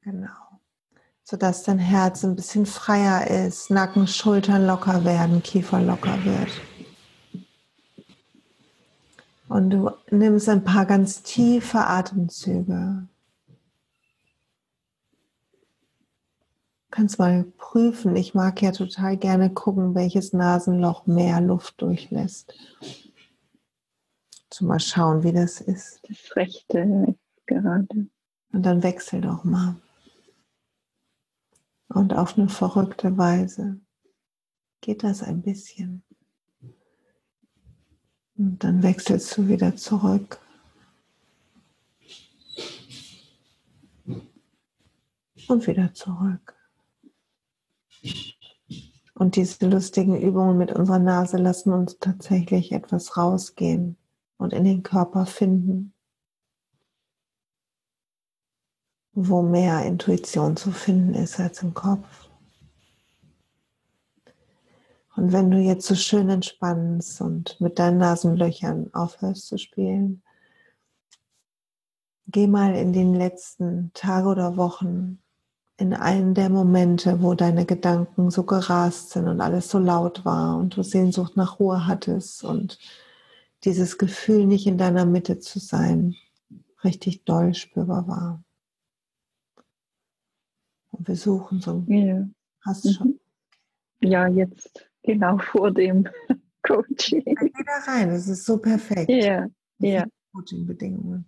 Genau 0.00 0.43
sodass 1.34 1.64
dein 1.64 1.80
Herz 1.80 2.22
ein 2.22 2.36
bisschen 2.36 2.64
freier 2.64 3.26
ist, 3.26 3.68
Nacken, 3.68 4.06
Schultern 4.06 4.68
locker 4.68 5.04
werden, 5.04 5.42
Kiefer 5.42 5.80
locker 5.80 6.24
wird. 6.24 6.48
Und 9.48 9.70
du 9.70 9.90
nimmst 10.12 10.48
ein 10.48 10.62
paar 10.62 10.86
ganz 10.86 11.24
tiefe 11.24 11.80
Atemzüge. 11.80 13.08
Du 16.82 16.90
kannst 16.92 17.18
mal 17.18 17.42
prüfen. 17.58 18.14
Ich 18.14 18.34
mag 18.34 18.62
ja 18.62 18.70
total 18.70 19.16
gerne 19.16 19.50
gucken, 19.50 19.96
welches 19.96 20.32
Nasenloch 20.32 21.08
mehr 21.08 21.40
Luft 21.40 21.82
durchlässt. 21.82 22.54
So 24.52 24.66
mal 24.66 24.78
schauen, 24.78 25.24
wie 25.24 25.32
das 25.32 25.60
ist. 25.60 25.98
Das 26.08 26.36
rechte 26.36 27.16
gerade. 27.46 27.88
Und 28.52 28.62
dann 28.62 28.84
wechsel 28.84 29.20
doch 29.20 29.42
mal 29.42 29.74
und 31.88 32.12
auf 32.14 32.36
eine 32.36 32.48
verrückte 32.48 33.16
Weise 33.16 33.80
geht 34.80 35.02
das 35.02 35.22
ein 35.22 35.42
bisschen. 35.42 36.02
Und 38.36 38.62
dann 38.64 38.82
wechselst 38.82 39.36
du 39.36 39.48
wieder 39.48 39.76
zurück. 39.76 40.40
Und 45.48 45.66
wieder 45.66 45.94
zurück. 45.94 46.54
Und 49.14 49.36
diese 49.36 49.68
lustigen 49.68 50.20
Übungen 50.20 50.58
mit 50.58 50.72
unserer 50.72 50.98
Nase 50.98 51.36
lassen 51.36 51.72
uns 51.72 51.98
tatsächlich 51.98 52.72
etwas 52.72 53.16
rausgehen 53.16 53.96
und 54.36 54.52
in 54.52 54.64
den 54.64 54.82
Körper 54.82 55.24
finden. 55.24 55.93
Wo 59.14 59.42
mehr 59.42 59.84
Intuition 59.84 60.56
zu 60.56 60.72
finden 60.72 61.14
ist 61.14 61.38
als 61.38 61.62
im 61.62 61.74
Kopf. 61.74 62.28
Und 65.16 65.32
wenn 65.32 65.50
du 65.50 65.58
jetzt 65.58 65.86
so 65.86 65.94
schön 65.94 66.28
entspannst 66.28 67.20
und 67.20 67.60
mit 67.60 67.78
deinen 67.78 67.98
Nasenlöchern 67.98 68.92
aufhörst 68.92 69.46
zu 69.46 69.58
spielen, 69.58 70.22
geh 72.26 72.48
mal 72.48 72.74
in 72.74 72.92
den 72.92 73.14
letzten 73.14 73.92
Tagen 73.94 74.26
oder 74.26 74.56
Wochen 74.56 75.20
in 75.76 75.92
einen 75.94 76.34
der 76.34 76.50
Momente, 76.50 77.22
wo 77.22 77.34
deine 77.34 77.64
Gedanken 77.64 78.30
so 78.30 78.44
gerast 78.44 79.10
sind 79.10 79.28
und 79.28 79.40
alles 79.40 79.70
so 79.70 79.78
laut 79.78 80.24
war 80.24 80.56
und 80.56 80.76
du 80.76 80.82
Sehnsucht 80.82 81.36
nach 81.36 81.58
Ruhe 81.58 81.86
hattest 81.86 82.44
und 82.44 82.78
dieses 83.64 83.98
Gefühl, 83.98 84.46
nicht 84.46 84.66
in 84.66 84.78
deiner 84.78 85.04
Mitte 85.04 85.38
zu 85.38 85.58
sein, 85.58 86.14
richtig 86.84 87.24
doll 87.24 87.54
spürbar 87.54 88.06
war. 88.06 88.44
Und 90.96 91.08
wir 91.08 91.16
suchen 91.16 91.60
so. 91.60 91.84
Ja. 91.88 92.28
Hast 92.60 92.84
du 92.84 92.92
schon? 92.92 93.08
Mhm. 93.08 93.18
Ja, 94.00 94.28
jetzt 94.28 94.88
genau 95.02 95.38
vor 95.38 95.70
dem 95.70 96.08
Coaching. 96.62 97.24
Geh 97.24 97.64
da 97.66 97.92
rein, 97.92 98.10
das 98.10 98.28
ist 98.28 98.44
so 98.44 98.58
perfekt. 98.58 99.10
Ja, 99.10 99.46
ja. 99.78 100.04
Coaching-Bedingungen. 100.32 101.24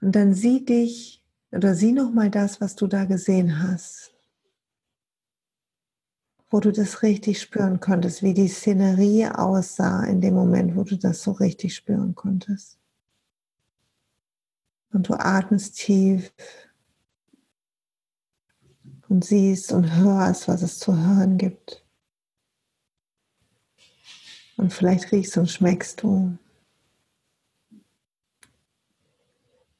Und 0.00 0.14
dann 0.14 0.32
sieh 0.32 0.64
dich 0.64 1.22
oder 1.50 1.74
sieh 1.74 1.92
nochmal 1.92 2.30
das, 2.30 2.60
was 2.60 2.76
du 2.76 2.86
da 2.86 3.04
gesehen 3.04 3.62
hast. 3.62 4.14
Wo 6.50 6.60
du 6.60 6.72
das 6.72 7.02
richtig 7.02 7.42
spüren 7.42 7.80
konntest, 7.80 8.22
wie 8.22 8.32
die 8.32 8.48
Szenerie 8.48 9.26
aussah 9.26 10.04
in 10.04 10.20
dem 10.20 10.34
Moment, 10.34 10.76
wo 10.76 10.84
du 10.84 10.96
das 10.96 11.22
so 11.22 11.32
richtig 11.32 11.74
spüren 11.74 12.14
konntest. 12.14 12.78
Und 14.92 15.08
du 15.08 15.14
atmest 15.14 15.76
tief 15.76 16.32
und 19.08 19.24
siehst 19.24 19.72
und 19.72 19.96
hörst, 19.96 20.48
was 20.48 20.62
es 20.62 20.78
zu 20.78 20.96
hören 20.96 21.38
gibt. 21.38 21.84
Und 24.56 24.72
vielleicht 24.72 25.12
riechst 25.12 25.36
und 25.38 25.48
schmeckst 25.48 26.02
du. 26.02 26.36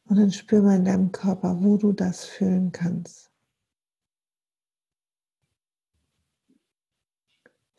Und 0.05 0.16
dann 0.16 0.33
spür 0.33 0.62
mal 0.62 0.76
in 0.76 0.85
deinem 0.85 1.12
Körper, 1.12 1.62
wo 1.62 1.76
du 1.76 1.93
das 1.93 2.24
fühlen 2.24 2.72
kannst. 2.72 3.31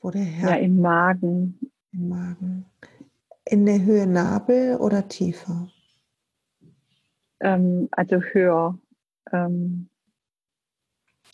Wo 0.02 0.12
der 0.12 0.24
Herz. 0.24 0.52
Ja, 0.52 0.58
im 0.58 0.80
Magen. 0.80 1.60
Im 1.92 2.10
Magen. 2.10 2.66
In 3.46 3.66
der 3.66 3.82
Höhe 3.82 4.06
Nabel 4.06 4.78
oder 4.78 5.08
tiefer? 5.08 5.72
Ähm, 7.40 7.88
also 7.92 8.18
höher. 8.22 8.78
Ähm, 9.32 9.90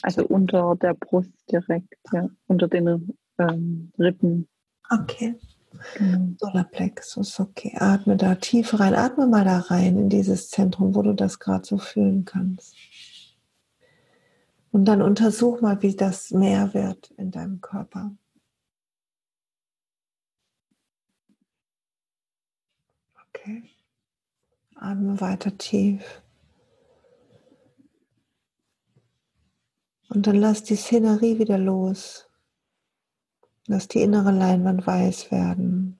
also 0.01 0.25
unter 0.25 0.75
der 0.75 0.93
Brust 0.93 1.31
direkt, 1.51 1.95
ja, 2.11 2.29
unter 2.47 2.67
den 2.67 3.17
ähm, 3.37 3.91
Rippen. 3.97 4.47
Okay. 4.89 5.35
Mhm. 5.99 6.37
Solarplexus, 6.39 7.39
okay. 7.39 7.75
Atme 7.77 8.15
da 8.17 8.35
tief 8.35 8.79
rein. 8.79 8.95
Atme 8.95 9.27
mal 9.27 9.43
da 9.43 9.59
rein 9.59 9.97
in 9.97 10.09
dieses 10.09 10.49
Zentrum, 10.49 10.95
wo 10.95 11.01
du 11.01 11.13
das 11.13 11.39
gerade 11.39 11.65
so 11.65 11.77
fühlen 11.77 12.25
kannst. 12.25 12.75
Und 14.71 14.85
dann 14.85 15.01
untersuch 15.01 15.61
mal, 15.61 15.81
wie 15.81 15.95
das 15.95 16.31
mehr 16.31 16.73
wird 16.73 17.11
in 17.11 17.31
deinem 17.31 17.61
Körper. 17.61 18.15
Okay. 23.29 23.63
Atme 24.75 25.19
weiter 25.21 25.57
tief. 25.57 26.21
Und 30.15 30.27
dann 30.27 30.37
lass 30.37 30.63
die 30.63 30.77
Szenerie 30.77 31.39
wieder 31.39 31.57
los. 31.57 32.29
Lass 33.67 33.89
die 33.89 34.01
innere 34.01 34.31
Leinwand 34.31 34.87
weiß 34.87 35.29
werden. 35.29 35.99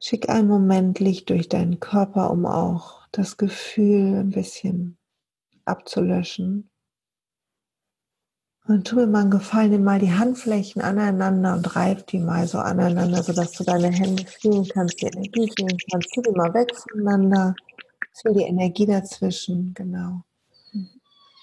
Schick 0.00 0.30
einen 0.30 0.48
Moment 0.48 1.00
Licht 1.00 1.28
durch 1.28 1.50
deinen 1.50 1.80
Körper, 1.80 2.30
um 2.30 2.46
auch 2.46 3.06
das 3.12 3.36
Gefühl 3.36 4.14
ein 4.14 4.30
bisschen 4.30 4.96
abzulöschen. 5.66 6.70
Und 8.66 8.86
tu 8.86 8.96
mir 8.96 9.06
mal 9.06 9.20
einen 9.20 9.30
Gefallen, 9.30 9.72
nimm 9.72 9.84
mal 9.84 9.98
die 9.98 10.12
Handflächen 10.12 10.80
aneinander 10.80 11.54
und 11.54 11.76
reib 11.76 12.06
die 12.06 12.20
mal 12.20 12.48
so 12.48 12.58
aneinander, 12.58 13.22
sodass 13.22 13.52
du 13.52 13.64
deine 13.64 13.90
Hände 13.90 14.24
fühlen 14.24 14.66
kannst, 14.66 15.02
die 15.02 15.06
Energie 15.06 15.52
fühlen 15.58 15.78
kannst. 15.90 16.08
Zieh 16.10 16.22
die 16.22 16.32
mal 16.32 16.54
weg 16.54 16.74
voneinander. 16.74 17.54
Fühl 18.14 18.32
die 18.32 18.44
Energie 18.44 18.86
dazwischen, 18.86 19.74
genau. 19.74 20.22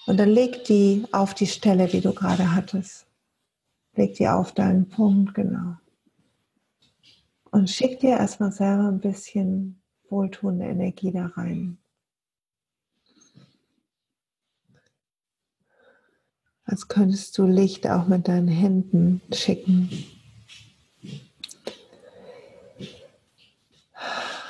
Und 0.06 0.18
dann 0.18 0.30
leg 0.30 0.64
die 0.64 1.04
auf 1.10 1.34
die 1.34 1.48
Stelle, 1.48 1.88
die 1.88 2.00
du 2.00 2.14
gerade 2.14 2.54
hattest. 2.54 3.06
Leg 3.96 4.14
die 4.14 4.28
auf 4.28 4.52
deinen 4.52 4.88
Punkt, 4.88 5.34
genau. 5.34 5.76
Und 7.50 7.70
schick 7.70 8.00
dir 8.00 8.10
erstmal 8.10 8.52
selber 8.52 8.88
ein 8.88 9.00
bisschen 9.00 9.82
wohltuende 10.08 10.66
Energie 10.66 11.10
da 11.10 11.26
rein. 11.26 11.78
Als 16.64 16.88
könntest 16.88 17.36
du 17.38 17.46
Licht 17.46 17.86
auch 17.88 18.06
mit 18.06 18.28
deinen 18.28 18.48
Händen 18.48 19.22
schicken. 19.32 19.88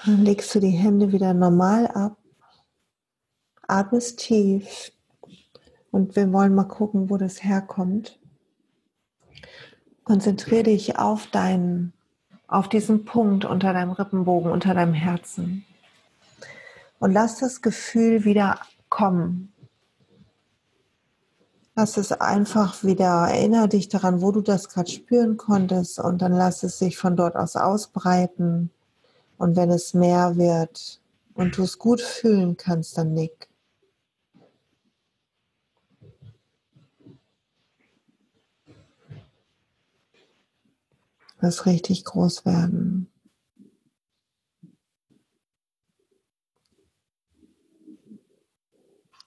Dann 0.04 0.24
legst 0.24 0.54
du 0.54 0.60
die 0.60 0.70
Hände 0.70 1.12
wieder 1.12 1.34
normal 1.34 1.88
ab, 1.88 2.16
atmest 3.66 4.18
tief 4.18 4.92
und 5.96 6.14
wir 6.14 6.30
wollen 6.30 6.54
mal 6.54 6.64
gucken, 6.64 7.08
wo 7.08 7.16
das 7.16 7.42
herkommt. 7.42 8.18
Konzentriere 10.04 10.64
dich 10.64 10.98
auf 10.98 11.26
deinen, 11.28 11.94
auf 12.46 12.68
diesen 12.68 13.06
Punkt 13.06 13.46
unter 13.46 13.72
deinem 13.72 13.92
Rippenbogen, 13.92 14.52
unter 14.52 14.74
deinem 14.74 14.92
Herzen. 14.92 15.64
Und 16.98 17.14
lass 17.14 17.38
das 17.38 17.62
Gefühl 17.62 18.26
wieder 18.26 18.60
kommen. 18.90 19.54
Lass 21.74 21.96
es 21.96 22.12
einfach 22.12 22.84
wieder, 22.84 23.28
erinnere 23.30 23.68
dich 23.68 23.88
daran, 23.88 24.20
wo 24.20 24.32
du 24.32 24.42
das 24.42 24.68
gerade 24.68 24.90
spüren 24.90 25.38
konntest 25.38 25.98
und 25.98 26.20
dann 26.20 26.32
lass 26.32 26.62
es 26.62 26.78
sich 26.78 26.98
von 26.98 27.16
dort 27.16 27.36
aus 27.36 27.56
ausbreiten. 27.56 28.70
Und 29.38 29.56
wenn 29.56 29.70
es 29.70 29.94
mehr 29.94 30.36
wird 30.36 31.00
und 31.32 31.56
du 31.56 31.62
es 31.62 31.78
gut 31.78 32.02
fühlen 32.02 32.58
kannst, 32.58 32.98
dann 32.98 33.14
nick. 33.14 33.45
Das 41.46 41.66
richtig 41.66 42.04
groß 42.04 42.44
werden. 42.44 43.10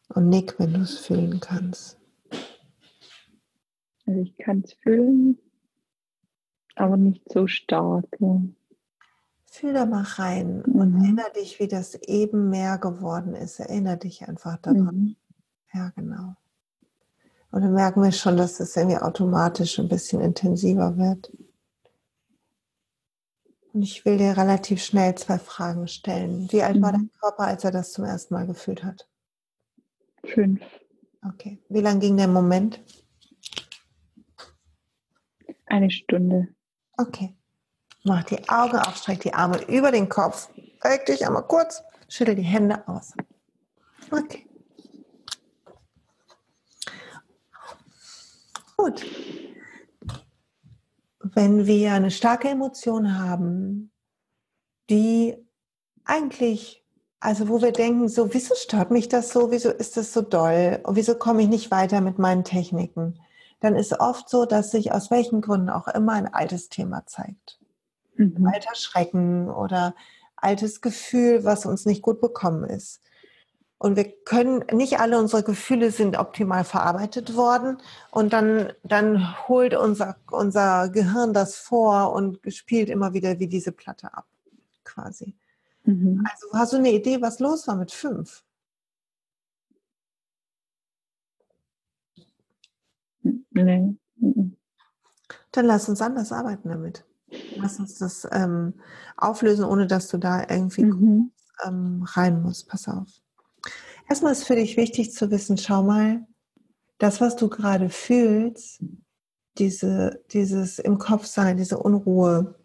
Und 0.09 0.29
nick, 0.29 0.59
wenn 0.59 0.73
du 0.73 0.81
es 0.81 0.97
fühlen 0.97 1.39
kannst. 1.39 1.97
Also 4.05 4.21
ich 4.21 4.37
kann 4.37 4.63
es 4.65 4.73
fühlen, 4.73 5.37
aber 6.75 6.97
nicht 6.97 7.31
so 7.31 7.47
stark. 7.47 8.05
Ja. 8.19 8.41
Fühl 9.45 9.73
da 9.73 9.85
mal 9.85 10.03
rein 10.03 10.63
mhm. 10.65 10.75
und 10.75 10.95
erinnere 10.95 11.31
dich, 11.33 11.59
wie 11.59 11.67
das 11.67 11.95
eben 11.95 12.49
mehr 12.49 12.79
geworden 12.79 13.33
ist. 13.35 13.59
Erinnere 13.59 13.97
dich 13.97 14.27
einfach 14.27 14.57
daran. 14.57 14.95
Mhm. 14.95 15.15
Ja, 15.73 15.89
genau. 15.95 16.35
Und 17.51 17.61
dann 17.61 17.73
merken 17.73 18.01
wir 18.01 18.11
schon, 18.11 18.37
dass 18.37 18.59
es 18.59 18.75
irgendwie 18.75 18.97
automatisch 18.97 19.79
ein 19.79 19.89
bisschen 19.89 20.21
intensiver 20.21 20.97
wird. 20.97 21.31
Und 23.73 23.83
ich 23.83 24.03
will 24.03 24.17
dir 24.17 24.35
relativ 24.35 24.83
schnell 24.83 25.15
zwei 25.15 25.37
Fragen 25.37 25.87
stellen. 25.87 26.51
Wie 26.51 26.63
alt 26.63 26.77
mhm. 26.77 26.81
war 26.81 26.91
dein 26.91 27.11
Körper, 27.19 27.43
als 27.43 27.63
er 27.63 27.71
das 27.71 27.91
zum 27.91 28.05
ersten 28.05 28.33
Mal 28.33 28.47
gefühlt 28.47 28.83
hat? 28.83 29.07
Fünf. 30.25 30.61
Okay. 31.27 31.59
Wie 31.69 31.81
lang 31.81 31.99
ging 31.99 32.17
der 32.17 32.27
Moment? 32.27 32.81
Eine 35.65 35.91
Stunde. 35.91 36.47
Okay. 36.97 37.35
Mach 38.03 38.23
die 38.23 38.49
Augen 38.49 38.77
auf, 38.77 38.95
streck 38.97 39.19
die 39.21 39.33
Arme 39.33 39.61
über 39.67 39.91
den 39.91 40.09
Kopf. 40.09 40.49
Reck 40.83 41.05
dich 41.05 41.25
einmal 41.25 41.45
kurz, 41.45 41.83
schüttel 42.07 42.35
die 42.35 42.41
Hände 42.41 42.87
aus. 42.87 43.13
Okay. 44.09 44.47
Gut 48.77 49.05
wenn 51.33 51.65
wir 51.65 51.93
eine 51.93 52.11
starke 52.11 52.49
Emotion 52.49 53.19
haben, 53.19 53.91
die 54.89 55.37
eigentlich, 56.05 56.83
also 57.19 57.47
wo 57.49 57.61
wir 57.61 57.71
denken, 57.71 58.09
so, 58.09 58.33
wieso 58.33 58.55
stört 58.55 58.91
mich 58.91 59.09
das 59.09 59.31
so, 59.31 59.51
wieso 59.51 59.69
ist 59.69 59.97
das 59.97 60.13
so 60.13 60.21
doll, 60.21 60.81
wieso 60.87 61.15
komme 61.15 61.41
ich 61.41 61.47
nicht 61.47 61.71
weiter 61.71 62.01
mit 62.01 62.17
meinen 62.17 62.43
Techniken, 62.43 63.19
dann 63.59 63.75
ist 63.75 63.99
oft 63.99 64.29
so, 64.29 64.45
dass 64.45 64.71
sich 64.71 64.91
aus 64.91 65.11
welchen 65.11 65.41
Gründen 65.41 65.69
auch 65.69 65.87
immer 65.87 66.13
ein 66.13 66.33
altes 66.33 66.69
Thema 66.69 67.05
zeigt. 67.05 67.59
Mhm. 68.15 68.47
Alter 68.51 68.75
Schrecken 68.75 69.49
oder 69.49 69.95
altes 70.35 70.81
Gefühl, 70.81 71.43
was 71.43 71.65
uns 71.65 71.85
nicht 71.85 72.01
gut 72.01 72.21
bekommen 72.21 72.63
ist. 72.63 73.01
Und 73.81 73.95
wir 73.95 74.11
können, 74.25 74.65
nicht 74.73 74.99
alle 74.99 75.17
unsere 75.17 75.41
Gefühle 75.41 75.91
sind 75.91 76.19
optimal 76.19 76.65
verarbeitet 76.65 77.37
worden. 77.37 77.77
Und 78.11 78.33
dann, 78.33 78.73
dann 78.83 79.47
holt 79.47 79.73
unser, 79.73 80.17
unser 80.29 80.89
Gehirn 80.89 81.33
das 81.33 81.55
vor 81.55 82.11
und 82.11 82.39
spielt 82.53 82.89
immer 82.89 83.13
wieder 83.13 83.39
wie 83.39 83.47
diese 83.47 83.71
Platte 83.71 84.13
ab, 84.13 84.27
quasi. 84.83 85.33
Mhm. 85.85 86.25
Also 86.29 86.47
hast 86.53 86.73
du 86.73 86.77
eine 86.77 86.91
Idee, 86.91 87.21
was 87.21 87.39
los 87.39 87.67
war 87.67 87.77
mit 87.77 87.93
fünf? 87.93 88.43
Nee. 93.23 93.95
Dann 95.51 95.65
lass 95.65 95.87
uns 95.87 96.01
anders 96.01 96.33
arbeiten 96.33 96.67
damit. 96.67 97.05
Lass 97.55 97.79
uns 97.79 97.97
das 97.97 98.27
ähm, 98.31 98.73
auflösen, 99.15 99.63
ohne 99.63 99.87
dass 99.87 100.09
du 100.09 100.17
da 100.17 100.41
irgendwie 100.49 100.83
mhm. 100.83 101.31
ähm, 101.65 102.03
rein 102.05 102.41
musst. 102.41 102.67
Pass 102.67 102.89
auf. 102.89 103.07
Erstmal 104.09 104.31
ist 104.31 104.43
für 104.43 104.55
dich 104.55 104.75
wichtig 104.75 105.13
zu 105.13 105.29
wissen, 105.29 105.57
schau 105.57 105.83
mal, 105.83 106.25
das, 106.97 107.21
was 107.21 107.35
du 107.35 107.47
gerade 107.47 107.89
fühlst, 107.89 108.83
diese, 109.59 110.23
dieses 110.31 110.79
im 110.79 110.97
Kopf 110.97 111.25
sein, 111.25 111.57
diese 111.57 111.77
Unruhe, 111.77 112.55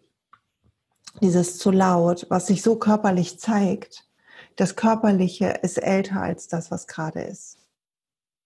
dieses 1.21 1.59
zu 1.59 1.69
laut, 1.69 2.25
was 2.29 2.47
sich 2.47 2.63
so 2.63 2.77
körperlich 2.77 3.39
zeigt. 3.39 4.07
Das 4.55 4.75
Körperliche 4.75 5.59
ist 5.61 5.77
älter 5.77 6.21
als 6.21 6.47
das, 6.47 6.71
was 6.71 6.87
gerade 6.87 7.21
ist. 7.21 7.57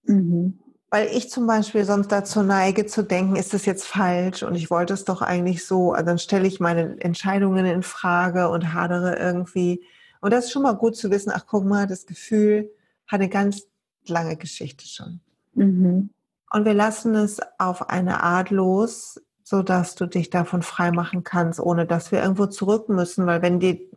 Mhm. 0.03 0.59
Weil 0.89 1.07
ich 1.07 1.29
zum 1.29 1.47
Beispiel 1.47 1.85
sonst 1.85 2.11
dazu 2.11 2.43
neige 2.43 2.85
zu 2.85 3.03
denken, 3.03 3.35
ist 3.35 3.53
das 3.53 3.65
jetzt 3.65 3.85
falsch 3.85 4.43
und 4.43 4.55
ich 4.55 4.69
wollte 4.71 4.93
es 4.93 5.05
doch 5.05 5.21
eigentlich 5.21 5.65
so. 5.65 5.93
Also 5.93 6.05
dann 6.05 6.19
stelle 6.19 6.47
ich 6.47 6.59
meine 6.59 6.99
Entscheidungen 6.99 7.65
in 7.65 7.83
Frage 7.83 8.49
und 8.49 8.73
hadere 8.73 9.15
irgendwie. 9.17 9.85
Und 10.19 10.33
das 10.33 10.45
ist 10.45 10.51
schon 10.51 10.63
mal 10.63 10.73
gut 10.73 10.97
zu 10.97 11.11
wissen, 11.11 11.31
ach 11.33 11.45
guck 11.47 11.63
mal, 11.63 11.87
das 11.87 12.05
Gefühl 12.05 12.71
hat 13.09 13.19
eine 13.19 13.29
ganz 13.29 13.63
lange 14.07 14.37
Geschichte 14.37 14.87
schon. 14.87 15.19
Mhm. 15.53 16.11
Und 16.51 16.65
wir 16.65 16.73
lassen 16.73 17.15
es 17.15 17.39
auf 17.57 17.89
eine 17.89 18.23
Art 18.23 18.49
los, 18.49 19.21
so 19.43 19.61
dass 19.61 19.95
du 19.95 20.05
dich 20.05 20.29
davon 20.29 20.61
frei 20.61 20.91
machen 20.91 21.23
kannst, 21.23 21.59
ohne 21.59 21.85
dass 21.85 22.11
wir 22.11 22.21
irgendwo 22.21 22.45
zurück 22.45 22.87
müssen, 22.89 23.25
weil 23.25 23.41
wenn 23.41 23.59
die 23.59 23.89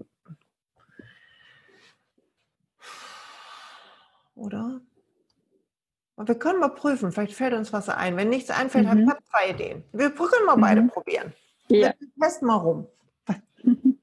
oder? 4.35 4.81
Und 6.17 6.29
wir 6.29 6.35
können 6.35 6.61
mal 6.61 6.69
prüfen, 6.69 7.13
vielleicht 7.13 7.35
fällt 7.35 7.55
uns 7.55 7.73
was 7.73 7.89
ein. 7.89 8.17
Wenn 8.17 8.29
nichts 8.29 8.51
einfällt, 8.51 8.85
mhm. 8.85 9.09
habe 9.09 9.19
ich 9.21 9.31
zwei 9.31 9.51
Ideen. 9.51 9.85
Wir 9.93 10.11
können 10.11 10.47
mal 10.47 10.57
mhm. 10.57 10.61
beide 10.61 10.83
probieren. 10.83 11.33
Ja. 11.69 11.95
Wir 11.99 12.09
testen 12.21 12.49
mal 12.49 12.57
rum. 12.57 12.87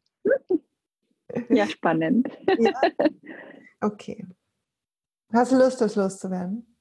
Ja, 1.48 1.68
spannend. 1.68 2.28
Ja? 2.58 2.72
Okay. 3.82 4.26
Hast 5.32 5.52
du 5.52 5.58
Lust, 5.58 5.80
das 5.82 5.96
loszuwerden? 5.96 6.76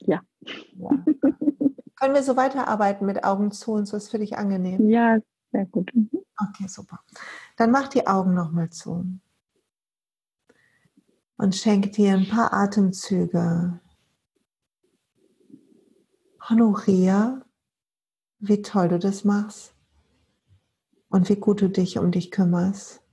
Ja. 0.00 0.20
ja. 0.40 0.90
Können 1.96 2.14
wir 2.14 2.22
so 2.22 2.36
weiterarbeiten 2.36 3.06
mit 3.06 3.24
Augen 3.24 3.50
zu 3.50 3.72
und 3.72 3.86
so 3.86 3.96
ist 3.96 4.10
für 4.10 4.18
dich 4.18 4.36
angenehm? 4.36 4.88
Ja, 4.88 5.18
sehr 5.52 5.64
gut. 5.66 5.90
Mhm. 5.94 6.10
Okay, 6.36 6.66
super. 6.66 7.00
Dann 7.56 7.70
mach 7.70 7.88
die 7.88 8.06
Augen 8.06 8.34
nochmal 8.34 8.70
zu. 8.70 9.06
Und 11.36 11.54
schenk 11.54 11.92
dir 11.92 12.14
ein 12.14 12.28
paar 12.28 12.52
Atemzüge. 12.52 13.80
Honorier, 16.48 17.44
wie 18.38 18.60
toll 18.60 18.88
du 18.88 18.98
das 18.98 19.24
machst 19.24 19.74
und 21.08 21.28
wie 21.28 21.36
gut 21.36 21.62
du 21.62 21.68
dich 21.68 21.98
um 21.98 22.10
dich 22.10 22.30
kümmerst. 22.30 23.03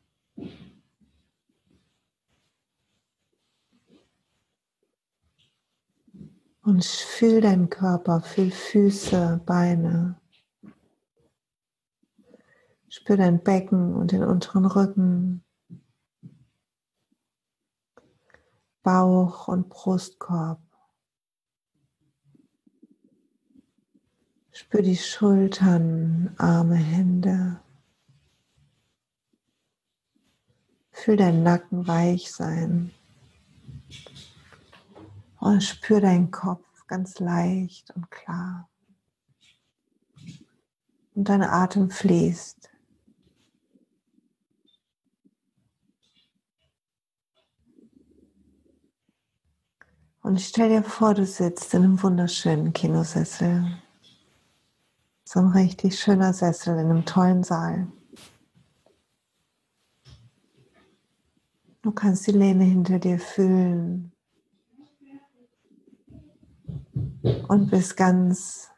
Und 6.63 6.85
fühl 6.85 7.41
deinen 7.41 7.69
Körper, 7.69 8.21
fühl 8.21 8.51
Füße, 8.51 9.41
Beine. 9.45 10.21
Spür 12.87 13.17
dein 13.17 13.41
Becken 13.41 13.95
und 13.95 14.11
den 14.11 14.23
unteren 14.23 14.65
Rücken, 14.65 15.43
Bauch 18.83 19.47
und 19.47 19.69
Brustkorb. 19.69 20.61
Spür 24.51 24.81
die 24.81 24.97
Schultern, 24.97 26.35
Arme, 26.37 26.75
Hände. 26.75 27.61
Fühl 30.91 31.17
deinen 31.17 31.43
Nacken 31.43 31.87
weich 31.87 32.31
sein. 32.31 32.91
Und 35.41 35.63
spür 35.63 36.01
deinen 36.01 36.29
Kopf 36.29 36.85
ganz 36.85 37.17
leicht 37.17 37.89
und 37.95 38.11
klar. 38.11 38.69
Und 41.15 41.29
dein 41.29 41.41
Atem 41.41 41.89
fließt. 41.89 42.69
Und 50.21 50.39
stell 50.39 50.69
dir 50.69 50.83
vor, 50.83 51.15
du 51.15 51.25
sitzt 51.25 51.73
in 51.73 51.85
einem 51.85 52.03
wunderschönen 52.03 52.71
Kinosessel. 52.71 53.81
So 55.23 55.39
ein 55.39 55.47
richtig 55.47 55.99
schöner 55.99 56.33
Sessel 56.33 56.77
in 56.77 56.91
einem 56.91 57.05
tollen 57.05 57.41
Saal. 57.41 57.91
Du 61.81 61.91
kannst 61.91 62.27
die 62.27 62.31
Lehne 62.31 62.63
hinter 62.63 62.99
dir 62.99 63.17
fühlen 63.17 64.10
und 67.23 67.69
bist 67.69 67.97
ganz 67.97 68.69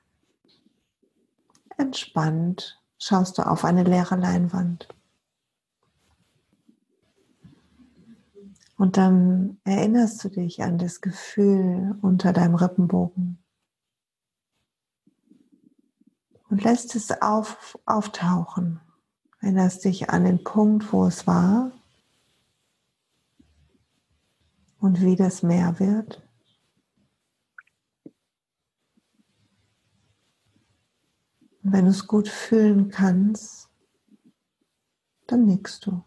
entspannt, 1.77 2.81
schaust 2.97 3.37
du 3.37 3.43
auf 3.43 3.65
eine 3.65 3.83
leere 3.83 4.15
Leinwand. 4.15 4.87
Und 8.77 8.97
dann 8.97 9.59
erinnerst 9.63 10.23
du 10.23 10.29
dich 10.29 10.61
an 10.63 10.77
das 10.77 10.99
Gefühl 10.99 11.95
unter 12.01 12.33
deinem 12.33 12.55
Rippenbogen 12.55 13.37
und 16.49 16.63
lässt 16.63 16.95
es 16.95 17.21
auf, 17.21 17.79
auftauchen. 17.85 18.81
Erinnerst 19.39 19.85
dich 19.85 20.09
an 20.09 20.25
den 20.25 20.43
Punkt, 20.43 20.91
wo 20.91 21.05
es 21.05 21.27
war 21.27 21.71
und 24.79 25.01
wie 25.01 25.15
das 25.15 25.43
mehr 25.43 25.79
wird. 25.79 26.21
Und 31.63 31.71
wenn 31.71 31.85
du 31.85 31.91
es 31.91 32.07
gut 32.07 32.27
fühlen 32.27 32.89
kannst, 32.89 33.69
dann 35.27 35.45
nickst 35.45 35.85
du. 35.85 36.03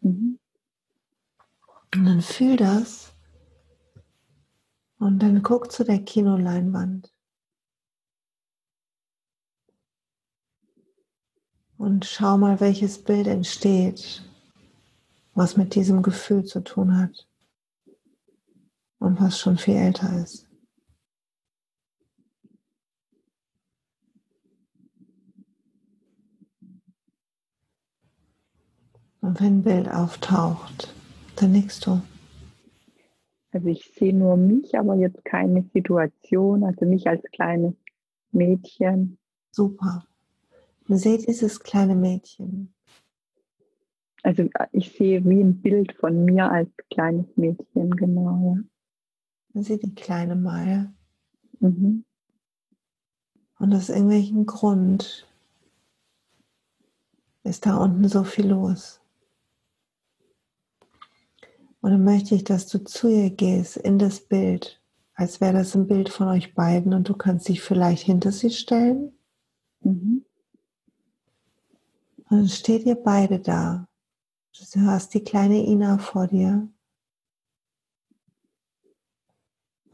Mhm. 0.00 0.38
Und 1.94 2.04
dann 2.04 2.22
fühl 2.22 2.56
das 2.56 3.14
und 4.98 5.20
dann 5.20 5.42
guck 5.44 5.70
zu 5.70 5.84
der 5.84 6.02
Kinoleinwand. 6.02 7.12
Und 11.78 12.04
schau 12.04 12.36
mal, 12.36 12.60
welches 12.60 13.02
Bild 13.02 13.28
entsteht, 13.28 14.28
was 15.34 15.56
mit 15.56 15.74
diesem 15.74 16.02
Gefühl 16.02 16.44
zu 16.44 16.64
tun 16.64 16.96
hat 16.96 17.28
und 19.04 19.20
was 19.20 19.38
schon 19.38 19.58
viel 19.58 19.76
älter 19.76 20.18
ist. 20.22 20.48
Und 29.20 29.40
wenn 29.40 29.58
ein 29.58 29.62
Bild 29.62 29.88
auftaucht, 29.88 30.94
dann 31.36 31.52
nickst 31.52 31.86
du. 31.86 32.00
Also 33.52 33.68
ich 33.68 33.92
sehe 33.94 34.14
nur 34.14 34.36
mich, 34.36 34.76
aber 34.78 34.96
jetzt 34.96 35.24
keine 35.24 35.62
Situation, 35.72 36.64
also 36.64 36.84
mich 36.84 37.06
als 37.06 37.22
kleines 37.32 37.74
Mädchen. 38.32 39.18
Super. 39.52 40.06
Und 40.88 40.98
seht 40.98 41.26
dieses 41.28 41.60
kleine 41.60 41.94
Mädchen. 41.94 42.74
Also 44.22 44.48
ich 44.72 44.92
sehe 44.92 45.24
wie 45.24 45.40
ein 45.40 45.60
Bild 45.60 45.92
von 45.92 46.24
mir 46.24 46.50
als 46.50 46.70
kleines 46.90 47.26
Mädchen, 47.36 47.90
genau. 47.96 48.56
Ja. 48.56 48.73
Sieht 49.54 49.84
die 49.84 49.94
kleine 49.94 50.34
Maya. 50.34 50.92
Mhm. 51.60 52.04
Und 53.58 53.74
aus 53.74 53.88
irgendwelchen 53.88 54.46
Grund 54.46 55.26
ist 57.44 57.64
da 57.64 57.76
unten 57.76 58.08
so 58.08 58.24
viel 58.24 58.48
los. 58.48 59.00
Und 61.80 61.90
dann 61.90 62.04
möchte 62.04 62.34
ich, 62.34 62.44
dass 62.44 62.66
du 62.66 62.82
zu 62.82 63.08
ihr 63.08 63.30
gehst 63.30 63.76
in 63.76 63.98
das 63.98 64.20
Bild, 64.20 64.80
als 65.14 65.40
wäre 65.40 65.52
das 65.52 65.74
ein 65.74 65.86
Bild 65.86 66.08
von 66.08 66.28
euch 66.28 66.54
beiden 66.54 66.92
und 66.94 67.08
du 67.08 67.14
kannst 67.14 67.48
dich 67.48 67.60
vielleicht 67.60 68.02
hinter 68.02 68.32
sie 68.32 68.50
stellen. 68.50 69.12
Mhm. 69.82 70.24
Und 72.30 72.38
dann 72.38 72.48
steht 72.48 72.86
ihr 72.86 72.96
beide 72.96 73.38
da. 73.38 73.86
Du 74.72 74.80
hast 74.80 75.14
die 75.14 75.22
kleine 75.22 75.64
Ina 75.66 75.98
vor 75.98 76.26
dir. 76.26 76.68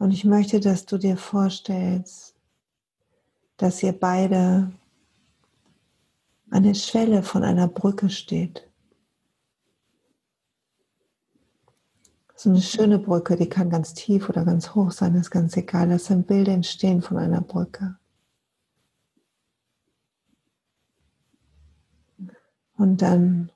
Und 0.01 0.09
ich 0.09 0.25
möchte, 0.25 0.59
dass 0.59 0.87
du 0.87 0.97
dir 0.97 1.15
vorstellst, 1.15 2.35
dass 3.57 3.83
ihr 3.83 3.93
beide 3.93 4.71
an 6.49 6.63
der 6.63 6.73
Schwelle 6.73 7.21
von 7.21 7.43
einer 7.43 7.67
Brücke 7.67 8.09
steht. 8.09 8.67
So 12.35 12.49
eine 12.49 12.63
schöne 12.63 12.97
Brücke, 12.97 13.35
die 13.35 13.47
kann 13.47 13.69
ganz 13.69 13.93
tief 13.93 14.27
oder 14.27 14.43
ganz 14.43 14.73
hoch 14.73 14.89
sein, 14.89 15.13
ist 15.13 15.29
ganz 15.29 15.55
egal. 15.55 15.89
Das 15.89 16.05
sind 16.05 16.25
Bilder 16.25 16.53
entstehen 16.53 17.03
von 17.03 17.17
einer 17.17 17.41
Brücke. 17.41 17.99
Und 22.75 23.03
dann 23.03 23.51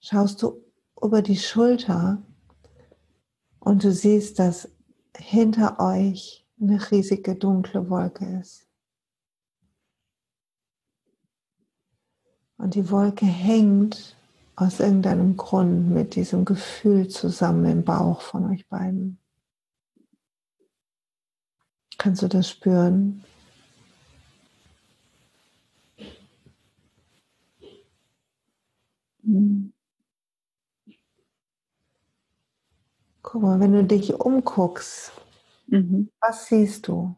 schaust 0.00 0.40
du 0.40 0.64
über 1.02 1.20
die 1.20 1.36
Schulter 1.36 2.22
und 3.58 3.84
du 3.84 3.92
siehst, 3.92 4.38
dass 4.38 4.66
hinter 5.16 5.80
euch 5.80 6.46
eine 6.60 6.90
riesige 6.90 7.34
dunkle 7.36 7.88
Wolke 7.88 8.24
ist. 8.40 8.66
Und 12.56 12.74
die 12.74 12.90
Wolke 12.90 13.24
hängt 13.24 14.16
aus 14.54 14.80
irgendeinem 14.80 15.38
Grund 15.38 15.88
mit 15.88 16.14
diesem 16.14 16.44
Gefühl 16.44 17.08
zusammen 17.08 17.64
im 17.64 17.84
Bauch 17.84 18.20
von 18.20 18.50
euch 18.50 18.68
beiden. 18.68 19.18
Kannst 21.96 22.22
du 22.22 22.28
das 22.28 22.50
spüren? 22.50 23.24
Mhm. 29.22 29.72
Guck 33.30 33.42
mal, 33.42 33.60
wenn 33.60 33.72
du 33.72 33.84
dich 33.84 34.12
umguckst, 34.12 35.12
mhm. 35.68 36.10
was 36.20 36.46
siehst 36.46 36.88
du? 36.88 37.14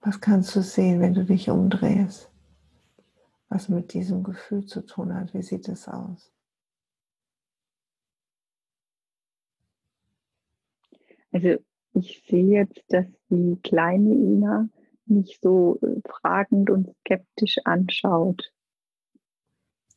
Was 0.00 0.18
kannst 0.22 0.56
du 0.56 0.62
sehen, 0.62 1.02
wenn 1.02 1.12
du 1.12 1.26
dich 1.26 1.50
umdrehst? 1.50 2.30
Was 3.50 3.68
mit 3.68 3.92
diesem 3.92 4.22
Gefühl 4.22 4.64
zu 4.64 4.80
tun 4.86 5.14
hat? 5.14 5.34
Wie 5.34 5.42
sieht 5.42 5.68
es 5.68 5.88
aus? 5.88 6.32
Also 11.32 11.62
ich 11.92 12.24
sehe 12.26 12.60
jetzt, 12.60 12.82
dass 12.88 13.04
die 13.28 13.58
kleine 13.62 14.14
Ina 14.14 14.70
mich 15.04 15.38
so 15.42 15.78
äh, 15.82 16.00
fragend 16.08 16.70
und 16.70 16.96
skeptisch 17.00 17.58
anschaut. 17.64 18.53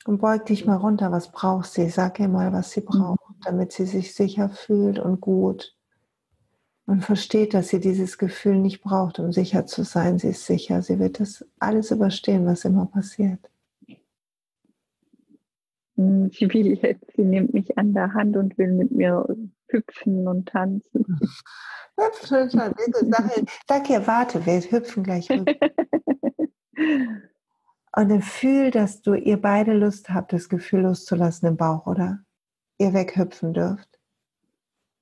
Und 0.08 0.20
beug 0.20 0.46
dich 0.46 0.66
mal 0.66 0.78
runter, 0.78 1.12
was 1.12 1.34
braucht 1.34 1.70
sie? 1.70 1.90
Sag 1.90 2.22
ihr 2.22 2.30
mal, 2.30 2.54
was 2.54 2.72
sie 2.72 2.80
braucht, 2.80 3.30
mhm. 3.30 3.42
damit 3.44 3.74
sie 3.74 3.86
sich 3.86 4.16
sicher 4.16 4.48
fühlt 4.48 5.00
und 5.00 5.20
gut. 5.20 5.76
Und 6.86 7.04
versteht, 7.04 7.54
dass 7.54 7.68
sie 7.68 7.82
dieses 7.82 8.18
Gefühl 8.18 8.56
nicht 8.56 8.82
braucht, 8.82 9.20
um 9.20 9.34
sicher 9.34 9.66
zu 9.66 9.84
sein. 9.84 10.18
Sie 10.18 10.30
ist 10.30 10.46
sicher. 10.46 10.82
Sie 10.82 11.00
wird 11.00 11.20
das 11.20 11.46
alles 11.60 11.92
überstehen, 11.92 12.46
was 12.46 12.64
immer 12.64 12.88
passiert. 12.88 13.52
Hm, 16.00 16.30
sie 16.32 16.54
will 16.54 16.78
jetzt, 16.80 17.16
sie 17.16 17.24
nimmt 17.24 17.56
mich 17.56 17.76
an 17.76 17.92
der 17.92 18.14
Hand 18.14 18.38
und 18.38 18.56
will 18.60 18.72
mit 18.72 18.92
mir 18.92 19.26
hüpfen 19.68 20.28
und 20.28 20.48
tanzen. 20.48 21.06
Hüpfen 21.98 22.44
und 22.44 22.52
tanzen. 22.52 23.12
Sag, 23.12 23.32
sag 23.68 23.90
ihr, 23.90 24.06
warte, 24.06 24.46
wir 24.46 24.62
hüpfen 24.62 25.02
gleich 25.02 25.28
rüber. 25.32 25.56
Und 27.98 28.10
dann 28.10 28.22
fühl, 28.22 28.70
dass 28.70 29.02
du 29.02 29.16
ihr 29.16 29.42
beide 29.42 29.74
Lust 29.74 30.12
habt, 30.12 30.32
das 30.32 30.50
Gefühl 30.50 30.82
loszulassen 30.82 31.48
im 31.48 31.58
Bauch, 31.58 31.88
oder? 31.88 32.20
Ihr 32.78 32.94
weghüpfen 32.94 33.56
dürft. 33.56 33.90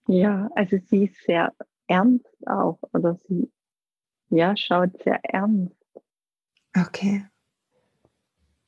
Ja, 0.08 0.50
also 0.56 0.78
sie 0.78 1.04
ist 1.04 1.22
sehr 1.26 1.52
ernst 1.88 2.48
auch, 2.48 2.80
oder 2.94 3.16
sie, 3.28 3.52
ja, 4.30 4.56
schaut 4.56 4.98
sehr 5.04 5.20
ernst. 5.26 5.76
Okay. 6.74 7.26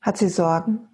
Hat 0.02 0.18
sie 0.18 0.28
Sorgen? 0.28 0.86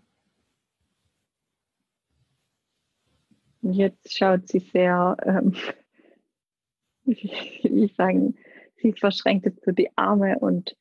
Jetzt 3.62 4.16
schaut 4.16 4.46
sie 4.46 4.60
sehr, 4.60 5.16
ähm, 5.24 5.56
wie 7.04 7.92
sagen, 7.96 8.36
sie 8.76 8.92
verschränkt 8.92 9.46
jetzt 9.46 9.64
so 9.64 9.72
die 9.72 9.90
Arme 9.96 10.38
und 10.38 10.76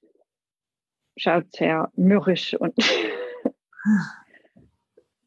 schaut 1.17 1.51
sehr 1.53 1.91
mürrisch 1.95 2.55
und 2.59 2.73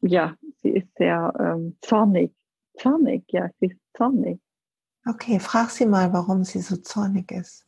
ja, 0.01 0.35
sie 0.61 0.71
ist 0.71 0.89
sehr 0.97 1.33
ähm, 1.39 1.77
zornig. 1.81 2.33
Zornig, 2.77 3.25
ja, 3.29 3.49
sie 3.59 3.67
ist 3.67 3.79
zornig. 3.95 4.39
Okay, 5.05 5.39
frag 5.39 5.69
sie 5.69 5.85
mal, 5.85 6.11
warum 6.13 6.43
sie 6.43 6.59
so 6.59 6.77
zornig 6.77 7.31
ist. 7.31 7.65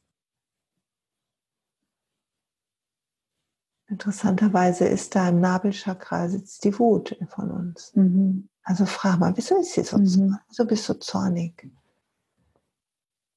Interessanterweise 3.87 4.87
ist 4.87 5.15
da 5.15 5.29
im 5.29 5.39
Nabelchakra 5.39 6.29
sitzt 6.29 6.63
die 6.63 6.77
Wut 6.77 7.17
von 7.29 7.49
uns. 7.49 7.95
Mhm. 7.95 8.49
Also 8.61 8.85
frag 8.85 9.19
mal, 9.19 9.35
wieso 9.35 9.59
ist 9.59 9.73
sie 9.73 9.83
so, 9.83 9.97
mhm. 9.97 10.37
wieso 10.47 10.65
bist 10.65 10.87
du 10.89 10.99
zornig? 10.99 11.71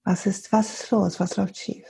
Was 0.05 0.27
ist, 0.27 0.53
was 0.53 0.81
ist 0.81 0.91
los? 0.91 1.21
Was 1.21 1.37
läuft 1.37 1.57
schief? 1.57 1.87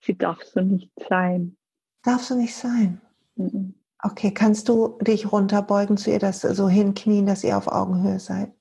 Sie 0.00 0.16
darf 0.16 0.42
so 0.44 0.60
nicht 0.60 0.92
sein. 1.08 1.56
Darf 2.02 2.24
so 2.24 2.34
nicht 2.34 2.54
sein. 2.54 3.00
Mhm. 3.36 3.74
Okay, 4.02 4.34
kannst 4.34 4.68
du 4.68 4.98
dich 5.00 5.30
runterbeugen 5.30 5.96
zu 5.96 6.10
ihr, 6.10 6.18
dass 6.18 6.40
so 6.40 6.68
hinknien, 6.68 7.26
dass 7.26 7.44
ihr 7.44 7.56
auf 7.56 7.68
Augenhöhe 7.68 8.18
seid? 8.18 8.52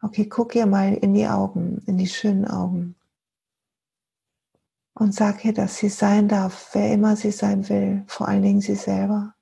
Okay, 0.00 0.26
guck 0.28 0.54
ihr 0.54 0.66
mal 0.66 0.94
in 0.94 1.12
die 1.12 1.26
Augen, 1.26 1.82
in 1.86 1.98
die 1.98 2.06
schönen 2.06 2.46
Augen. 2.46 2.94
Und 4.94 5.14
sag 5.14 5.44
ihr, 5.44 5.52
dass 5.52 5.78
sie 5.78 5.88
sein 5.88 6.28
darf, 6.28 6.70
wer 6.74 6.92
immer 6.92 7.16
sie 7.16 7.32
sein 7.32 7.68
will, 7.68 8.04
vor 8.06 8.28
allen 8.28 8.42
Dingen 8.42 8.60
sie 8.60 8.76
selber. 8.76 9.34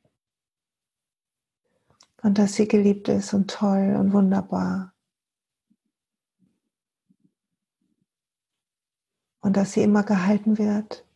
Und 2.22 2.38
dass 2.38 2.54
sie 2.54 2.66
geliebt 2.66 3.08
ist 3.08 3.34
und 3.34 3.50
toll 3.50 3.96
und 3.98 4.12
wunderbar. 4.12 4.94
Und 9.40 9.56
dass 9.56 9.72
sie 9.72 9.82
immer 9.82 10.02
gehalten 10.02 10.58
wird. 10.58 11.07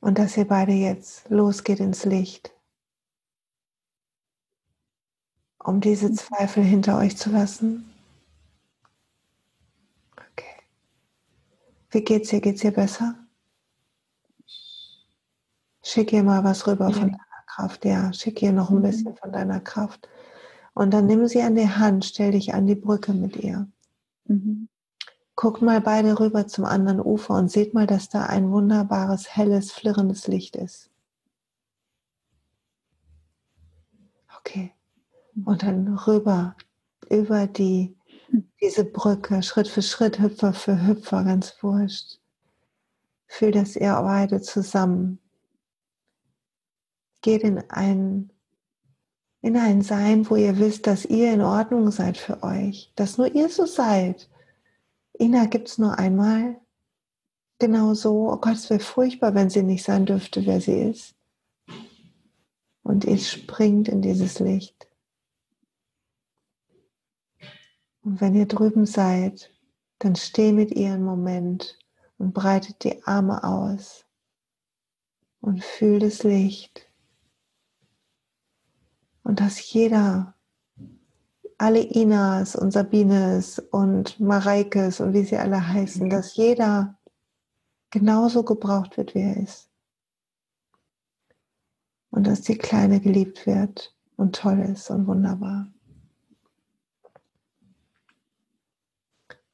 Und 0.00 0.18
dass 0.18 0.36
ihr 0.36 0.46
beide 0.46 0.72
jetzt 0.72 1.28
losgeht 1.28 1.80
ins 1.80 2.04
Licht, 2.04 2.52
um 5.58 5.80
diese 5.80 6.12
Zweifel 6.12 6.64
hinter 6.64 6.98
euch 6.98 7.16
zu 7.16 7.30
lassen. 7.30 7.92
Okay. 10.16 10.62
Wie 11.90 12.02
geht's 12.02 12.32
ihr? 12.32 12.40
Geht's 12.40 12.64
ihr 12.64 12.72
besser? 12.72 13.14
Schick 15.82 16.12
ihr 16.12 16.22
mal 16.22 16.44
was 16.44 16.66
rüber 16.66 16.88
ja. 16.88 16.92
von 16.92 17.10
deiner 17.10 17.44
Kraft. 17.46 17.84
Ja, 17.84 18.12
schick 18.12 18.42
ihr 18.42 18.52
noch 18.52 18.70
ein 18.70 18.78
mhm. 18.78 18.82
bisschen 18.82 19.16
von 19.16 19.32
deiner 19.32 19.60
Kraft. 19.60 20.08
Und 20.72 20.92
dann 20.92 21.06
nimm 21.06 21.26
sie 21.26 21.42
an 21.42 21.56
die 21.56 21.68
Hand, 21.68 22.04
stell 22.04 22.32
dich 22.32 22.54
an 22.54 22.66
die 22.66 22.74
Brücke 22.74 23.12
mit 23.12 23.36
ihr. 23.36 23.68
Mhm. 24.24 24.68
Guckt 25.40 25.62
mal 25.62 25.80
beide 25.80 26.20
rüber 26.20 26.48
zum 26.48 26.66
anderen 26.66 27.00
Ufer 27.00 27.32
und 27.32 27.50
seht 27.50 27.72
mal, 27.72 27.86
dass 27.86 28.10
da 28.10 28.26
ein 28.26 28.50
wunderbares, 28.50 29.34
helles, 29.34 29.72
flirrendes 29.72 30.26
Licht 30.26 30.54
ist. 30.54 30.90
Okay. 34.38 34.74
Und 35.46 35.62
dann 35.62 35.96
rüber 35.96 36.56
über 37.08 37.46
die, 37.46 37.96
diese 38.60 38.84
Brücke, 38.84 39.42
Schritt 39.42 39.68
für 39.68 39.80
Schritt, 39.80 40.20
Hüpfer 40.20 40.52
für 40.52 40.86
Hüpfer, 40.86 41.24
ganz 41.24 41.54
wurscht. 41.62 42.18
Fühl, 43.26 43.52
dass 43.52 43.76
ihr 43.76 43.94
beide 43.94 44.42
zusammen 44.42 45.20
geht 47.22 47.44
in 47.44 47.64
ein, 47.70 48.30
in 49.40 49.56
ein 49.56 49.80
Sein, 49.80 50.28
wo 50.28 50.36
ihr 50.36 50.58
wisst, 50.58 50.86
dass 50.86 51.06
ihr 51.06 51.32
in 51.32 51.40
Ordnung 51.40 51.90
seid 51.90 52.18
für 52.18 52.42
euch, 52.42 52.92
dass 52.94 53.16
nur 53.16 53.34
ihr 53.34 53.48
so 53.48 53.64
seid 53.64 54.28
Ina 55.20 55.46
gibt 55.46 55.68
es 55.68 55.78
nur 55.78 55.98
einmal. 55.98 56.58
Genau 57.58 57.92
so. 57.92 58.32
Oh 58.32 58.38
Gott, 58.38 58.54
es 58.54 58.70
wäre 58.70 58.80
furchtbar, 58.80 59.34
wenn 59.34 59.50
sie 59.50 59.62
nicht 59.62 59.84
sein 59.84 60.06
dürfte, 60.06 60.46
wer 60.46 60.60
sie 60.60 60.80
ist. 60.80 61.14
Und 62.82 63.04
ihr 63.04 63.18
springt 63.18 63.88
in 63.88 64.00
dieses 64.00 64.38
Licht. 64.40 64.88
Und 68.02 68.20
wenn 68.22 68.34
ihr 68.34 68.46
drüben 68.46 68.86
seid, 68.86 69.52
dann 69.98 70.16
steh 70.16 70.52
mit 70.52 70.70
ihr 70.72 70.94
einen 70.94 71.04
Moment 71.04 71.78
und 72.16 72.32
breitet 72.32 72.82
die 72.82 73.04
Arme 73.04 73.44
aus 73.44 74.06
und 75.42 75.62
fühl 75.62 75.98
das 75.98 76.22
Licht. 76.22 76.88
Und 79.22 79.40
dass 79.40 79.72
jeder 79.72 80.34
alle 81.60 81.80
Inas 81.80 82.56
und 82.56 82.70
Sabines 82.70 83.58
und 83.58 84.18
Mareikes 84.18 84.98
und 84.98 85.12
wie 85.12 85.24
sie 85.24 85.36
alle 85.36 85.68
heißen, 85.68 86.08
dass 86.08 86.34
jeder 86.36 86.98
genauso 87.90 88.44
gebraucht 88.44 88.96
wird, 88.96 89.14
wie 89.14 89.20
er 89.20 89.36
ist. 89.36 89.68
Und 92.10 92.26
dass 92.26 92.40
die 92.40 92.56
Kleine 92.56 92.98
geliebt 93.00 93.46
wird 93.46 93.94
und 94.16 94.36
toll 94.36 94.60
ist 94.60 94.88
und 94.88 95.06
wunderbar. 95.06 95.70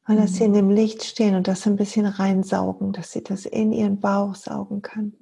Und 0.07 0.17
dass 0.17 0.35
sie 0.35 0.45
in 0.45 0.53
dem 0.53 0.71
Licht 0.71 1.03
stehen 1.03 1.35
und 1.35 1.49
das 1.49 1.67
ein 1.67 1.75
bisschen 1.75 2.07
reinsaugen, 2.07 2.93
dass 2.93 3.11
sie 3.11 3.25
das 3.25 3.47
in 3.47 3.73
ihren 3.73 3.99
Bauch 3.99 4.37
saugen 4.37 4.81
kann. 4.81 5.13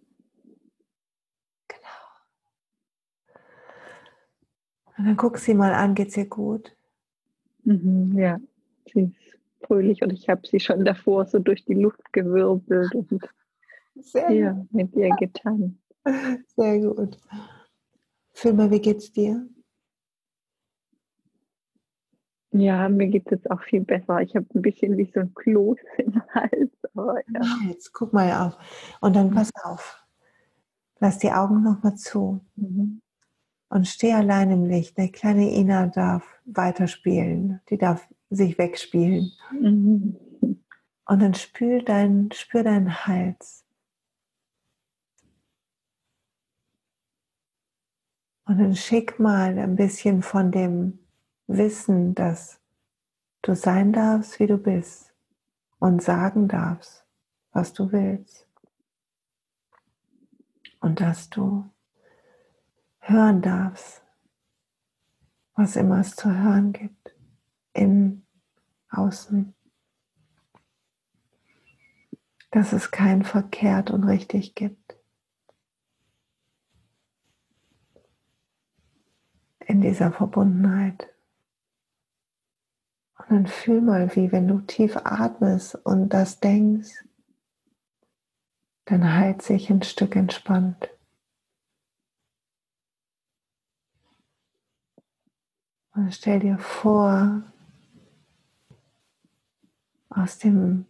Und 4.97 5.07
dann 5.07 5.17
guck 5.17 5.39
sie 5.39 5.55
mal 5.55 5.73
an, 5.73 5.95
geht's 5.95 6.17
ihr 6.17 6.27
gut? 6.27 6.77
Mhm, 7.65 8.17
ja, 8.19 8.39
sie 8.93 9.05
ist 9.05 9.67
fröhlich 9.67 10.03
und 10.03 10.13
ich 10.13 10.29
habe 10.29 10.47
sie 10.47 10.61
schon 10.61 10.85
davor 10.85 11.27
so 11.27 11.39
durch 11.39 11.65
die 11.65 11.75
Luft 11.75 12.13
gewirbelt 12.13 12.95
und 12.95 13.23
Sehr 13.97 14.31
ja, 14.31 14.67
mit 14.71 14.95
ihr 14.95 15.11
getan. 15.17 15.79
Sehr 16.57 16.81
gut. 16.81 17.19
Fühl 18.33 18.53
mal, 18.53 18.71
wie 18.71 18.81
geht's 18.81 19.13
dir? 19.13 19.49
Ja, 22.57 22.89
mir 22.89 23.09
geht 23.09 23.27
es 23.27 23.33
jetzt 23.33 23.51
auch 23.51 23.63
viel 23.63 23.81
besser. 23.81 24.21
Ich 24.21 24.37
habe 24.37 24.47
ein 24.55 24.63
bisschen 24.63 24.97
wie 24.97 25.11
so 25.13 25.21
ein 25.21 25.35
Kloß 25.35 25.79
im 25.99 26.23
Hals. 26.35 26.71
Aber, 26.95 27.19
ja. 27.29 27.43
Jetzt 27.69 27.93
guck 27.93 28.13
mal 28.13 28.31
auf. 28.33 28.57
Und 29.01 29.17
dann 29.17 29.33
pass 29.33 29.51
auf. 29.65 30.05
Lass 31.01 31.19
die 31.19 31.33
Augen 31.33 31.63
nochmal 31.63 31.97
zu. 31.97 32.41
Mhm. 32.55 33.03
Und 33.75 33.89
steh 33.89 34.13
allein 34.13 34.53
im 34.53 34.67
Licht. 34.67 34.97
Der 34.97 35.09
kleine 35.09 35.51
Ina 35.51 35.89
darf 35.89 36.25
weiterspielen. 36.45 37.61
Die 37.71 37.77
darf 37.77 38.07
sich 38.31 38.57
wegspielen. 38.57 39.33
Mhm. 39.51 40.17
Und 41.07 41.21
dann 41.21 41.35
spür, 41.35 41.83
dein, 41.83 42.31
spür 42.33 42.63
deinen 42.63 43.05
Hals. 43.05 43.67
Und 48.45 48.59
dann 48.59 48.77
schick 48.77 49.19
mal 49.19 49.59
ein 49.59 49.75
bisschen 49.75 50.23
von 50.23 50.53
dem 50.53 51.01
Wissen, 51.49 52.15
dass 52.15 52.61
du 53.43 53.57
sein 53.57 53.93
darfst, 53.93 54.39
wie 54.39 54.47
du 54.47 54.57
bist 54.57 55.13
und 55.81 56.01
sagen 56.01 56.47
darfst, 56.47 57.05
was 57.51 57.73
du 57.73 57.91
willst. 57.91 58.49
Und 60.79 61.01
dass 61.01 61.29
du 61.29 61.69
hören 63.09 63.43
darfst, 63.43 64.03
was 65.55 65.77
immer 65.77 66.01
es 66.01 66.17
zu 66.17 66.31
hören 66.31 66.73
gibt, 66.73 67.15
im 67.73 68.25
Außen. 68.91 69.55
Dass 72.51 72.73
es 72.73 72.91
kein 72.91 73.25
verkehrt 73.25 73.91
und 73.91 74.05
richtig 74.05 74.55
gibt. 74.55 74.97
In 79.61 79.81
dieser 79.81 80.13
Verbundenheit. 80.13 81.09
Und 83.17 83.31
dann 83.31 83.47
fühl 83.47 83.81
mal, 83.81 84.15
wie 84.17 84.31
wenn 84.33 84.47
du 84.47 84.61
tief 84.61 84.97
atmest 84.97 85.75
und 85.75 86.11
das 86.11 86.41
denkst, 86.41 87.05
dann 88.85 89.15
halt 89.15 89.43
sich 89.43 89.71
ein 89.71 89.83
Stück 89.83 90.15
entspannt. 90.15 90.94
Und 95.95 96.13
stell 96.13 96.41
dir 96.41 96.59
vor, 96.59 97.43
aus 100.11 100.39
dem, 100.39 100.87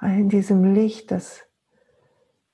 in 0.00 0.30
diesem 0.30 0.72
Licht, 0.72 1.10
das 1.10 1.42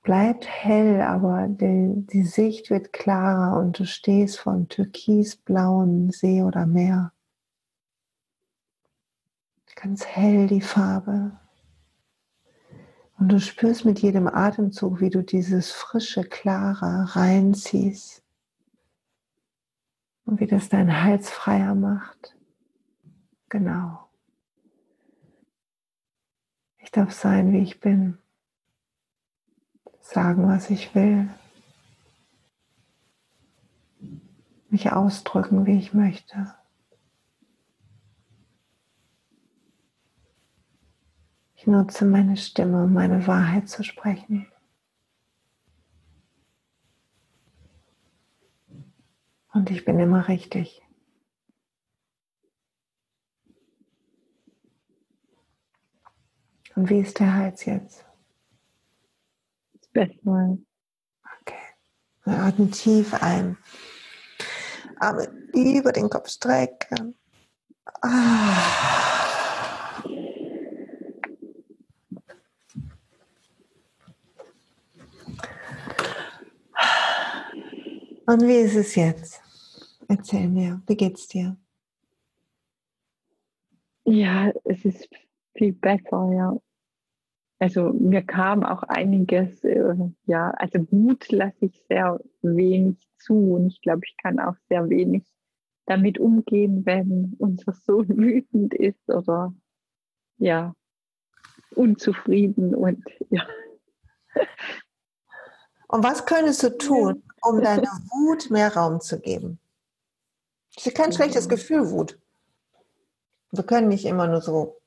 bleibt 0.01 0.45
hell, 0.45 1.01
aber 1.01 1.47
die, 1.47 2.05
die 2.07 2.23
Sicht 2.23 2.69
wird 2.69 2.91
klarer 2.91 3.57
und 3.57 3.79
du 3.79 3.85
stehst 3.85 4.39
vor 4.39 4.53
einem 4.53 4.67
türkisblauen 4.67 6.11
See 6.11 6.43
oder 6.43 6.65
Meer. 6.65 7.13
Ganz 9.75 10.05
hell 10.05 10.47
die 10.47 10.61
Farbe. 10.61 11.39
Und 13.17 13.31
du 13.31 13.39
spürst 13.39 13.85
mit 13.85 13.99
jedem 13.99 14.27
Atemzug, 14.27 14.99
wie 14.99 15.09
du 15.09 15.23
dieses 15.23 15.71
frische, 15.71 16.23
klare 16.23 17.15
reinziehst 17.15 18.22
und 20.33 20.39
wie 20.39 20.47
das 20.47 20.67
deinen 20.67 21.03
Hals 21.03 21.29
freier 21.29 21.75
macht. 21.75 22.35
Genau. 23.49 24.09
Ich 26.79 26.89
darf 26.89 27.11
sein, 27.11 27.53
wie 27.53 27.59
ich 27.59 27.79
bin. 27.79 28.17
Sagen, 30.01 30.47
was 30.47 30.71
ich 30.71 30.95
will. 30.95 31.29
Mich 34.69 34.91
ausdrücken, 34.91 35.67
wie 35.67 35.77
ich 35.77 35.93
möchte. 35.93 36.55
Ich 41.53 41.67
nutze 41.67 42.05
meine 42.05 42.37
Stimme, 42.37 42.85
um 42.85 42.93
meine 42.93 43.27
Wahrheit 43.27 43.69
zu 43.69 43.83
sprechen. 43.83 44.47
Und 49.53 49.69
ich 49.69 49.85
bin 49.85 49.99
immer 49.99 50.27
richtig. 50.27 50.81
Und 56.75 56.89
wie 56.89 57.01
ist 57.01 57.19
der 57.19 57.35
Hals 57.35 57.65
jetzt? 57.65 58.03
Das 59.73 59.87
Beste. 59.89 60.19
Okay. 61.41 61.55
Wir 62.23 62.39
atmen 62.39 62.71
tief 62.71 63.13
ein. 63.13 63.57
Arme 64.99 65.27
über 65.53 65.91
den 65.91 66.09
Kopf 66.09 66.29
strecken. 66.29 67.15
Ah. 68.01 68.73
Und 78.25 78.41
wie 78.47 78.61
ist 78.61 78.75
es 78.75 78.95
jetzt? 78.95 79.42
Erzähl 80.15 80.47
mir, 80.47 80.79
wie 80.85 80.95
geht's 80.95 81.27
dir? 81.27 81.57
Ja, 84.05 84.53
es 84.63 84.85
ist 84.85 85.09
viel 85.55 85.73
besser, 85.73 86.31
ja. 86.31 86.55
Also 87.57 87.91
mir 87.93 88.21
kam 88.21 88.63
auch 88.63 88.83
einiges, 88.83 89.63
äh, 89.63 89.95
ja, 90.25 90.51
also 90.51 90.85
Wut 90.91 91.31
lasse 91.31 91.65
ich 91.65 91.83
sehr 91.87 92.19
wenig 92.43 93.09
zu 93.17 93.55
und 93.55 93.67
ich 93.67 93.81
glaube, 93.81 94.01
ich 94.05 94.15
kann 94.21 94.39
auch 94.39 94.55
sehr 94.69 94.87
wenig 94.87 95.23
damit 95.87 96.19
umgehen, 96.19 96.85
wenn 96.85 97.35
unser 97.39 97.71
Sohn 97.71 98.07
wütend 98.15 98.75
ist 98.75 99.09
oder 99.09 99.51
ja, 100.37 100.75
unzufrieden 101.71 102.75
und 102.75 103.03
ja. 103.31 103.47
Und 105.87 106.03
was 106.03 106.23
könntest 106.27 106.61
du 106.61 106.77
tun, 106.77 107.23
um 107.41 107.61
deiner 107.61 107.97
Wut 108.11 108.51
mehr 108.51 108.75
Raum 108.75 109.01
zu 109.01 109.19
geben? 109.19 109.59
Das 110.75 110.87
ist 110.87 110.95
kein 110.95 111.13
schlechtes 111.13 111.47
Gefühl, 111.47 111.91
Wut. 111.91 112.19
Wir 113.51 113.63
können 113.63 113.87
nicht 113.87 114.05
immer 114.05 114.27
nur 114.27 114.41
so 114.41 114.81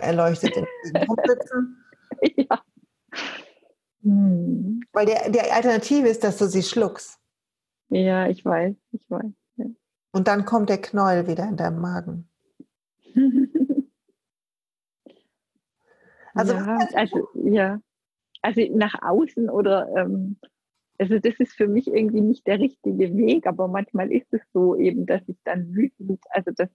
erleuchtet 0.00 0.56
in 0.56 0.66
den 0.92 1.16
sitzen. 1.26 1.84
ja. 2.36 2.62
Hm. 4.02 4.80
Weil 4.92 5.06
die, 5.06 5.32
die 5.32 5.40
Alternative 5.40 6.06
ist, 6.08 6.22
dass 6.22 6.38
du 6.38 6.46
sie 6.46 6.62
schluckst. 6.62 7.18
Ja, 7.88 8.28
ich 8.28 8.44
weiß, 8.44 8.76
ich 8.92 9.10
weiß. 9.10 9.32
Ja. 9.56 9.66
Und 10.12 10.28
dann 10.28 10.44
kommt 10.44 10.68
der 10.68 10.80
Knäuel 10.80 11.26
wieder 11.26 11.48
in 11.48 11.56
deinem 11.56 11.80
Magen. 11.80 12.28
also, 16.34 16.52
ja, 16.54 16.78
also, 16.94 17.28
ja. 17.34 17.80
also 18.42 18.60
nach 18.72 18.94
außen 19.02 19.50
oder 19.50 19.88
ähm, 19.96 20.36
also 21.04 21.18
das 21.18 21.34
ist 21.38 21.52
für 21.52 21.68
mich 21.68 21.86
irgendwie 21.86 22.22
nicht 22.22 22.46
der 22.46 22.58
richtige 22.58 23.14
Weg, 23.14 23.46
aber 23.46 23.68
manchmal 23.68 24.10
ist 24.10 24.32
es 24.32 24.40
so 24.54 24.74
eben, 24.74 25.04
dass 25.04 25.20
ich 25.26 25.36
dann 25.44 25.74
wütend, 25.74 26.18
also 26.30 26.50
dass 26.56 26.70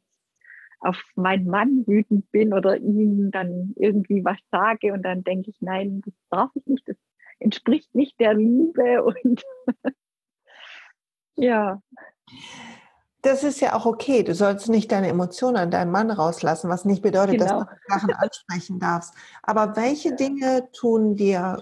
auf 0.81 1.01
meinen 1.15 1.47
Mann 1.47 1.83
wütend 1.87 2.31
bin 2.31 2.53
oder 2.53 2.77
ihm 2.77 3.31
dann 3.31 3.73
irgendwie 3.75 4.23
was 4.23 4.37
sage 4.51 4.93
und 4.93 5.01
dann 5.01 5.23
denke 5.23 5.49
ich, 5.49 5.57
nein, 5.61 6.01
das 6.05 6.13
darf 6.29 6.51
ich 6.53 6.67
nicht, 6.67 6.87
das 6.87 6.95
entspricht 7.39 7.95
nicht 7.95 8.19
der 8.19 8.35
Liebe 8.35 9.03
und 9.23 9.43
ja. 11.35 11.81
Das 13.23 13.43
ist 13.43 13.59
ja 13.61 13.75
auch 13.75 13.87
okay. 13.87 14.21
Du 14.23 14.35
sollst 14.35 14.69
nicht 14.69 14.91
deine 14.91 15.07
Emotionen 15.07 15.57
an 15.57 15.71
deinen 15.71 15.91
Mann 15.91 16.11
rauslassen, 16.11 16.69
was 16.69 16.85
nicht 16.85 17.01
bedeutet, 17.01 17.39
genau. 17.39 17.63
dass 17.63 17.67
du 17.67 17.93
Sachen 17.93 18.13
ansprechen 18.13 18.79
darfst. 18.79 19.15
Aber 19.41 19.75
welche 19.75 20.15
Dinge 20.15 20.69
tun 20.71 21.15
dir 21.15 21.57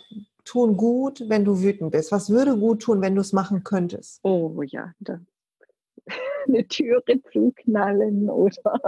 tun 0.47 0.77
gut, 0.77 1.23
wenn 1.27 1.45
du 1.45 1.61
wütend 1.61 1.91
bist? 1.91 2.11
Was 2.11 2.29
würde 2.29 2.57
gut 2.57 2.81
tun, 2.81 3.01
wenn 3.01 3.15
du 3.15 3.21
es 3.21 3.33
machen 3.33 3.63
könntest? 3.63 4.19
Oh 4.23 4.61
ja, 4.61 4.93
da. 4.99 5.19
eine 6.47 6.67
Türe 6.67 7.21
zuknallen 7.31 8.29
oder 8.29 8.79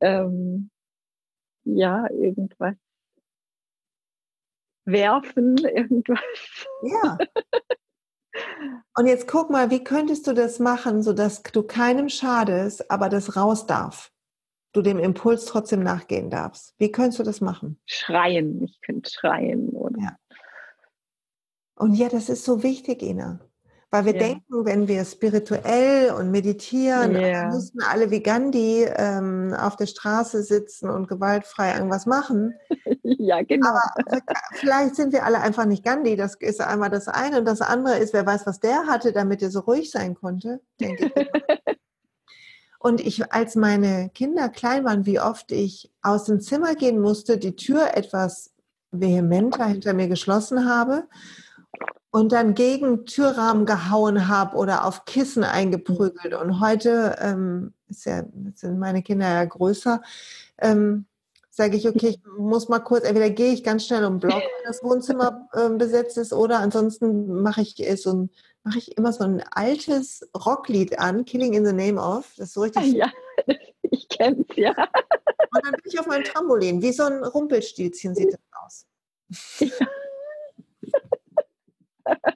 ähm, 0.00 0.70
ja, 1.64 2.08
irgendwas 2.10 2.76
werfen, 4.84 5.56
irgendwas. 5.58 6.20
Ja. 6.82 7.18
Und 8.96 9.06
jetzt 9.06 9.26
guck 9.26 9.50
mal, 9.50 9.70
wie 9.70 9.82
könntest 9.82 10.26
du 10.26 10.32
das 10.32 10.58
machen, 10.58 11.02
sodass 11.02 11.42
du 11.42 11.62
keinem 11.62 12.08
schadest, 12.08 12.90
aber 12.90 13.08
das 13.08 13.36
raus 13.36 13.66
darf? 13.66 14.12
Du 14.72 14.82
dem 14.82 14.98
Impuls 14.98 15.46
trotzdem 15.46 15.82
nachgehen 15.82 16.28
darfst. 16.28 16.74
Wie 16.78 16.92
könntest 16.92 17.18
du 17.18 17.22
das 17.22 17.40
machen? 17.40 17.80
Schreien. 17.86 18.62
Ich 18.62 18.80
könnte 18.82 19.10
schreien 19.10 19.70
oder. 19.70 19.98
Ja. 19.98 20.16
Und 21.76 21.94
ja, 21.94 22.08
das 22.08 22.28
ist 22.28 22.44
so 22.44 22.62
wichtig, 22.62 23.02
Ina. 23.02 23.38
Weil 23.90 24.04
wir 24.06 24.14
Ja. 24.14 24.18
denken, 24.18 24.64
wenn 24.64 24.88
wir 24.88 25.04
spirituell 25.04 26.10
und 26.10 26.30
meditieren, 26.30 27.14
Ja. 27.14 27.20
dann 27.44 27.54
müssten 27.54 27.80
alle 27.82 28.10
wie 28.10 28.22
Gandhi 28.22 28.84
ähm, 28.84 29.54
auf 29.54 29.76
der 29.76 29.86
Straße 29.86 30.42
sitzen 30.42 30.90
und 30.90 31.06
gewaltfrei 31.06 31.74
irgendwas 31.74 32.06
machen. 32.06 32.54
Ja, 33.18 33.42
genau. 33.42 33.68
Aber 33.68 33.82
vielleicht 34.54 34.96
sind 34.96 35.12
wir 35.12 35.24
alle 35.24 35.40
einfach 35.40 35.64
nicht 35.64 35.84
Gandhi. 35.84 36.16
Das 36.16 36.34
ist 36.34 36.60
einmal 36.60 36.90
das 36.90 37.06
eine. 37.06 37.38
Und 37.38 37.44
das 37.44 37.60
andere 37.60 37.98
ist, 37.98 38.12
wer 38.12 38.26
weiß, 38.26 38.46
was 38.46 38.58
der 38.58 38.86
hatte, 38.86 39.12
damit 39.12 39.42
er 39.42 39.50
so 39.50 39.60
ruhig 39.60 39.90
sein 39.90 40.14
konnte, 40.14 40.60
denke 40.80 41.04
ich. 41.06 41.12
Und 42.80 43.00
ich, 43.00 43.32
als 43.32 43.54
meine 43.54 44.10
Kinder 44.10 44.48
klein 44.48 44.84
waren, 44.84 45.06
wie 45.06 45.20
oft 45.20 45.50
ich 45.52 45.92
aus 46.02 46.24
dem 46.24 46.40
Zimmer 46.40 46.74
gehen 46.74 47.00
musste, 47.00 47.38
die 47.38 47.56
Tür 47.56 47.96
etwas 47.96 48.52
vehementer 48.90 49.66
hinter 49.66 49.94
mir 49.94 50.08
geschlossen 50.08 50.68
habe 50.68 51.04
und 52.16 52.32
dann 52.32 52.54
gegen 52.54 53.04
Türrahmen 53.04 53.66
gehauen 53.66 54.26
habe 54.26 54.56
oder 54.56 54.86
auf 54.86 55.04
Kissen 55.04 55.44
eingeprügelt. 55.44 56.32
Und 56.32 56.60
heute 56.60 57.14
ähm, 57.20 57.74
ja, 57.90 58.24
sind 58.54 58.78
meine 58.78 59.02
Kinder 59.02 59.28
ja 59.28 59.44
größer. 59.44 60.00
Ähm, 60.56 61.04
sage 61.50 61.76
ich, 61.76 61.86
okay, 61.86 62.08
ich 62.08 62.20
muss 62.38 62.70
mal 62.70 62.78
kurz, 62.78 63.04
entweder 63.04 63.28
gehe 63.28 63.52
ich 63.52 63.62
ganz 63.62 63.84
schnell 63.84 64.06
um 64.06 64.14
den 64.14 64.28
Block, 64.30 64.40
wenn 64.40 64.64
das 64.64 64.82
Wohnzimmer 64.82 65.46
äh, 65.52 65.68
besetzt 65.68 66.16
ist, 66.16 66.32
oder 66.32 66.60
ansonsten 66.60 67.42
mache 67.42 67.60
ich 67.60 67.86
äh, 67.86 67.96
so 67.96 68.14
ein, 68.14 68.30
mache 68.64 68.78
ich 68.78 68.96
immer 68.96 69.12
so 69.12 69.24
ein 69.24 69.44
altes 69.50 70.26
Rocklied 70.34 70.98
an, 70.98 71.26
Killing 71.26 71.52
in 71.52 71.66
the 71.66 71.74
Name 71.74 72.00
of. 72.00 72.32
Das 72.38 72.48
ist 72.48 72.54
so 72.54 72.62
richtig. 72.62 72.94
Ja, 72.94 73.12
ich 73.82 74.08
kenne 74.08 74.42
es, 74.48 74.56
ja. 74.56 74.70
Und 74.70 75.66
dann 75.66 75.72
bin 75.72 75.82
ich 75.84 76.00
auf 76.00 76.06
meinem 76.06 76.24
Trampolin, 76.24 76.80
wie 76.80 76.92
so 76.92 77.02
ein 77.02 77.22
Rumpelstilzchen 77.22 78.14
sieht 78.14 78.32
das 78.32 78.40
aus. 78.64 79.90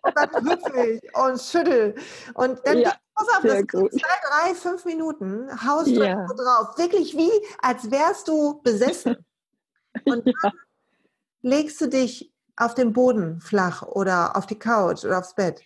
Und 0.02 0.16
dann 0.16 0.28
hüpfe 0.44 0.86
ich 0.86 1.14
und 1.16 1.40
schüttel. 1.40 1.94
Und 2.34 2.60
dann, 2.64 2.78
Ja, 2.80 2.94
pass 3.14 3.28
auf, 3.36 3.42
das 3.42 3.66
gut. 3.68 3.92
zwei, 3.92 3.98
drei, 4.28 4.54
fünf 4.54 4.84
Minuten 4.84 5.48
haust 5.66 5.88
du 5.88 6.02
Ja. 6.02 6.26
drauf. 6.26 6.76
Wirklich 6.78 7.16
wie, 7.16 7.30
als 7.60 7.90
wärst 7.90 8.28
du 8.28 8.60
besessen. 8.62 9.16
Und 10.04 10.24
dann 10.42 10.52
legst 11.42 11.80
du 11.80 11.86
dich 11.88 12.32
auf 12.56 12.74
den 12.74 12.92
Boden 12.92 13.40
flach 13.40 13.82
oder 13.82 14.36
auf 14.36 14.46
die 14.46 14.58
Couch 14.58 15.04
oder 15.04 15.18
aufs 15.18 15.34
Bett. 15.34 15.60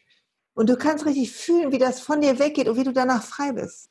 Und 0.55 0.69
du 0.71 0.77
kannst 0.77 1.05
richtig 1.05 1.33
fühlen, 1.33 1.73
wie 1.73 1.79
das 1.79 2.01
von 2.01 2.21
dir 2.21 2.39
weggeht 2.39 2.69
und 2.69 2.77
wie 2.77 2.85
du 2.85 2.93
danach 2.93 3.23
frei 3.23 3.53
bist. 3.53 3.91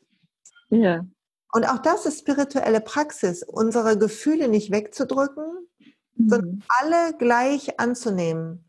Ja, 0.70 1.05
Und 1.53 1.66
auch 1.70 1.78
das 1.80 2.05
ist 2.07 2.20
spirituelle 2.20 2.82
Praxis, 2.82 3.43
unsere 3.43 3.97
Gefühle 3.97 4.47
nicht 4.47 4.72
wegzudrücken, 4.72 5.68
sondern 6.18 6.49
Mhm. 6.49 6.64
alle 6.68 7.14
gleich 7.18 7.80
anzunehmen. 7.80 8.62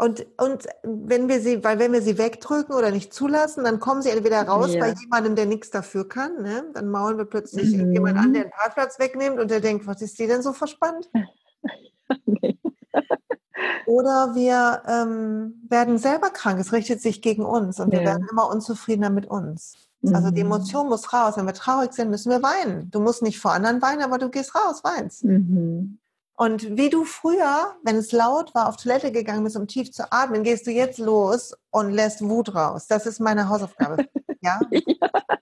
Und, 0.00 0.24
und 0.40 0.66
wenn 0.84 1.28
wir 1.28 1.40
sie, 1.40 1.64
weil 1.64 1.80
wenn 1.80 1.92
wir 1.92 2.02
sie 2.02 2.18
wegdrücken 2.18 2.72
oder 2.74 2.92
nicht 2.92 3.12
zulassen, 3.12 3.64
dann 3.64 3.80
kommen 3.80 4.00
sie 4.00 4.10
entweder 4.10 4.40
raus 4.46 4.72
Ja. 4.72 4.78
bei 4.80 4.94
jemandem, 5.00 5.34
der 5.34 5.46
nichts 5.46 5.70
dafür 5.70 6.08
kann. 6.08 6.40
Ne? 6.42 6.66
Dann 6.72 6.88
maulen 6.88 7.18
wir 7.18 7.24
plötzlich 7.24 7.76
Mhm. 7.76 7.92
jemand 7.92 8.16
an, 8.16 8.32
der 8.32 8.44
den 8.44 8.50
Parkplatz 8.52 9.00
wegnimmt 9.00 9.40
und 9.40 9.50
der 9.50 9.58
denkt, 9.60 9.88
was 9.88 10.00
ist 10.00 10.16
die 10.20 10.28
denn 10.28 10.42
so 10.42 10.52
verspannt? 10.52 11.10
Nee. 12.24 12.56
Oder 13.86 14.34
wir 14.34 14.82
ähm, 14.86 15.62
werden 15.68 15.98
selber 15.98 16.30
krank, 16.30 16.58
es 16.60 16.72
richtet 16.72 17.02
sich 17.02 17.20
gegen 17.20 17.44
uns 17.44 17.80
und 17.80 17.90
wir 17.92 18.00
Ja. 18.00 18.06
werden 18.06 18.26
immer 18.30 18.48
unzufriedener 18.48 19.10
mit 19.10 19.26
uns. 19.26 19.74
Also 20.12 20.30
die 20.30 20.42
Mhm. 20.44 20.52
Emotion 20.52 20.88
muss 20.88 21.12
raus. 21.12 21.36
Wenn 21.36 21.44
wir 21.46 21.54
traurig 21.54 21.92
sind, 21.92 22.08
müssen 22.08 22.30
wir 22.30 22.40
weinen. 22.42 22.88
Du 22.92 23.00
musst 23.00 23.20
nicht 23.22 23.40
vor 23.40 23.52
anderen 23.52 23.82
weinen, 23.82 24.02
aber 24.02 24.16
du 24.18 24.30
gehst 24.30 24.54
raus, 24.54 24.82
weinst. 24.84 25.24
Mhm. 25.24 25.98
Und 26.40 26.76
wie 26.76 26.88
du 26.88 27.04
früher, 27.04 27.74
wenn 27.82 27.96
es 27.96 28.12
laut 28.12 28.54
war, 28.54 28.68
auf 28.68 28.76
Toilette 28.76 29.10
gegangen 29.10 29.42
bist, 29.42 29.56
um 29.56 29.66
tief 29.66 29.90
zu 29.90 30.04
atmen, 30.12 30.44
gehst 30.44 30.68
du 30.68 30.70
jetzt 30.70 30.98
los 30.98 31.52
und 31.70 31.90
lässt 31.90 32.22
Wut 32.22 32.54
raus. 32.54 32.86
Das 32.86 33.06
ist 33.06 33.18
meine 33.18 33.48
Hausaufgabe. 33.48 33.96
Ja? 34.40 34.60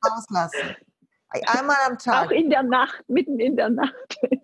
Rauslassen. 0.03 0.75
Einmal 1.47 1.77
am 1.87 1.97
Auch 1.97 2.03
Tag. 2.03 2.31
in 2.33 2.49
der 2.49 2.63
Nacht, 2.63 3.05
mitten 3.09 3.39
in 3.39 3.57
der 3.57 3.69
Nacht. 3.69 4.19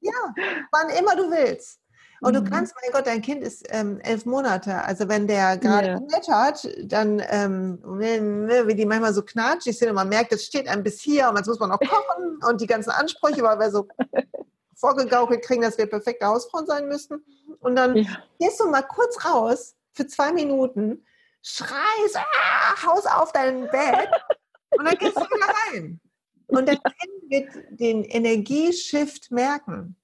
Ja, 0.00 0.34
wann 0.70 0.90
immer 0.96 1.16
du 1.16 1.28
willst. 1.30 1.80
Und 2.20 2.34
du 2.36 2.40
Mhm. 2.40 2.44
kannst, 2.50 2.74
mein 2.80 2.92
Gott, 2.92 3.06
dein 3.08 3.20
Kind 3.20 3.42
ist 3.42 3.66
ähm, 3.70 3.98
elf 4.00 4.24
Monate. 4.26 4.82
Also 4.84 5.08
wenn 5.08 5.26
der 5.26 5.56
gerade 5.56 5.88
Ja. 5.88 6.00
klettert, 6.00 6.68
dann, 6.84 7.20
ähm, 7.28 7.80
wie 7.84 8.74
die 8.74 8.86
manchmal 8.86 9.12
so 9.12 9.22
knatschig 9.22 9.76
sind 9.76 9.88
und 9.88 9.96
man 9.96 10.08
merkt, 10.08 10.32
es 10.32 10.44
steht 10.44 10.68
ein 10.68 10.84
bis 10.84 11.00
hier 11.00 11.28
und 11.28 11.36
jetzt 11.36 11.48
muss 11.48 11.58
man 11.58 11.70
noch 11.70 11.80
kochen 11.80 12.38
und 12.48 12.60
die 12.60 12.66
ganzen 12.68 12.90
Ansprüche, 12.90 13.42
weil 13.42 13.58
wir 13.58 13.70
so 13.72 13.88
vorgegaukelt 14.78 15.42
kriegen, 15.42 15.62
dass 15.62 15.76
wir 15.78 15.86
perfekte 15.86 16.26
Hausfrauen 16.26 16.66
sein 16.66 16.88
müssten. 16.88 17.22
Und 17.60 17.76
dann 17.76 17.96
Ja. 17.96 18.22
gehst 18.38 18.60
du 18.60 18.68
mal 18.68 18.82
kurz 18.82 19.24
raus 19.24 19.76
für 19.92 20.06
zwei 20.06 20.32
Minuten, 20.32 21.04
schreist, 21.42 22.16
ah, 22.16 22.86
haus 22.86 23.06
auf 23.06 23.32
dein 23.32 23.68
Bett 23.70 24.08
und 24.70 24.84
dann 24.84 24.96
gehst 24.96 25.16
du 25.16 25.22
wieder 25.22 25.52
rein. 25.72 26.00
Und 26.46 26.66
dein 26.68 26.78
Kind 26.78 27.30
wird 27.30 27.80
den 27.80 28.04
Energieshift 28.04 29.30
merken. 29.30 29.96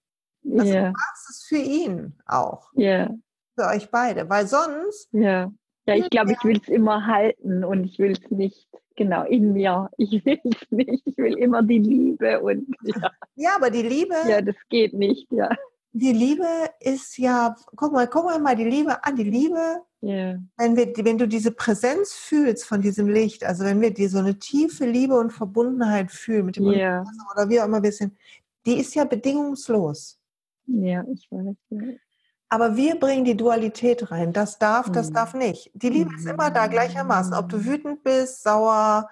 Das 0.42 0.68
Ja, 0.68 0.90
machst 0.92 1.30
es 1.30 1.44
für 1.44 1.56
ihn 1.56 2.20
auch, 2.26 2.70
ja, 2.74 3.08
für 3.56 3.66
euch 3.66 3.90
beide, 3.90 4.28
weil 4.28 4.46
sonst, 4.46 5.08
ja. 5.12 5.50
Ja, 5.87 5.97
ich 5.97 6.09
glaube, 6.09 6.32
ich 6.32 6.43
will 6.45 6.59
es 6.62 6.68
immer 6.68 7.07
halten 7.07 7.62
und 7.62 7.85
ich 7.85 7.99
will 7.99 8.12
es 8.12 8.30
nicht, 8.30 8.68
genau, 8.97 9.24
in 9.24 9.53
mir. 9.53 9.91
Ich 9.99 10.24
will 10.24 10.41
es 10.45 10.57
nicht. 10.70 11.03
Ich 11.07 11.16
will 11.18 11.37
immer 11.39 11.62
die 11.62 11.78
Liebe 11.78 12.41
und 12.41 12.66
ja, 12.85 13.11
ja, 13.35 13.51
aber 13.57 13.70
die 13.70 13.82
Liebe, 13.82 14.14
ja 14.26 14.41
das 14.41 14.57
geht 14.70 14.95
nicht, 14.95 15.30
ja. 15.30 15.51
die 15.93 16.12
Liebe 16.12 16.47
ist 16.80 17.18
ja, 17.18 17.55
guck 17.76 17.93
mal, 17.93 18.09
guck 18.09 18.24
mal 18.24 18.39
mal 18.39 18.57
die 18.57 18.64
Liebe 18.64 19.05
an, 19.05 19.16
die 19.16 19.24
Liebe, 19.24 19.82
Ja, 20.01 20.39
wenn 20.57 20.76
wir, 20.76 20.93
wenn 21.05 21.18
du 21.18 21.28
diese 21.28 21.51
Präsenz 21.51 22.14
fühlst 22.14 22.64
von 22.64 22.80
diesem 22.80 23.09
Licht, 23.09 23.45
also 23.45 23.64
wenn 23.64 23.80
wir 23.80 23.93
die 23.93 24.07
so 24.07 24.18
eine 24.18 24.39
tiefe 24.39 24.87
Liebe 24.87 25.18
und 25.18 25.32
Verbundenheit 25.32 26.11
fühlen 26.11 26.47
mit 26.47 26.57
dem 26.57 26.66
Universum 26.66 27.26
oder 27.35 27.49
wie 27.51 27.61
auch 27.61 27.66
immer 27.66 27.82
wir 27.82 27.93
sind, 27.93 28.16
die 28.64 28.78
ist 28.78 28.95
ja 28.95 29.05
bedingungslos. 29.05 30.18
ja, 30.66 31.05
ich 31.12 31.28
weiß. 31.30 32.01
Aber 32.49 32.76
wir 32.76 32.99
bringen 32.99 33.24
die 33.24 33.36
Dualität 33.36 34.11
rein. 34.11 34.32
Das 34.32 34.59
darf, 34.59 34.90
das 34.92 35.11
Mhm. 35.11 35.14
darf 35.14 35.34
nicht. 35.34 35.70
Die 35.74 35.88
Liebe 35.88 36.14
ist 36.14 36.26
immer 36.26 36.51
da 36.51 36.66
gleichermaßen. 36.66 37.34
Ob 37.34 37.49
du 37.49 37.64
wütend 37.64 38.03
bist, 38.05 38.42
sauer, 38.42 39.09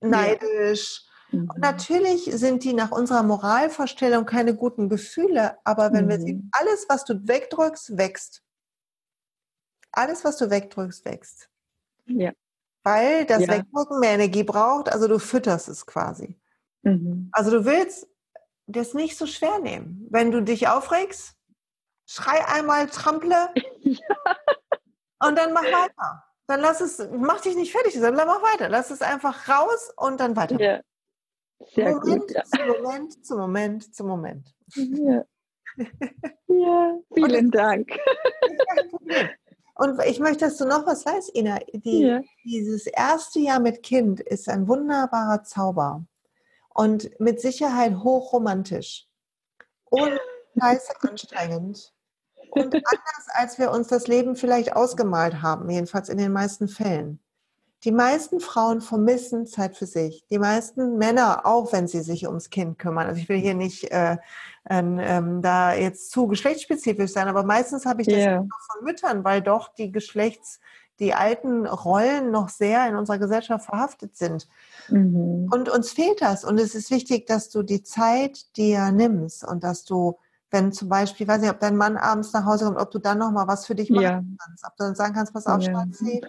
neidisch. 0.00 1.02
Mhm. 1.30 1.50
Und 1.50 1.58
natürlich 1.60 2.24
sind 2.24 2.64
die 2.64 2.72
nach 2.72 2.90
unserer 2.90 3.22
Moralvorstellung 3.22 4.24
keine 4.26 4.54
guten 4.54 4.88
Gefühle. 4.88 5.58
Aber 5.64 5.92
wenn 5.92 6.08
wir 6.08 6.18
sie, 6.20 6.34
Mhm. 6.34 6.50
alles, 6.52 6.86
was 6.88 7.04
du 7.04 7.26
wegdrückst, 7.28 7.96
wächst. 7.96 8.42
Alles, 9.92 10.24
was 10.24 10.36
du 10.38 10.50
wegdrückst, 10.50 11.04
wächst. 11.04 11.48
Ja. 12.06 12.32
Weil 12.82 13.24
das 13.26 13.42
Ja. 13.42 13.48
Wegdrücken 13.48 14.00
mehr 14.00 14.12
Energie 14.14 14.42
braucht. 14.44 14.92
Also 14.92 15.06
du 15.08 15.18
fütterst 15.18 15.68
es 15.68 15.86
quasi. 15.86 16.36
Mhm. 16.82 17.28
Also 17.32 17.50
du 17.50 17.64
willst 17.64 18.08
das 18.66 18.92
nicht 18.94 19.16
so 19.16 19.26
schwer 19.26 19.58
nehmen. 19.60 20.06
Wenn 20.10 20.30
du 20.30 20.42
dich 20.42 20.68
aufregst, 20.68 21.34
schrei 22.06 22.46
einmal, 22.46 22.88
trample 22.88 23.48
und 25.20 25.36
dann 25.36 25.52
mach 25.52 25.64
weiter. 25.64 26.24
Dann 26.46 26.60
lass 26.60 26.80
es, 26.80 27.06
mach 27.12 27.40
dich 27.40 27.56
nicht 27.56 27.72
fertig, 27.72 27.94
sondern 27.94 28.26
mach 28.26 28.42
weiter. 28.42 28.68
Lass 28.68 28.90
es 28.90 29.00
einfach 29.00 29.48
raus 29.48 29.92
und 29.96 30.20
dann 30.20 30.36
weiter. 30.36 30.60
Ja. 30.60 30.80
Sehr 31.72 31.94
Moment 31.94 32.20
gut. 32.22 32.30
Ja. 32.32 32.44
zu 32.44 32.64
Moment 32.66 33.26
zu 33.26 33.36
Moment 33.36 33.94
zu 33.94 34.04
Moment. 34.04 34.54
Ja. 34.74 35.24
ja, 36.48 36.98
vielen 37.14 37.50
Dank. 37.50 37.88
Kein 37.88 38.88
Problem. 38.90 39.28
Und 39.76 40.00
ich 40.04 40.20
möchte, 40.20 40.44
dass 40.44 40.56
du 40.56 40.66
noch 40.66 40.86
was 40.86 41.04
weißt, 41.04 41.34
Ina. 41.34 41.58
Die, 41.72 42.02
Ja. 42.02 42.20
Dieses 42.44 42.86
erste 42.86 43.40
Jahr 43.40 43.58
mit 43.58 43.82
Kind 43.82 44.20
ist 44.20 44.48
ein 44.48 44.68
wunderbarer 44.68 45.42
Zauber 45.42 46.04
und 46.74 47.18
mit 47.18 47.40
Sicherheit 47.40 47.96
hochromantisch 47.96 49.08
und 49.86 50.20
scheiße 50.58 50.92
anstrengend 51.00 51.93
und 52.54 52.74
anders, 52.74 53.26
als 53.34 53.58
wir 53.58 53.70
uns 53.70 53.88
das 53.88 54.06
Leben 54.06 54.36
vielleicht 54.36 54.74
ausgemalt 54.74 55.42
haben, 55.42 55.68
jedenfalls 55.70 56.08
in 56.08 56.18
den 56.18 56.32
meisten 56.32 56.68
Fällen. 56.68 57.20
Die 57.84 57.92
meisten 57.92 58.40
Frauen 58.40 58.80
vermissen 58.80 59.46
Zeit 59.46 59.76
für 59.76 59.84
sich. 59.84 60.24
Die 60.30 60.38
meisten 60.38 60.96
Männer, 60.96 61.44
auch 61.44 61.70
wenn 61.72 61.86
sie 61.86 62.00
sich 62.00 62.26
ums 62.26 62.48
Kind 62.48 62.78
kümmern. 62.78 63.06
Also 63.06 63.20
ich 63.20 63.28
will 63.28 63.36
hier 63.36 63.54
nicht 63.54 63.90
äh, 63.90 64.16
ähm, 64.70 65.42
da 65.42 65.74
jetzt 65.74 66.10
zu 66.10 66.26
geschlechtsspezifisch 66.26 67.12
sein, 67.12 67.28
aber 67.28 67.44
meistens 67.44 67.84
habe 67.84 68.00
ich 68.00 68.08
das 68.08 68.26
auch 68.26 68.72
von 68.72 68.84
Müttern, 68.84 69.24
weil 69.24 69.42
doch 69.42 69.74
die 69.74 69.92
Geschlechts, 69.92 70.60
die 70.98 71.12
alten 71.12 71.66
Rollen 71.66 72.30
noch 72.30 72.48
sehr 72.48 72.88
in 72.88 72.96
unserer 72.96 73.18
Gesellschaft 73.18 73.66
verhaftet 73.66 74.16
sind. 74.16 74.48
Mhm. 74.88 75.50
Und 75.52 75.68
uns 75.68 75.92
fehlt 75.92 76.22
das. 76.22 76.44
Und 76.44 76.58
es 76.58 76.74
ist 76.74 76.90
wichtig, 76.90 77.26
dass 77.26 77.50
du 77.50 77.62
die 77.62 77.82
Zeit 77.82 78.56
dir 78.56 78.92
nimmst 78.92 79.44
und 79.44 79.62
dass 79.62 79.84
du, 79.84 80.16
wenn 80.54 80.72
zum 80.72 80.88
Beispiel, 80.88 81.24
ich 81.24 81.28
weiß 81.28 81.40
nicht, 81.40 81.50
ob 81.50 81.58
dein 81.58 81.76
Mann 81.76 81.96
abends 81.96 82.32
nach 82.32 82.44
Hause 82.46 82.66
kommt, 82.66 82.78
ob 82.78 82.90
du 82.92 83.00
dann 83.00 83.18
noch 83.18 83.32
mal 83.32 83.48
was 83.48 83.66
für 83.66 83.74
dich 83.74 83.90
machen 83.90 84.02
Ja. 84.02 84.22
kannst. 84.38 84.64
Ob 84.64 84.76
du 84.76 84.84
dann 84.84 84.94
sagen 84.94 85.12
kannst, 85.12 85.34
pass 85.34 85.46
auf, 85.46 85.60
Ja. 85.62 85.72
Schatzi. 85.72 86.22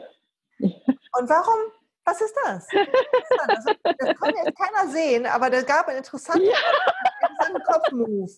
Und 0.59 1.29
warum? 1.29 1.59
Was 2.05 2.21
ist 2.21 2.35
das? 2.43 2.67
Was 2.71 2.87
ist 2.87 3.37
das? 3.37 3.49
Also, 3.49 3.69
das 3.83 4.19
kann 4.19 4.33
jetzt 4.43 4.57
keiner 4.59 4.91
sehen, 4.91 5.25
aber 5.27 5.49
da 5.49 5.61
gab 5.61 5.87
einen 5.87 5.99
interessanten, 5.99 6.47
interessanten 7.21 7.63
Kopfmove. 7.63 8.31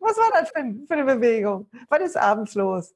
Was 0.00 0.16
war 0.16 0.30
das 0.32 0.50
für, 0.50 0.74
für 0.86 0.94
eine 0.94 1.04
Bewegung? 1.04 1.68
Was 1.88 2.00
ist 2.02 2.16
abends 2.16 2.54
los? 2.54 2.94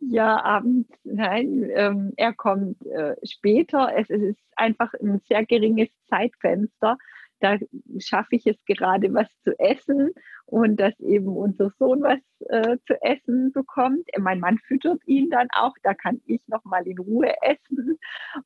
Ja, 0.00 0.42
abends, 0.42 0.90
nein, 1.04 1.70
ähm, 1.74 2.12
er 2.16 2.34
kommt 2.34 2.84
äh, 2.86 3.16
später. 3.24 3.92
Es, 3.96 4.10
es, 4.10 4.22
ist 4.22 4.40
einfach 4.56 4.92
ein 4.94 5.20
sehr 5.28 5.44
geringes 5.46 5.88
Zeitfenster. 6.08 6.98
Da 7.40 7.56
schaffe 7.98 8.36
ich 8.36 8.46
es 8.46 8.56
gerade, 8.66 9.12
was 9.12 9.28
zu 9.44 9.58
essen 9.58 10.12
und 10.46 10.76
dass 10.76 10.98
eben 11.00 11.28
unser 11.28 11.70
Sohn 11.78 12.02
was 12.02 12.20
äh, 12.48 12.78
zu 12.86 13.00
essen 13.02 13.52
bekommt. 13.52 14.08
Mein 14.18 14.40
Mann 14.40 14.58
füttert 14.58 15.00
ihn 15.06 15.28
dann 15.30 15.48
auch, 15.52 15.74
da 15.82 15.94
kann 15.94 16.20
ich 16.26 16.40
noch 16.46 16.64
mal 16.64 16.86
in 16.86 16.98
Ruhe 16.98 17.32
essen 17.42 17.98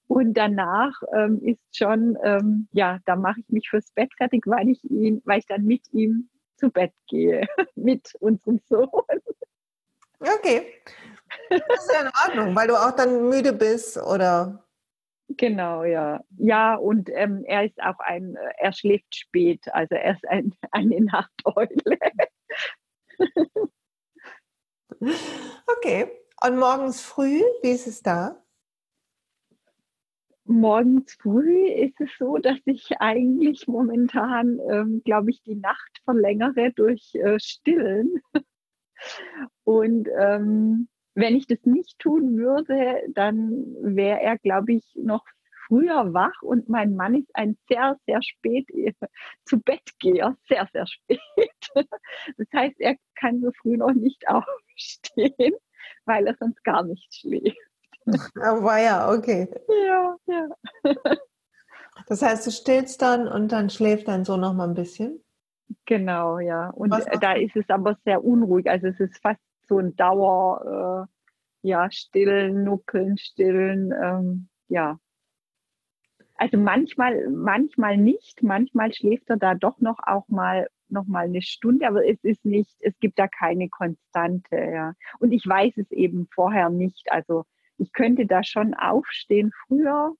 und 0.06 0.34
danach 0.34 0.92
ähm, 1.14 1.40
ist 1.42 1.76
schon, 1.76 2.18
ähm, 2.24 2.68
ja, 2.72 2.98
da 3.04 3.16
mache 3.16 3.40
ich 3.40 3.48
mich 3.48 3.68
fürs 3.68 3.90
Bett 3.92 4.12
fertig, 4.16 4.44
weil 4.46 4.68
ich 4.68 4.82
ihn, 4.84 5.22
weil 5.24 5.40
ich 5.40 5.46
dann 5.46 5.64
mit 5.64 5.92
ihm 5.92 6.28
zu 6.56 6.70
Bett 6.70 6.92
gehe, 7.08 7.46
mit 7.74 8.12
unserem 8.20 8.60
Sohn. 8.68 8.88
Okay. 10.20 10.66
Das 11.48 11.60
ist 11.60 11.92
ja 11.92 12.00
in 12.02 12.10
Ordnung, 12.26 12.56
weil 12.56 12.68
du 12.68 12.74
auch 12.74 12.90
dann 12.90 13.28
müde 13.28 13.52
bist 13.52 13.96
oder 13.96 14.64
Genau, 15.40 15.84
ja. 15.84 16.22
Ja, 16.36 16.74
und 16.74 17.08
ähm, 17.14 17.44
er 17.46 17.64
ist 17.64 17.82
auch 17.82 17.98
ein, 18.00 18.36
äh, 18.36 18.52
er 18.58 18.74
schläft 18.74 19.14
spät, 19.14 19.72
also 19.72 19.94
er 19.94 20.12
ist 20.12 20.28
ein, 20.28 20.54
eine 20.70 21.00
Nachteule. 21.00 21.98
okay. 25.66 26.10
Und 26.42 26.58
morgens 26.58 27.00
früh, 27.00 27.40
wie 27.62 27.70
ist 27.70 27.86
es 27.86 28.02
da? 28.02 28.44
Morgens 30.44 31.14
früh 31.14 31.68
ist 31.68 31.98
es 32.02 32.10
so, 32.18 32.36
dass 32.36 32.58
ich 32.66 33.00
eigentlich 33.00 33.66
momentan, 33.66 34.60
ähm, 34.70 35.00
glaube 35.06 35.30
ich, 35.30 35.42
die 35.42 35.54
Nacht 35.54 36.02
verlängere 36.04 36.70
durch 36.72 37.14
äh, 37.14 37.40
Stillen. 37.40 38.20
Und 39.64 40.06
ähm, 40.18 40.88
wenn 41.14 41.36
ich 41.36 41.46
das 41.46 41.58
nicht 41.64 41.98
tun 41.98 42.36
würde, 42.36 43.02
dann 43.14 43.64
wäre 43.80 44.20
er, 44.20 44.38
glaube 44.38 44.74
ich, 44.74 44.84
noch 44.94 45.24
früher 45.70 46.12
wach 46.12 46.42
und 46.42 46.68
mein 46.68 46.96
Mann 46.96 47.14
ist 47.14 47.30
ein 47.34 47.56
sehr, 47.68 47.96
sehr 48.06 48.20
spät 48.22 48.66
zu 49.44 49.60
Bett 49.60 49.98
geher, 50.00 50.36
sehr, 50.48 50.68
sehr 50.72 50.86
spät. 50.86 51.20
Das 52.36 52.48
heißt, 52.52 52.80
er 52.80 52.96
kann 53.14 53.40
so 53.40 53.50
früh 53.62 53.76
noch 53.76 53.92
nicht 53.92 54.24
aufstehen, 54.28 55.54
weil 56.04 56.26
er 56.26 56.36
sonst 56.38 56.62
gar 56.64 56.82
nicht 56.82 57.14
schläft. 57.14 57.56
Oh, 58.06 58.64
ja, 58.64 59.12
okay. 59.12 59.48
Ja, 59.86 60.16
ja. 60.26 60.48
Das 62.06 62.22
heißt, 62.22 62.46
du 62.46 62.50
stillst 62.50 63.00
dann 63.02 63.28
und 63.28 63.52
dann 63.52 63.70
schläft 63.70 64.08
dein 64.08 64.24
Sohn 64.24 64.40
noch 64.40 64.54
mal 64.54 64.68
ein 64.68 64.74
bisschen? 64.74 65.22
Genau, 65.86 66.38
ja. 66.40 66.70
Und 66.70 66.90
da 66.90 67.32
ist 67.34 67.54
es 67.54 67.68
aber 67.68 67.96
sehr 68.04 68.24
unruhig. 68.24 68.68
Also 68.68 68.88
es 68.88 68.98
ist 68.98 69.20
fast 69.22 69.40
so 69.70 69.78
ein 69.78 69.96
Dauer, 69.96 71.08
äh, 71.62 71.68
ja, 71.68 71.90
stillen, 71.90 72.64
nuckeln, 72.64 73.16
stillen, 73.16 73.92
ähm, 73.92 74.48
ja. 74.68 74.98
Also 76.36 76.58
manchmal, 76.58 77.28
manchmal 77.30 77.96
nicht, 77.96 78.42
manchmal 78.42 78.92
schläft 78.92 79.30
er 79.30 79.36
da 79.36 79.54
doch 79.54 79.78
noch 79.80 79.98
auch 80.04 80.28
mal 80.28 80.68
noch 80.88 81.06
mal 81.06 81.26
eine 81.26 81.40
Stunde, 81.42 81.86
aber 81.86 82.04
es 82.04 82.18
ist 82.24 82.44
nicht, 82.44 82.74
es 82.80 82.98
gibt 82.98 83.18
da 83.18 83.28
keine 83.28 83.68
Konstante, 83.68 84.56
ja. 84.56 84.94
Und 85.20 85.30
ich 85.32 85.46
weiß 85.46 85.74
es 85.76 85.90
eben 85.92 86.26
vorher 86.34 86.68
nicht. 86.68 87.12
Also 87.12 87.44
ich 87.78 87.92
könnte 87.92 88.26
da 88.26 88.42
schon 88.42 88.74
aufstehen 88.74 89.52
früher, 89.66 90.14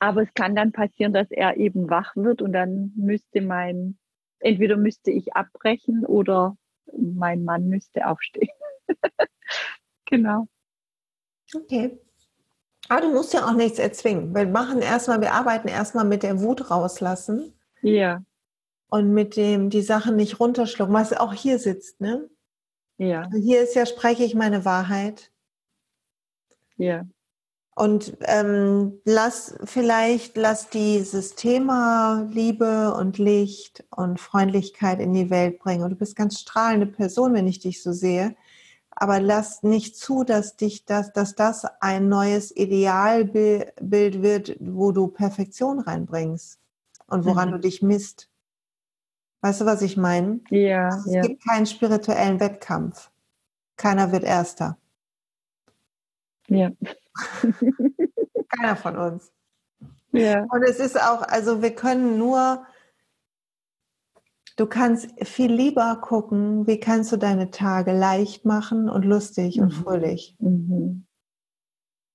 aber 0.00 0.22
es 0.22 0.34
kann 0.34 0.56
dann 0.56 0.72
passieren, 0.72 1.12
dass 1.12 1.30
er 1.30 1.56
eben 1.56 1.88
wach 1.88 2.16
wird 2.16 2.42
und 2.42 2.52
dann 2.52 2.92
müsste 2.96 3.40
mein, 3.40 3.98
entweder 4.40 4.76
müsste 4.76 5.12
ich 5.12 5.34
abbrechen 5.34 6.04
oder 6.04 6.56
mein 6.96 7.44
Mann 7.44 7.68
müsste 7.68 8.06
aufstehen. 8.06 8.50
genau. 10.06 10.48
Okay. 11.54 11.98
Aber 12.88 13.00
du 13.00 13.12
musst 13.12 13.32
ja 13.32 13.46
auch 13.46 13.54
nichts 13.54 13.78
erzwingen. 13.78 14.34
Wir 14.34 14.46
machen 14.46 14.80
erstmal, 14.80 15.20
wir 15.20 15.32
arbeiten 15.32 15.68
erstmal 15.68 16.04
mit 16.04 16.22
der 16.22 16.40
Wut 16.40 16.70
rauslassen. 16.70 17.54
Ja. 17.80 18.22
Und 18.88 19.12
mit 19.12 19.36
dem, 19.36 19.70
die 19.70 19.82
Sachen 19.82 20.16
nicht 20.16 20.40
runterschlucken, 20.40 20.94
was 20.94 21.12
auch 21.12 21.32
hier 21.32 21.58
sitzt, 21.58 22.00
ne? 22.00 22.28
Ja. 22.98 23.22
Also 23.22 23.38
hier 23.38 23.62
ist 23.62 23.74
ja, 23.74 23.86
spreche 23.86 24.24
ich 24.24 24.34
meine 24.34 24.64
Wahrheit. 24.64 25.32
Ja. 26.76 27.04
Und 27.74 28.18
ähm, 28.22 29.00
lass 29.04 29.54
vielleicht, 29.64 30.36
lass 30.36 30.68
dieses 30.68 31.34
Thema 31.34 32.28
Liebe 32.30 32.94
und 32.94 33.16
Licht 33.16 33.84
und 33.90 34.20
Freundlichkeit 34.20 35.00
in 35.00 35.14
die 35.14 35.30
Welt 35.30 35.58
bringen. 35.58 35.82
Und 35.82 35.90
du 35.90 35.96
bist 35.96 36.14
ganz 36.14 36.38
strahlende 36.38 36.86
Person, 36.86 37.32
wenn 37.32 37.46
ich 37.46 37.60
dich 37.60 37.82
so 37.82 37.92
sehe. 37.92 38.36
Aber 38.90 39.20
lass 39.20 39.62
nicht 39.62 39.96
zu, 39.96 40.22
dass 40.22 40.56
dich 40.56 40.84
das, 40.84 41.14
dass 41.14 41.34
das 41.34 41.64
ein 41.80 42.10
neues 42.10 42.54
Idealbild 42.54 43.72
wird, 44.22 44.56
wo 44.60 44.92
du 44.92 45.08
Perfektion 45.08 45.80
reinbringst 45.80 46.60
und 47.06 47.24
woran 47.24 47.48
mhm. 47.48 47.52
du 47.52 47.60
dich 47.60 47.80
misst. 47.80 48.28
Weißt 49.40 49.62
du, 49.62 49.64
was 49.64 49.80
ich 49.80 49.96
meine? 49.96 50.40
Ja. 50.50 50.90
Also 50.90 51.08
es 51.08 51.14
ja. 51.14 51.22
gibt 51.22 51.48
keinen 51.48 51.66
spirituellen 51.66 52.38
Wettkampf. 52.38 53.10
Keiner 53.76 54.12
wird 54.12 54.24
Erster. 54.24 54.76
Ja. 56.48 56.70
Keiner 58.48 58.76
von 58.76 58.96
uns. 58.96 59.32
Ja. 60.12 60.44
Und 60.50 60.62
es 60.62 60.78
ist 60.78 61.00
auch, 61.00 61.22
also 61.22 61.62
wir 61.62 61.74
können 61.74 62.18
nur, 62.18 62.66
du 64.56 64.66
kannst 64.66 65.08
viel 65.26 65.52
lieber 65.52 65.96
gucken, 66.02 66.66
wie 66.66 66.78
kannst 66.78 67.12
du 67.12 67.16
deine 67.16 67.50
Tage 67.50 67.92
leicht 67.92 68.44
machen 68.44 68.88
und 68.88 69.04
lustig 69.04 69.56
mhm. 69.56 69.62
und 69.62 69.70
fröhlich. 69.72 70.36
Mhm. 70.38 71.06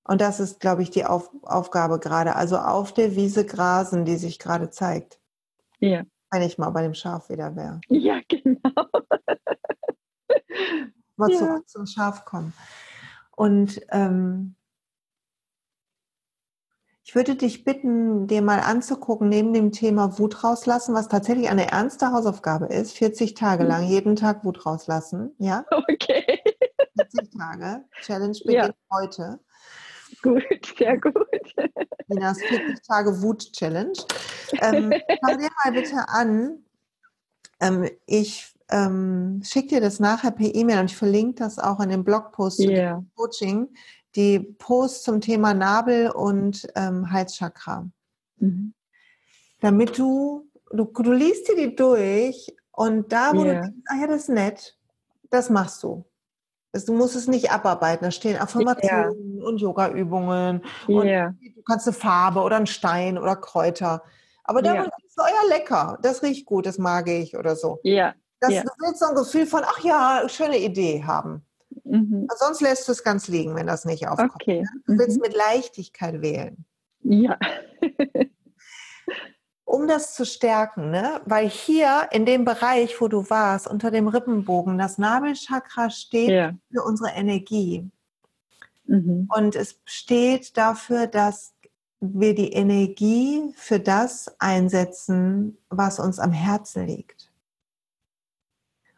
Und 0.04 0.22
das 0.22 0.40
ist, 0.40 0.60
glaube 0.60 0.82
ich, 0.82 0.90
die 0.90 1.04
auf, 1.04 1.30
Aufgabe 1.42 1.98
gerade. 1.98 2.34
Also 2.34 2.56
auf 2.56 2.94
der 2.94 3.14
Wiese 3.14 3.44
grasen, 3.44 4.06
die 4.06 4.16
sich 4.16 4.38
gerade 4.38 4.70
zeigt. 4.70 5.20
Ja. 5.80 6.02
Wenn 6.30 6.42
ich 6.42 6.56
mal 6.56 6.70
bei 6.70 6.82
dem 6.82 6.94
Schaf 6.94 7.28
wieder 7.28 7.54
wäre. 7.56 7.80
Ja, 7.88 8.20
genau. 8.26 8.60
Mal 11.16 11.30
ja. 11.30 11.38
zurück 11.38 11.68
zum 11.68 11.86
Schaf 11.86 12.24
kommen. 12.24 12.54
Und 13.36 13.80
ähm, 13.90 14.54
ich 17.08 17.14
würde 17.14 17.36
dich 17.36 17.64
bitten, 17.64 18.26
dir 18.26 18.42
mal 18.42 18.60
anzugucken, 18.60 19.30
neben 19.30 19.54
dem 19.54 19.72
Thema 19.72 20.18
Wut 20.18 20.44
rauslassen, 20.44 20.94
was 20.94 21.08
tatsächlich 21.08 21.48
eine 21.48 21.72
ernste 21.72 22.12
Hausaufgabe 22.12 22.66
ist, 22.66 22.92
40 22.98 23.32
Tage 23.32 23.64
lang, 23.64 23.84
mhm. 23.84 23.90
jeden 23.90 24.14
Tag 24.14 24.44
Wut 24.44 24.66
rauslassen, 24.66 25.34
ja? 25.38 25.64
Okay. 25.90 26.38
40 26.98 27.30
Tage. 27.38 27.84
Challenge 28.02 28.38
beginnt 28.44 28.74
ja. 28.90 28.98
heute. 28.98 29.40
Gut, 30.20 30.42
sehr 30.76 31.00
gut. 31.00 31.14
Ninas 32.08 32.42
40 32.42 32.86
Tage 32.86 33.22
Wut-Challenge. 33.22 33.98
Ähm, 34.60 34.92
schau 35.24 35.36
dir 35.36 35.48
mal 35.64 35.72
bitte 35.72 36.08
an. 36.08 36.62
Ähm, 37.60 37.88
ich 38.04 38.54
ähm, 38.70 39.40
schicke 39.42 39.68
dir 39.68 39.80
das 39.80 39.98
nachher 39.98 40.32
per 40.32 40.54
E-Mail 40.54 40.80
und 40.80 40.90
ich 40.90 40.96
verlinke 40.96 41.36
das 41.42 41.58
auch 41.58 41.80
in 41.80 41.88
dem 41.88 42.04
Blogpost 42.04 42.60
yeah. 42.60 43.02
Coaching 43.16 43.68
die 44.18 44.40
Post 44.40 45.04
zum 45.04 45.20
Thema 45.20 45.54
Nabel 45.54 46.10
und 46.10 46.66
ähm, 46.74 47.10
Halschakra. 47.12 47.88
Mhm. 48.38 48.74
Damit 49.60 49.96
du, 49.96 50.50
du, 50.72 50.84
du 50.86 51.12
liest 51.12 51.48
dir 51.48 51.54
die 51.54 51.76
durch 51.76 52.52
und 52.72 53.12
da, 53.12 53.32
wo 53.32 53.44
yeah. 53.44 53.54
du 53.54 53.60
denkst, 53.62 53.78
ah 53.86 54.00
ja, 54.00 54.06
das 54.08 54.22
ist 54.22 54.28
nett, 54.28 54.76
das 55.30 55.50
machst 55.50 55.82
du. 55.84 56.04
Du 56.86 56.92
musst 56.92 57.16
es 57.16 57.28
nicht 57.28 57.50
abarbeiten. 57.50 58.04
Da 58.04 58.10
stehen 58.10 58.36
Affirmationen 58.36 59.36
yeah. 59.36 59.46
und 59.46 59.58
Yoga-Übungen. 59.58 60.62
Yeah. 60.88 61.28
Und 61.28 61.56
du 61.56 61.62
kannst 61.62 61.86
eine 61.86 61.94
Farbe 61.94 62.40
oder 62.40 62.56
einen 62.56 62.66
Stein 62.66 63.18
oder 63.18 63.36
Kräuter. 63.36 64.02
Aber 64.44 64.62
da 64.62 64.74
yeah. 64.74 64.84
ist 64.84 65.16
ja, 65.16 65.48
lecker, 65.48 65.98
das 66.02 66.22
riecht 66.22 66.44
gut, 66.44 66.66
das 66.66 66.78
mag 66.78 67.08
ich 67.08 67.36
oder 67.36 67.54
so. 67.56 67.78
Ja. 67.84 68.14
Das, 68.40 68.50
Du 68.50 68.70
willst 68.78 69.00
so 69.00 69.06
ein 69.06 69.14
Gefühl 69.14 69.46
von, 69.46 69.62
ach 69.64 69.80
ja, 69.82 70.28
schöne 70.28 70.58
Idee 70.58 71.04
haben. 71.04 71.44
Mhm. 71.88 72.28
Sonst 72.36 72.60
lässt 72.60 72.86
du 72.88 72.92
es 72.92 73.02
ganz 73.02 73.28
liegen, 73.28 73.54
wenn 73.54 73.66
das 73.66 73.84
nicht 73.84 74.06
aufkommt. 74.08 74.32
Okay. 74.34 74.64
Du 74.86 74.98
willst 74.98 75.16
mhm. 75.16 75.22
mit 75.22 75.34
Leichtigkeit 75.34 76.20
wählen. 76.22 76.64
Ja. 77.02 77.38
um 79.68 79.86
das 79.86 80.14
zu 80.14 80.24
stärken, 80.24 80.90
ne? 80.90 81.20
weil 81.26 81.48
hier 81.48 82.08
in 82.10 82.24
dem 82.24 82.44
Bereich, 82.46 83.00
wo 83.00 83.08
du 83.08 83.28
warst, 83.28 83.68
unter 83.68 83.90
dem 83.90 84.08
Rippenbogen, 84.08 84.78
das 84.78 84.96
Nabelchakra 84.96 85.90
steht 85.90 86.30
ja. 86.30 86.54
für 86.72 86.82
unsere 86.82 87.10
Energie. 87.10 87.90
Mhm. 88.86 89.28
Und 89.34 89.56
es 89.56 89.78
steht 89.84 90.56
dafür, 90.56 91.06
dass 91.06 91.54
wir 92.00 92.34
die 92.34 92.52
Energie 92.52 93.52
für 93.56 93.78
das 93.78 94.34
einsetzen, 94.38 95.58
was 95.68 95.98
uns 95.98 96.18
am 96.18 96.32
Herzen 96.32 96.86
liegt. 96.86 97.30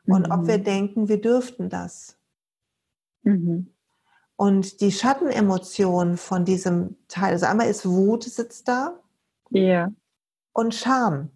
Und 0.07 0.29
mhm. 0.29 0.33
ob 0.33 0.47
wir 0.47 0.59
denken, 0.59 1.09
wir 1.09 1.21
dürften 1.21 1.69
das. 1.69 2.17
Mhm. 3.23 3.73
Und 4.37 4.81
die 4.81 4.93
Schattenemotion 4.93 6.17
von 6.17 6.45
diesem 6.45 6.97
Teil, 7.09 7.33
also 7.33 7.47
einmal 7.47 7.69
ist 7.69 7.85
Wut 7.87 8.25
sitzt 8.25 8.69
da. 8.69 8.99
Ja. 9.51 9.91
Und 10.53 10.75
Scham. 10.75 11.31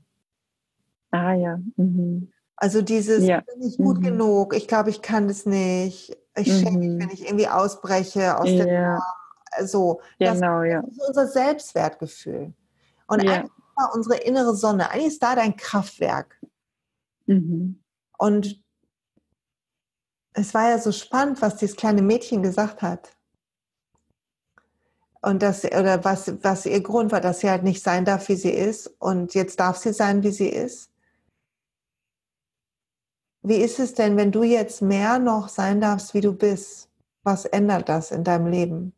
Ah 1.10 1.34
ja. 1.34 1.58
Mhm. 1.76 2.32
Also 2.56 2.82
dieses, 2.82 3.24
ja. 3.24 3.40
bin 3.40 3.68
ich 3.68 3.76
gut 3.76 3.98
mhm. 3.98 4.02
genug, 4.02 4.56
ich 4.56 4.68
glaube, 4.68 4.90
ich 4.90 5.02
kann 5.02 5.28
das 5.28 5.44
nicht, 5.44 6.16
Ich 6.36 6.48
mhm. 6.48 6.58
schäme 6.58 6.78
mich, 6.78 7.02
wenn 7.02 7.10
ich 7.10 7.26
irgendwie 7.26 7.48
ausbreche 7.48 8.38
aus 8.38 8.48
ja. 8.48 8.64
der 8.64 8.88
Norm. 8.88 9.02
So, 9.66 10.00
genau, 10.18 10.62
das, 10.62 10.70
ja. 10.70 10.82
das 10.82 10.90
ist 10.90 11.08
unser 11.08 11.26
Selbstwertgefühl. 11.28 12.52
Und 13.06 13.22
ja. 13.22 13.32
eigentlich 13.32 13.52
ist 13.78 13.94
unsere 13.94 14.16
innere 14.16 14.54
Sonne, 14.54 14.90
eigentlich 14.90 15.08
ist 15.08 15.22
da 15.22 15.34
dein 15.36 15.56
Kraftwerk. 15.56 16.40
Mhm. 17.26 17.80
Und 18.18 18.63
es 20.34 20.52
war 20.52 20.68
ja 20.68 20.78
so 20.78 20.92
spannend, 20.92 21.40
was 21.40 21.56
dieses 21.56 21.76
kleine 21.76 22.02
Mädchen 22.02 22.42
gesagt 22.42 22.82
hat. 22.82 23.16
Und 25.22 25.42
das, 25.42 25.64
oder 25.64 26.04
was, 26.04 26.34
was 26.42 26.66
ihr 26.66 26.82
Grund 26.82 27.10
war, 27.12 27.20
dass 27.20 27.40
sie 27.40 27.48
halt 27.48 27.62
nicht 27.62 27.82
sein 27.82 28.04
darf, 28.04 28.28
wie 28.28 28.36
sie 28.36 28.50
ist. 28.50 28.88
Und 28.98 29.32
jetzt 29.34 29.58
darf 29.58 29.78
sie 29.78 29.94
sein, 29.94 30.22
wie 30.22 30.32
sie 30.32 30.48
ist. 30.48 30.90
Wie 33.42 33.56
ist 33.56 33.78
es 33.78 33.94
denn, 33.94 34.16
wenn 34.16 34.32
du 34.32 34.42
jetzt 34.42 34.82
mehr 34.82 35.18
noch 35.18 35.48
sein 35.48 35.80
darfst, 35.80 36.12
wie 36.14 36.20
du 36.20 36.34
bist? 36.34 36.90
Was 37.22 37.46
ändert 37.46 37.88
das 37.88 38.10
in 38.10 38.24
deinem 38.24 38.48
Leben? 38.48 38.92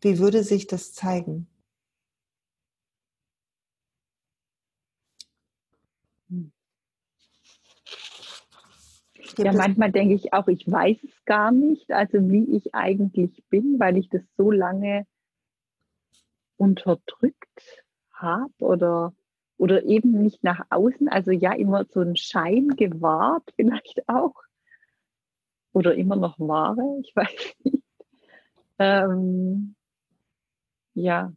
Wie 0.00 0.18
würde 0.18 0.44
sich 0.44 0.66
das 0.66 0.92
zeigen? 0.92 1.48
Ja, 9.38 9.52
manchmal 9.52 9.92
denke 9.92 10.14
ich 10.14 10.32
auch, 10.32 10.48
ich 10.48 10.70
weiß 10.70 10.98
es 11.04 11.24
gar 11.24 11.50
nicht, 11.50 11.90
also 11.92 12.18
wie 12.30 12.56
ich 12.56 12.74
eigentlich 12.74 13.44
bin, 13.48 13.78
weil 13.78 13.96
ich 13.96 14.08
das 14.08 14.22
so 14.36 14.50
lange 14.50 15.06
unterdrückt 16.56 17.84
habe 18.12 18.52
oder, 18.58 19.14
oder 19.56 19.84
eben 19.84 20.22
nicht 20.22 20.44
nach 20.44 20.66
außen, 20.70 21.08
also 21.08 21.30
ja, 21.30 21.52
immer 21.52 21.84
so 21.84 22.00
einen 22.00 22.16
Schein 22.16 22.68
gewahrt, 22.68 23.52
vielleicht 23.56 24.08
auch. 24.08 24.34
Oder 25.72 25.94
immer 25.94 26.16
noch 26.16 26.38
wahre, 26.38 27.00
ich 27.00 27.12
weiß 27.16 27.54
nicht. 27.64 27.82
Ähm, 28.78 29.74
ja, 30.94 31.32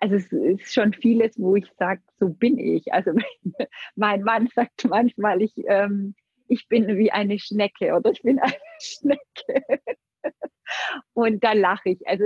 also 0.00 0.16
es 0.16 0.32
ist 0.32 0.72
schon 0.72 0.92
vieles, 0.92 1.38
wo 1.38 1.56
ich 1.56 1.70
sage, 1.78 2.02
so 2.18 2.30
bin 2.30 2.58
ich. 2.58 2.92
Also 2.92 3.12
mein 3.94 4.22
Mann 4.22 4.48
sagt 4.54 4.86
manchmal, 4.88 5.42
ich 5.42 5.54
ähm, 5.66 6.14
ich 6.48 6.68
bin 6.68 6.86
wie 6.98 7.10
eine 7.10 7.38
Schnecke 7.38 7.94
oder 7.94 8.10
ich 8.10 8.22
bin 8.22 8.38
eine 8.40 8.54
Schnecke. 8.80 9.80
Und 11.12 11.42
da 11.44 11.52
lache 11.52 11.90
ich. 11.90 12.06
Also 12.06 12.24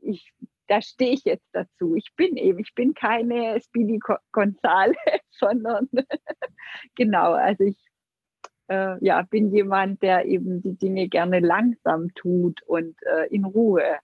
ich, 0.00 0.32
da 0.68 0.80
stehe 0.80 1.12
ich 1.12 1.24
jetzt 1.24 1.48
dazu. 1.52 1.94
Ich 1.96 2.14
bin 2.16 2.36
eben, 2.36 2.58
ich 2.58 2.74
bin 2.74 2.94
keine 2.94 3.60
Speedy 3.60 4.00
Gonzales, 4.32 4.96
sondern 5.30 5.88
genau, 6.94 7.32
also 7.32 7.64
ich 7.64 7.78
äh, 8.68 9.04
ja, 9.04 9.22
bin 9.22 9.52
jemand, 9.52 10.02
der 10.02 10.24
eben 10.24 10.62
die 10.62 10.76
Dinge 10.76 11.08
gerne 11.08 11.40
langsam 11.40 12.14
tut 12.14 12.62
und 12.62 12.96
äh, 13.02 13.26
in 13.28 13.44
Ruhe. 13.44 13.98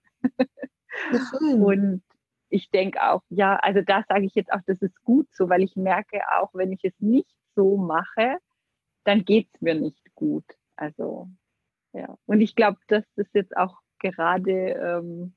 und 1.41 2.03
ich 2.49 2.69
denke 2.71 3.01
auch, 3.03 3.21
ja, 3.29 3.55
also 3.57 3.81
da 3.81 4.03
sage 4.07 4.25
ich 4.25 4.35
jetzt 4.35 4.51
auch, 4.51 4.61
das 4.65 4.81
ist 4.81 5.01
gut 5.03 5.27
so, 5.31 5.49
weil 5.49 5.61
ich 5.61 5.75
merke 5.75 6.21
auch, 6.39 6.49
wenn 6.53 6.71
ich 6.71 6.83
es 6.83 6.93
nicht 6.99 7.35
so 7.55 7.77
mache, 7.77 8.37
dann 9.09 9.25
geht 9.25 9.49
es 9.53 9.61
mir 9.61 9.73
nicht 9.73 10.13
gut. 10.13 10.45
Also, 10.75 11.29
ja. 11.93 12.15
Und 12.27 12.41
ich 12.41 12.55
glaube, 12.55 12.77
das 12.87 13.03
ist 13.15 13.33
jetzt 13.33 13.57
auch 13.57 13.79
gerade 13.97 14.51
ähm, 14.51 15.33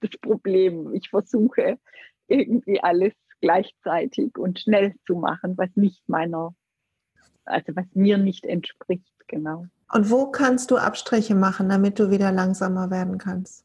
das 0.00 0.10
Problem. 0.20 0.92
Ich 0.94 1.10
versuche 1.10 1.78
irgendwie 2.26 2.80
alles 2.80 3.12
gleichzeitig 3.40 4.36
und 4.36 4.58
schnell 4.58 4.96
zu 5.06 5.14
machen, 5.14 5.56
was 5.56 5.70
nicht 5.76 6.08
meiner, 6.08 6.56
also 7.44 7.76
was 7.76 7.86
mir 7.94 8.18
nicht 8.18 8.44
entspricht, 8.44 9.14
genau. 9.28 9.66
Und 9.92 10.10
wo 10.10 10.32
kannst 10.32 10.72
du 10.72 10.76
Abstriche 10.76 11.36
machen, 11.36 11.68
damit 11.68 12.00
du 12.00 12.10
wieder 12.10 12.32
langsamer 12.32 12.90
werden 12.90 13.18
kannst? 13.18 13.64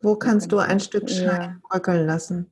Wo 0.00 0.14
kannst 0.14 0.52
du 0.52 0.58
ein 0.58 0.78
Stück 0.78 1.10
Schein 1.10 1.60
bröckeln 1.68 2.06
lassen? 2.06 2.48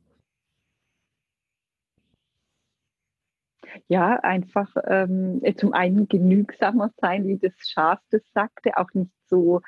Ja, 3.88 4.16
einfach 4.20 4.74
ähm, 4.86 5.42
zum 5.56 5.72
einen 5.72 6.08
genügsamer 6.08 6.90
sein, 7.00 7.26
wie 7.26 7.38
das 7.38 7.52
Schaf 7.58 8.00
das 8.10 8.22
sagte, 8.32 8.76
auch 8.78 8.92
nicht 8.94 9.12
so 9.26 9.60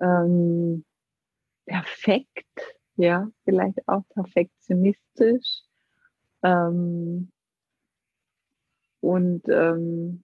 ähm, 0.00 0.84
perfekt, 1.66 2.46
ja, 2.96 3.28
vielleicht 3.44 3.88
auch 3.88 4.02
perfektionistisch. 4.10 5.62
Ähm, 6.42 7.30
und, 9.00 9.48
ähm, 9.48 10.22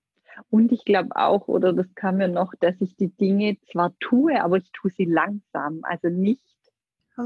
und 0.50 0.72
ich 0.72 0.84
glaube 0.84 1.16
auch, 1.16 1.48
oder 1.48 1.72
das 1.72 1.94
kam 1.94 2.18
mir 2.18 2.28
noch, 2.28 2.52
dass 2.60 2.74
ich 2.80 2.96
die 2.96 3.14
Dinge 3.14 3.58
zwar 3.70 3.94
tue, 4.00 4.42
aber 4.42 4.58
ich 4.58 4.70
tue 4.72 4.90
sie 4.90 5.04
langsam, 5.04 5.80
also 5.82 6.08
nicht 6.08 6.44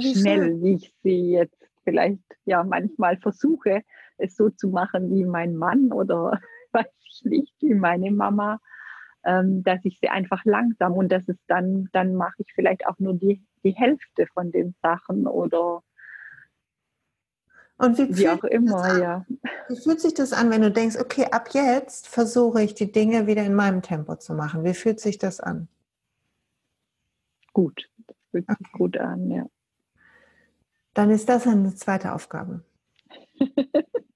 schnell, 0.00 0.42
schön. 0.42 0.62
wie 0.62 0.74
ich 0.74 0.94
sie 1.02 1.30
jetzt 1.32 1.62
vielleicht 1.84 2.22
ja 2.44 2.64
manchmal 2.64 3.18
versuche, 3.18 3.82
es 4.18 4.36
so 4.36 4.50
zu 4.50 4.68
machen 4.68 5.10
wie 5.14 5.24
mein 5.24 5.56
Mann 5.56 5.92
oder 5.92 6.40
weiß 6.72 6.86
ich 7.04 7.22
nicht, 7.24 7.54
wie 7.60 7.74
meine 7.74 8.10
Mama, 8.10 8.60
ähm, 9.24 9.62
dass 9.62 9.80
ich 9.84 9.98
sie 10.00 10.08
einfach 10.08 10.44
langsam 10.44 10.92
und 10.92 11.10
das 11.10 11.28
ist 11.28 11.42
dann, 11.46 11.88
dann 11.92 12.14
mache 12.14 12.34
ich 12.38 12.52
vielleicht 12.54 12.86
auch 12.86 12.98
nur 12.98 13.14
die, 13.14 13.42
die 13.64 13.72
Hälfte 13.72 14.26
von 14.34 14.52
den 14.52 14.74
Sachen 14.82 15.26
oder 15.26 15.82
und 17.76 17.98
wie, 17.98 18.16
wie 18.16 18.28
auch 18.28 18.44
immer, 18.44 18.98
ja. 18.98 19.26
Wie 19.68 19.76
fühlt 19.76 20.00
sich 20.00 20.14
das 20.14 20.32
an, 20.32 20.50
wenn 20.50 20.62
du 20.62 20.70
denkst, 20.70 20.96
okay, 21.00 21.26
ab 21.32 21.48
jetzt 21.52 22.06
versuche 22.06 22.62
ich 22.62 22.74
die 22.74 22.92
Dinge 22.92 23.26
wieder 23.26 23.44
in 23.44 23.54
meinem 23.54 23.82
Tempo 23.82 24.14
zu 24.14 24.32
machen? 24.32 24.64
Wie 24.64 24.74
fühlt 24.74 25.00
sich 25.00 25.18
das 25.18 25.40
an? 25.40 25.66
Gut, 27.52 27.90
das 28.06 28.16
fühlt 28.30 28.48
okay. 28.48 28.56
sich 28.58 28.72
gut 28.72 28.96
an, 28.96 29.30
ja. 29.30 29.46
Dann 30.92 31.10
ist 31.10 31.28
das 31.28 31.46
eine 31.48 31.74
zweite 31.74 32.12
Aufgabe. 32.12 32.62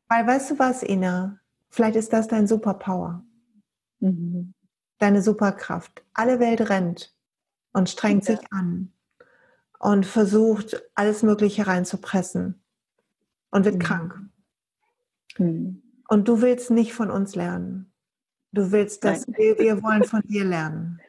Weil 0.08 0.26
weißt 0.26 0.52
du 0.52 0.58
was, 0.58 0.82
Ina? 0.82 1.38
Vielleicht 1.70 1.96
ist 1.96 2.12
das 2.12 2.28
dein 2.28 2.46
Superpower. 2.46 3.24
Mhm. 4.00 4.54
Deine 4.98 5.22
Superkraft. 5.22 6.04
Alle 6.14 6.40
Welt 6.40 6.68
rennt 6.70 7.14
und 7.72 7.88
strengt 7.88 8.26
ja. 8.26 8.36
sich 8.36 8.52
an 8.52 8.92
und 9.78 10.06
versucht, 10.06 10.82
alles 10.94 11.22
Mögliche 11.22 11.66
reinzupressen 11.66 12.62
und 13.50 13.64
wird 13.64 13.76
mhm. 13.76 13.80
krank. 13.80 14.20
Mhm. 15.38 15.82
Und 16.08 16.26
du 16.26 16.40
willst 16.40 16.70
nicht 16.70 16.94
von 16.94 17.10
uns 17.10 17.34
lernen. 17.36 17.92
Du 18.52 18.72
willst, 18.72 19.04
dass 19.04 19.26
wir, 19.28 19.58
wir 19.58 19.82
wollen 19.82 20.04
von 20.04 20.22
dir 20.22 20.44
lernen. 20.44 21.00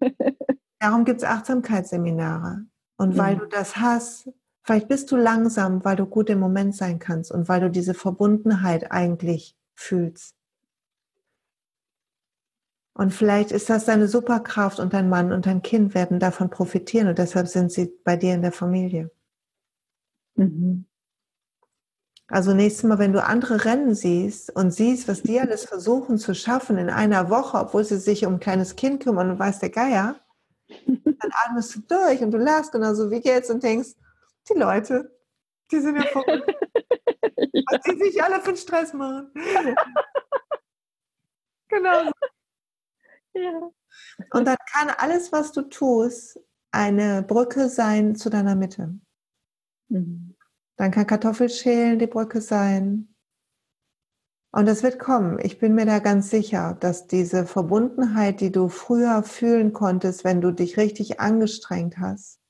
Darum 0.78 1.04
gibt 1.04 1.18
es 1.18 1.24
Achtsamkeitsseminare. 1.24 2.64
Und 2.96 3.18
weil 3.18 3.36
mhm. 3.36 3.40
du 3.40 3.46
das 3.46 3.76
hast, 3.76 4.28
Vielleicht 4.64 4.88
bist 4.88 5.12
du 5.12 5.16
langsam, 5.16 5.84
weil 5.84 5.96
du 5.96 6.06
gut 6.06 6.30
im 6.30 6.40
Moment 6.40 6.74
sein 6.74 6.98
kannst 6.98 7.30
und 7.30 7.48
weil 7.48 7.60
du 7.60 7.70
diese 7.70 7.92
Verbundenheit 7.92 8.90
eigentlich 8.90 9.54
fühlst. 9.74 10.34
Und 12.94 13.12
vielleicht 13.12 13.52
ist 13.52 13.68
das 13.68 13.84
deine 13.84 14.08
Superkraft 14.08 14.80
und 14.80 14.94
dein 14.94 15.10
Mann 15.10 15.32
und 15.32 15.44
dein 15.44 15.60
Kind 15.60 15.94
werden 15.94 16.18
davon 16.18 16.48
profitieren 16.48 17.08
und 17.08 17.18
deshalb 17.18 17.48
sind 17.48 17.72
sie 17.72 17.92
bei 18.04 18.16
dir 18.16 18.34
in 18.34 18.40
der 18.40 18.52
Familie. 18.52 19.10
Mhm. 20.36 20.86
Also 22.28 22.54
nächstes 22.54 22.84
Mal, 22.84 22.98
wenn 22.98 23.12
du 23.12 23.22
andere 23.22 23.66
Rennen 23.66 23.94
siehst 23.94 24.54
und 24.56 24.70
siehst, 24.70 25.08
was 25.08 25.22
die 25.22 25.38
alles 25.38 25.66
versuchen 25.66 26.16
zu 26.16 26.34
schaffen 26.34 26.78
in 26.78 26.88
einer 26.88 27.28
Woche, 27.28 27.58
obwohl 27.58 27.84
sie 27.84 27.98
sich 27.98 28.24
um 28.24 28.34
ein 28.34 28.40
kleines 28.40 28.76
Kind 28.76 29.02
kümmern 29.02 29.30
und 29.30 29.38
weiß 29.38 29.58
der 29.58 29.70
Geier, 29.70 30.16
dann 30.86 31.30
atmest 31.44 31.74
du 31.74 31.80
durch 31.80 32.22
und 32.22 32.30
du 32.30 32.38
lachst 32.38 32.72
genauso 32.72 33.10
wie 33.10 33.20
jetzt 33.22 33.50
und 33.50 33.62
denkst, 33.62 33.90
die 34.48 34.58
Leute, 34.58 35.16
die 35.70 35.80
sind 35.80 35.96
ja 35.96 36.02
verrückt. 36.02 36.50
ja. 37.52 37.62
Was 37.70 37.82
die 37.82 37.98
sich 37.98 38.22
alle 38.22 38.40
für 38.40 38.56
Stress 38.56 38.92
machen. 38.92 39.32
genau. 41.68 42.10
Ja. 43.34 43.70
Und 44.32 44.44
dann 44.46 44.56
kann 44.72 44.90
alles, 44.90 45.32
was 45.32 45.52
du 45.52 45.62
tust, 45.62 46.38
eine 46.70 47.22
Brücke 47.22 47.68
sein 47.68 48.16
zu 48.16 48.30
deiner 48.30 48.54
Mitte. 48.54 48.94
Mhm. 49.88 50.36
Dann 50.76 50.90
kann 50.90 51.06
Kartoffelschälen 51.06 51.98
die 51.98 52.06
Brücke 52.06 52.40
sein. 52.40 53.14
Und 54.50 54.68
es 54.68 54.82
wird 54.82 54.98
kommen. 54.98 55.38
Ich 55.40 55.58
bin 55.58 55.74
mir 55.74 55.86
da 55.86 55.98
ganz 55.98 56.30
sicher, 56.30 56.76
dass 56.78 57.06
diese 57.06 57.46
Verbundenheit, 57.46 58.40
die 58.40 58.52
du 58.52 58.68
früher 58.68 59.22
fühlen 59.24 59.72
konntest, 59.72 60.22
wenn 60.24 60.40
du 60.40 60.52
dich 60.52 60.76
richtig 60.76 61.20
angestrengt 61.20 61.98
hast, 61.98 62.40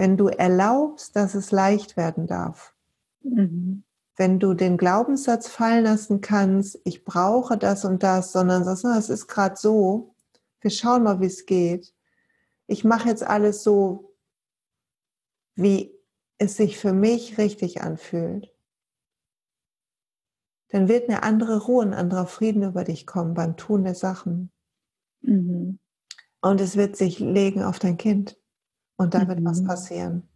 wenn 0.00 0.16
du 0.16 0.28
erlaubst, 0.28 1.14
dass 1.14 1.34
es 1.34 1.50
leicht 1.50 1.98
werden 1.98 2.26
darf, 2.26 2.74
mhm. 3.20 3.84
wenn 4.16 4.38
du 4.40 4.54
den 4.54 4.78
Glaubenssatz 4.78 5.46
fallen 5.46 5.84
lassen 5.84 6.22
kannst, 6.22 6.80
ich 6.84 7.04
brauche 7.04 7.58
das 7.58 7.84
und 7.84 8.02
das, 8.02 8.32
sondern 8.32 8.64
sagst, 8.64 8.86
es 8.86 9.10
ist 9.10 9.26
gerade 9.26 9.56
so, 9.58 10.14
wir 10.62 10.70
schauen 10.70 11.02
mal, 11.02 11.20
wie 11.20 11.26
es 11.26 11.44
geht. 11.44 11.94
Ich 12.66 12.82
mache 12.82 13.10
jetzt 13.10 13.22
alles 13.22 13.62
so, 13.62 14.16
wie 15.54 15.94
es 16.38 16.56
sich 16.56 16.78
für 16.78 16.94
mich 16.94 17.36
richtig 17.36 17.82
anfühlt. 17.82 18.50
dann 20.70 20.88
wird 20.88 21.10
eine 21.10 21.24
andere 21.24 21.62
Ruhe, 21.64 21.84
ein 21.84 21.92
anderer 21.92 22.26
Frieden 22.26 22.62
über 22.62 22.84
dich 22.84 23.06
kommen 23.06 23.34
beim 23.34 23.58
Tun 23.58 23.84
der 23.84 23.94
Sachen. 23.94 24.50
Mhm. 25.20 25.78
Und 26.40 26.60
es 26.62 26.78
wird 26.78 26.96
sich 26.96 27.18
legen 27.18 27.62
auf 27.62 27.78
dein 27.78 27.98
Kind. 27.98 28.39
Und 29.00 29.14
da 29.14 29.20
mhm. 29.20 29.28
wird 29.28 29.44
was 29.46 29.62
mhm. 29.62 29.66
passieren. 29.66 30.28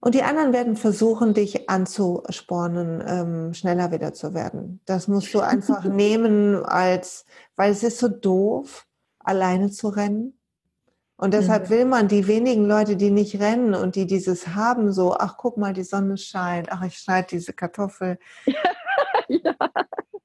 Und 0.00 0.16
die 0.16 0.24
anderen 0.24 0.52
werden 0.52 0.74
versuchen, 0.74 1.32
dich 1.32 1.70
anzuspornen, 1.70 3.04
ähm, 3.06 3.54
schneller 3.54 3.92
wieder 3.92 4.14
zu 4.14 4.34
werden. 4.34 4.80
Das 4.84 5.06
musst 5.06 5.32
du 5.32 5.38
einfach 5.38 5.84
nehmen 5.84 6.64
als, 6.64 7.24
weil 7.54 7.70
es 7.70 7.84
ist 7.84 8.00
so 8.00 8.08
doof, 8.08 8.88
alleine 9.20 9.70
zu 9.70 9.90
rennen. 9.90 10.40
Und 11.16 11.34
deshalb 11.34 11.66
mhm. 11.66 11.70
will 11.70 11.84
man 11.84 12.08
die 12.08 12.26
wenigen 12.26 12.66
Leute, 12.66 12.96
die 12.96 13.12
nicht 13.12 13.38
rennen 13.38 13.74
und 13.74 13.94
die 13.94 14.08
dieses 14.08 14.48
haben, 14.48 14.90
so, 14.90 15.14
ach 15.14 15.36
guck 15.36 15.56
mal, 15.56 15.72
die 15.72 15.84
Sonne 15.84 16.16
scheint, 16.16 16.72
ach 16.72 16.82
ich 16.82 16.98
schneide 16.98 17.28
diese 17.30 17.52
Kartoffel. 17.52 18.18
ja. 19.28 19.54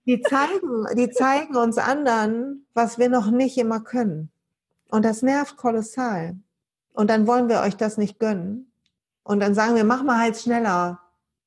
Die 0.08 0.22
zeigen, 0.22 0.88
die 0.98 1.12
zeigen 1.12 1.56
uns 1.56 1.78
anderen, 1.78 2.66
was 2.74 2.98
wir 2.98 3.10
noch 3.10 3.30
nicht 3.30 3.60
immer 3.60 3.82
können. 3.82 4.32
Und 4.90 5.04
das 5.04 5.22
nervt 5.22 5.58
kolossal. 5.58 6.36
Und 6.94 7.10
dann 7.10 7.28
wollen 7.28 7.50
wir 7.50 7.62
euch 7.62 7.76
das 7.76 7.98
nicht 7.98 8.20
gönnen. 8.20 8.72
Und 9.24 9.40
dann 9.40 9.54
sagen 9.54 9.76
wir, 9.76 9.84
mach 9.84 10.04
mal 10.04 10.20
halt 10.20 10.38
schneller. 10.38 11.02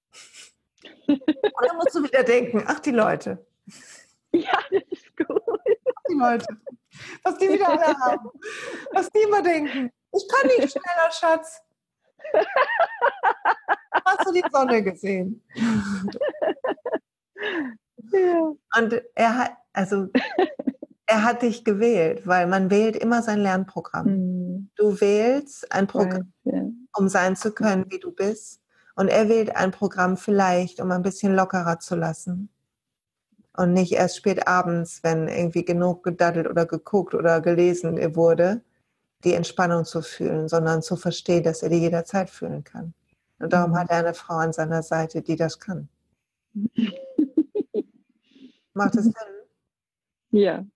Und 1.07 1.23
dann 1.27 1.77
musst 1.77 1.95
du 1.95 2.03
wieder 2.03 2.23
denken, 2.23 2.65
ach 2.67 2.81
die 2.81 2.91
Leute. 2.91 3.47
Ja, 4.33 4.59
das 4.71 4.83
ist 4.91 5.17
gut. 5.17 5.43
Ach, 5.49 6.03
die 6.11 6.15
Leute. 6.15 6.47
Was 7.23 7.39
die 7.39 7.49
wieder 7.49 7.69
alle 7.69 7.99
haben. 7.99 8.31
Was 8.93 9.09
die 9.11 9.21
immer 9.21 9.43
denken. 9.43 9.91
Ich 10.13 10.29
kann 10.29 10.47
nicht 10.49 10.71
schneller, 10.71 11.11
Schatz. 11.11 11.63
Hast 14.05 14.27
du 14.27 14.33
die 14.33 14.45
Sonne 14.51 14.83
gesehen? 14.83 15.43
Ja. 18.13 18.53
Und 18.77 19.03
er 19.15 19.37
hat, 19.37 19.57
also 19.73 20.09
er 21.09 21.25
hat 21.25 21.41
dich 21.41 21.65
gewählt, 21.65 22.27
weil 22.27 22.47
man 22.47 22.71
wählt 22.71 22.95
immer 22.95 23.23
sein 23.23 23.39
Lernprogramm. 23.41 24.07
Mhm. 24.07 24.71
Du 24.77 25.01
wählst 25.01 25.73
ein 25.73 25.87
Programm, 25.87 26.35
um 26.95 27.09
sein 27.09 27.35
zu 27.35 27.53
können, 27.53 27.87
wie 27.91 27.99
du 27.99 28.13
bist. 28.13 28.61
Und 28.95 29.09
er 29.09 29.31
wählt 29.31 29.57
ein 29.57 29.71
Programm 29.71 30.19
vielleicht, 30.19 30.81
um 30.81 30.91
ein 30.91 31.03
bisschen 31.03 31.35
lockerer 31.35 31.79
zu 31.79 31.97
lassen. 31.97 32.51
Und 33.57 33.73
nicht 33.73 33.93
erst 33.93 34.19
spät 34.19 34.47
abends, 34.47 35.03
wenn 35.03 35.29
irgendwie 35.29 35.65
genug 35.65 36.05
gedaddelt 36.05 36.47
oder 36.47 36.67
geguckt 36.67 37.15
oder 37.15 37.41
gelesen 37.41 38.15
wurde, 38.15 38.61
die 39.25 39.33
Entspannung 39.33 39.87
zu 39.87 40.03
fühlen, 40.03 40.47
sondern 40.47 40.83
zu 40.83 40.97
verstehen, 40.97 41.43
dass 41.43 41.63
er 41.63 41.71
die 41.71 41.81
jederzeit 41.81 42.29
fühlen 42.29 42.65
kann. 42.65 42.93
Und 43.39 43.55
darum 43.55 43.71
mhm. 43.71 43.79
hat 43.79 43.91
er 43.91 43.99
eine 43.99 44.15
Frau 44.15 44.35
an 44.35 44.53
seiner 44.53 44.83
Seite, 44.83 45.23
die 45.23 45.37
das 45.37 45.59
kann. 45.59 45.89
Macht 48.75 48.95
das 48.95 49.05
Sinn? 49.05 49.15
Ja. 50.33 50.67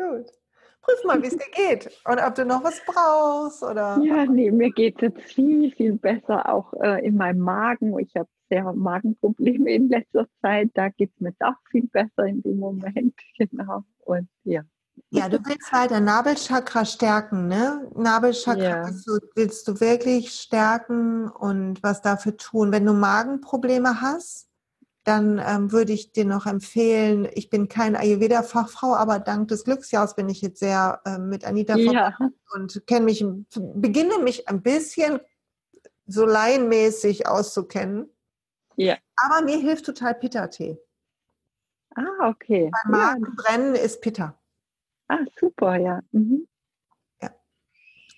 Gut. 0.00 0.26
Prüf 0.82 1.04
mal, 1.04 1.22
wie 1.22 1.26
es 1.26 1.36
dir 1.36 1.50
geht 1.52 1.90
und 2.06 2.18
ob 2.20 2.34
du 2.34 2.46
noch 2.46 2.64
was 2.64 2.80
brauchst 2.86 3.62
oder. 3.62 3.98
Ja, 4.02 4.24
nee, 4.24 4.50
mir 4.50 4.70
geht 4.70 4.96
es 4.96 5.02
jetzt 5.02 5.32
viel, 5.34 5.70
viel 5.72 5.94
besser, 5.96 6.48
auch 6.48 6.72
äh, 6.74 7.04
in 7.04 7.16
meinem 7.16 7.40
Magen. 7.40 7.98
Ich 7.98 8.14
habe 8.16 8.28
sehr 8.48 8.72
Magenprobleme 8.72 9.72
in 9.72 9.88
letzter 9.90 10.26
Zeit. 10.40 10.70
Da 10.74 10.88
geht 10.88 11.12
es 11.14 11.20
mir 11.20 11.34
auch 11.40 11.60
viel 11.70 11.86
besser 11.88 12.24
in 12.24 12.42
dem 12.42 12.58
Moment. 12.58 13.14
Genau. 13.38 13.84
Und 14.00 14.28
ja. 14.44 14.62
Ja, 15.10 15.28
du 15.28 15.38
willst 15.44 15.72
weiter 15.72 16.00
Nabelchakra 16.00 16.84
stärken, 16.84 17.48
ne? 17.48 17.90
Nabelchakra 17.94 18.62
ja. 18.62 18.86
willst, 18.86 19.06
du, 19.06 19.18
willst 19.34 19.68
du 19.68 19.80
wirklich 19.80 20.30
stärken 20.30 21.28
und 21.28 21.82
was 21.82 22.02
dafür 22.02 22.36
tun. 22.36 22.70
Wenn 22.70 22.84
du 22.84 22.92
Magenprobleme 22.92 24.02
hast, 24.02 24.49
dann 25.04 25.40
ähm, 25.44 25.72
würde 25.72 25.92
ich 25.92 26.12
dir 26.12 26.24
noch 26.24 26.46
empfehlen, 26.46 27.28
ich 27.32 27.48
bin 27.48 27.68
keine 27.68 27.98
Ayurveda-Fachfrau, 27.98 28.94
aber 28.94 29.18
dank 29.18 29.48
des 29.48 29.64
Glücksjahrs 29.64 30.14
bin 30.14 30.28
ich 30.28 30.42
jetzt 30.42 30.60
sehr 30.60 31.00
äh, 31.04 31.18
mit 31.18 31.44
Anita 31.44 31.76
ja. 31.76 32.16
und 32.54 32.86
kenne 32.86 33.06
mich, 33.06 33.24
beginne 33.54 34.18
mich 34.18 34.48
ein 34.48 34.62
bisschen 34.62 35.20
so 36.06 36.26
laienmäßig 36.26 37.26
auszukennen. 37.26 38.10
Ja. 38.76 38.96
Aber 39.16 39.44
mir 39.44 39.58
hilft 39.58 39.86
total 39.86 40.14
Pitta-Tee. 40.14 40.78
Ah, 41.94 42.28
okay. 42.28 42.70
Beim 42.70 42.92
Magenbrennen 42.92 43.74
ja. 43.74 43.82
ist 43.82 44.00
Pitta. 44.00 44.38
Ah, 45.08 45.24
super, 45.38 45.76
ja. 45.76 46.00
Mhm. 46.12 46.46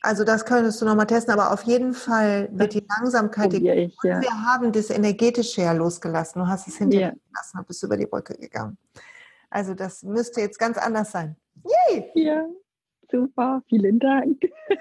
Also 0.04 0.24
das 0.24 0.44
könntest 0.44 0.80
du 0.80 0.84
nochmal 0.84 1.06
testen, 1.06 1.32
aber 1.32 1.52
auf 1.52 1.62
jeden 1.62 1.94
Fall 1.94 2.48
wird 2.50 2.74
die 2.74 2.84
Langsamkeit, 2.98 3.52
die, 3.52 3.68
ich, 3.68 3.96
ja. 4.02 4.20
wir 4.20 4.44
haben 4.46 4.72
das 4.72 4.90
energetische 4.90 5.62
ja 5.62 5.72
losgelassen. 5.72 6.42
Du 6.42 6.48
hast 6.48 6.66
es 6.66 6.76
hinter 6.76 6.98
ja. 6.98 7.10
gelassen 7.10 7.58
und 7.58 7.68
bist 7.68 7.82
über 7.84 7.96
die 7.96 8.06
Brücke 8.06 8.34
gegangen. 8.34 8.76
Also 9.48 9.74
das 9.74 10.02
müsste 10.02 10.40
jetzt 10.40 10.58
ganz 10.58 10.76
anders 10.76 11.12
sein. 11.12 11.36
Yay! 11.64 12.10
Ja, 12.16 12.44
super, 13.08 13.62
vielen 13.68 14.00
Dank. 14.00 14.42
Ja, 14.42 14.76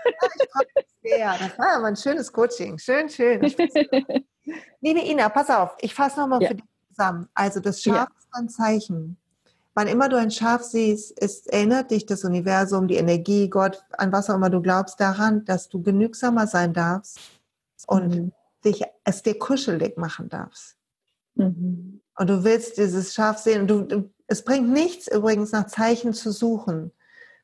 ich 0.76 0.86
sehr. 1.04 1.36
Das 1.38 1.60
war 1.60 1.78
aber 1.78 1.88
ein 1.88 1.96
schönes 1.96 2.34
Coaching. 2.34 2.80
Schön, 2.80 3.08
schön. 3.08 3.42
Liebe 4.82 5.00
Ina, 5.02 5.30
pass 5.30 5.52
auf, 5.52 5.76
ich 5.82 5.94
fasse 5.94 6.20
nochmal 6.20 6.42
ja. 6.42 6.50
für 6.50 6.56
dich 6.56 6.66
zusammen. 6.90 7.30
Also 7.36 7.60
das 7.60 7.82
Schaf 7.82 8.10
ist 8.18 8.30
ein 8.32 8.50
Zeichen. 8.50 9.21
Wann 9.74 9.88
immer 9.88 10.10
du 10.10 10.18
ein 10.18 10.32
Schaf 10.32 10.64
siehst, 10.64 11.18
ist, 11.18 11.48
erinnert 11.48 11.92
dich 11.92 12.06
das 12.06 12.26
Universum, 12.26 12.88
die 12.88 12.96
Energie, 12.96 13.50
Gott, 13.50 13.84
an 13.92 14.12
was 14.12 14.30
auch 14.30 14.36
immer 14.36 14.50
du 14.50 14.62
glaubst, 14.62 15.00
daran, 15.00 15.46
dass 15.46 15.70
du 15.70 15.82
genügsamer 15.82 16.46
sein 16.46 16.74
darfst 16.74 17.20
und 17.88 18.10
mhm. 18.10 18.32
dich, 18.66 18.84
es 19.06 19.24
dir 19.24 19.40
kuschelig 19.40 19.98
machen 19.98 20.28
darfst. 20.28 20.76
Mhm. 21.36 22.02
Und 22.18 22.30
du 22.30 22.44
willst 22.44 22.78
dieses 22.78 23.14
Schaf 23.14 23.38
sehen. 23.38 23.62
Und 23.62 23.68
du, 23.68 23.82
du, 23.84 24.10
es 24.28 24.44
bringt 24.44 24.70
nichts 24.70 25.08
übrigens 25.08 25.54
nach 25.54 25.68
Zeichen 25.68 26.14
zu 26.14 26.32
suchen, 26.32 26.92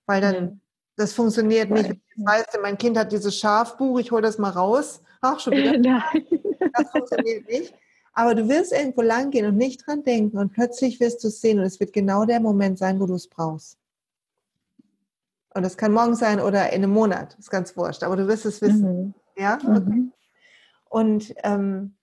weil 0.06 0.20
dann 0.20 0.44
mhm. 0.44 0.62
das 0.98 1.14
funktioniert 1.14 1.70
nicht. 1.70 1.96
Weißt 2.18 2.54
du, 2.54 2.60
mein 2.60 2.78
Kind 2.78 2.98
hat 2.98 3.14
dieses 3.14 3.38
Schafbuch, 3.38 4.00
ich 4.00 4.12
hole 4.12 4.22
das 4.22 4.38
mal 4.38 4.50
raus. 4.50 5.02
Ach, 5.22 5.40
schon 5.40 5.54
wieder. 5.58 5.78
Nein. 5.78 6.28
Das 6.74 6.92
funktioniert 6.92 7.48
nicht. 7.48 7.74
Aber 8.18 8.34
du 8.34 8.50
wirst 8.50 8.72
irgendwo 8.72 9.04
lang 9.04 9.30
gehen 9.30 9.46
und 9.46 9.58
nicht 9.58 9.86
dran 9.86 10.02
denken 10.02 10.40
und 10.40 10.52
plötzlich 10.52 11.00
wirst 11.00 11.24
du 11.24 11.28
es 11.28 11.40
sehen 11.40 11.60
und 11.60 11.66
es 11.66 11.80
wird 11.80 11.94
genau 11.94 12.26
der 12.26 12.40
Moment 12.40 12.80
sein, 12.80 13.00
wo 13.00 13.06
du 13.06 13.14
es 13.14 13.28
brauchst. 13.28 13.78
Und 15.54 15.62
das 15.62 15.78
kann 15.78 15.94
morgen 15.94 16.16
sein 16.16 16.40
oder 16.40 16.74
in 16.74 16.84
einem 16.84 16.94
Monat, 16.94 17.36
ist 17.38 17.52
ganz 17.52 17.78
wurscht, 17.78 18.02
aber 18.02 18.16
du 18.16 18.28
wirst 18.28 18.48
es 18.48 18.60
wissen. 18.60 19.06
Mhm. 19.06 19.14
Ja? 19.38 19.60
Mhm. 19.62 19.76
Okay. 19.76 20.12
Und 20.90 21.36
ähm, 21.44 21.96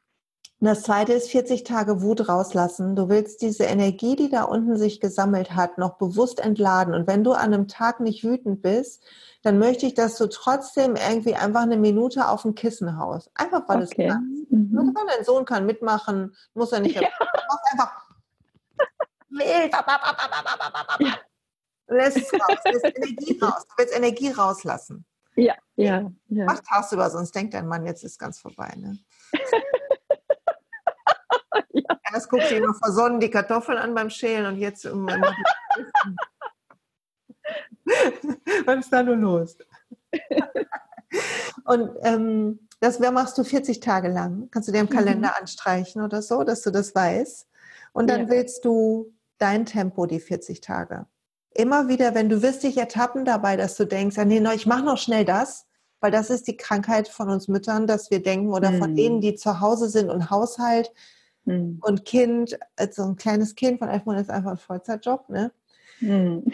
das 0.60 0.82
zweite 0.82 1.12
ist 1.12 1.30
40 1.30 1.64
Tage 1.64 2.00
Wut 2.00 2.28
rauslassen. 2.28 2.96
Du 2.96 3.08
willst 3.08 3.42
diese 3.42 3.64
Energie, 3.64 4.16
die 4.16 4.30
da 4.30 4.44
unten 4.44 4.76
sich 4.76 5.00
gesammelt 5.00 5.54
hat, 5.54 5.78
noch 5.78 5.98
bewusst 5.98 6.40
entladen. 6.40 6.94
Und 6.94 7.06
wenn 7.06 7.24
du 7.24 7.32
an 7.32 7.52
einem 7.52 7.68
Tag 7.68 8.00
nicht 8.00 8.24
wütend 8.24 8.62
bist, 8.62 9.02
dann 9.42 9.58
möchte 9.58 9.84
ich, 9.84 9.94
dass 9.94 10.16
du 10.16 10.26
trotzdem 10.26 10.96
irgendwie 10.96 11.34
einfach 11.34 11.62
eine 11.62 11.76
Minute 11.76 12.28
auf 12.28 12.42
dem 12.42 12.54
Kissen 12.54 12.98
haust. 12.98 13.30
Einfach 13.34 13.68
weil 13.68 13.82
okay. 13.82 14.06
es 14.06 14.12
kannst. 14.12 14.50
Mhm. 14.50 14.68
Nur 14.72 14.94
dein 14.94 15.24
Sohn 15.24 15.44
kann 15.44 15.66
mitmachen, 15.66 16.34
muss 16.54 16.72
er 16.72 16.80
nicht. 16.80 17.00
Ja. 17.00 17.08
Einfach 17.72 18.04
wild. 19.30 19.74
Ja. 21.00 21.18
Lässt 21.86 22.16
es 22.16 22.32
raus, 22.32 22.58
lässt 22.64 22.96
Energie 22.96 23.38
raus. 23.42 23.66
Du 23.68 23.74
willst 23.76 23.94
Energie 23.94 24.30
rauslassen. 24.30 25.04
Ja, 25.36 25.54
ja. 25.76 26.10
ja. 26.28 26.44
Mach 26.44 26.60
tagsüber, 26.60 27.10
sonst 27.10 27.34
denkt 27.34 27.52
dein 27.52 27.66
Mann, 27.66 27.84
jetzt 27.84 28.04
ist 28.04 28.18
ganz 28.18 28.38
vorbei. 28.38 28.72
Ne? 28.76 28.98
Erst 32.14 32.30
guckt 32.30 32.46
sie 32.48 32.60
noch 32.60 32.76
versonnen 32.76 33.18
die 33.18 33.28
Kartoffeln 33.30 33.76
an 33.76 33.92
beim 33.92 34.08
Schälen 34.08 34.46
und 34.46 34.56
jetzt 34.56 34.84
Was 38.64 38.78
ist 38.78 38.92
da 38.92 39.02
nur 39.02 39.16
los? 39.16 39.56
Und 41.64 41.90
ähm, 42.02 42.68
das 42.80 43.00
machst 43.00 43.36
du 43.36 43.44
40 43.44 43.80
Tage 43.80 44.08
lang. 44.08 44.48
Kannst 44.52 44.68
du 44.68 44.72
dir 44.72 44.80
im 44.80 44.88
Kalender 44.88 45.30
mhm. 45.30 45.34
anstreichen 45.40 46.02
oder 46.02 46.22
so, 46.22 46.44
dass 46.44 46.62
du 46.62 46.70
das 46.70 46.94
weißt. 46.94 47.48
Und 47.92 48.08
dann 48.08 48.22
ja. 48.22 48.30
willst 48.30 48.64
du 48.64 49.12
dein 49.38 49.66
Tempo 49.66 50.06
die 50.06 50.20
40 50.20 50.60
Tage. 50.60 51.06
Immer 51.50 51.88
wieder, 51.88 52.14
wenn 52.14 52.28
du 52.28 52.42
wirst 52.42 52.62
dich 52.62 52.76
ertappen 52.76 53.24
dabei, 53.24 53.56
dass 53.56 53.76
du 53.76 53.86
denkst, 53.86 54.16
ja, 54.16 54.24
nee, 54.24 54.42
ich 54.54 54.66
mache 54.66 54.84
noch 54.84 54.98
schnell 54.98 55.24
das, 55.24 55.66
weil 56.00 56.12
das 56.12 56.30
ist 56.30 56.46
die 56.46 56.56
Krankheit 56.56 57.08
von 57.08 57.28
uns 57.28 57.48
Müttern, 57.48 57.88
dass 57.88 58.10
wir 58.10 58.22
denken, 58.22 58.52
oder 58.52 58.70
mhm. 58.70 58.78
von 58.78 58.94
denen, 58.94 59.20
die 59.20 59.34
zu 59.34 59.60
Hause 59.60 59.88
sind 59.88 60.10
und 60.10 60.30
Haushalt 60.30 60.92
mhm. 61.44 61.78
und 61.82 62.04
Kind, 62.04 62.58
also 62.76 63.04
ein 63.04 63.16
kleines 63.16 63.54
Kind 63.54 63.78
von 63.78 63.88
elf 63.88 64.04
Monaten 64.04 64.24
ist 64.24 64.30
einfach 64.30 64.52
ein 64.52 64.58
Vollzeitjob, 64.58 65.28
ne? 65.28 65.52
Mhm 66.00 66.52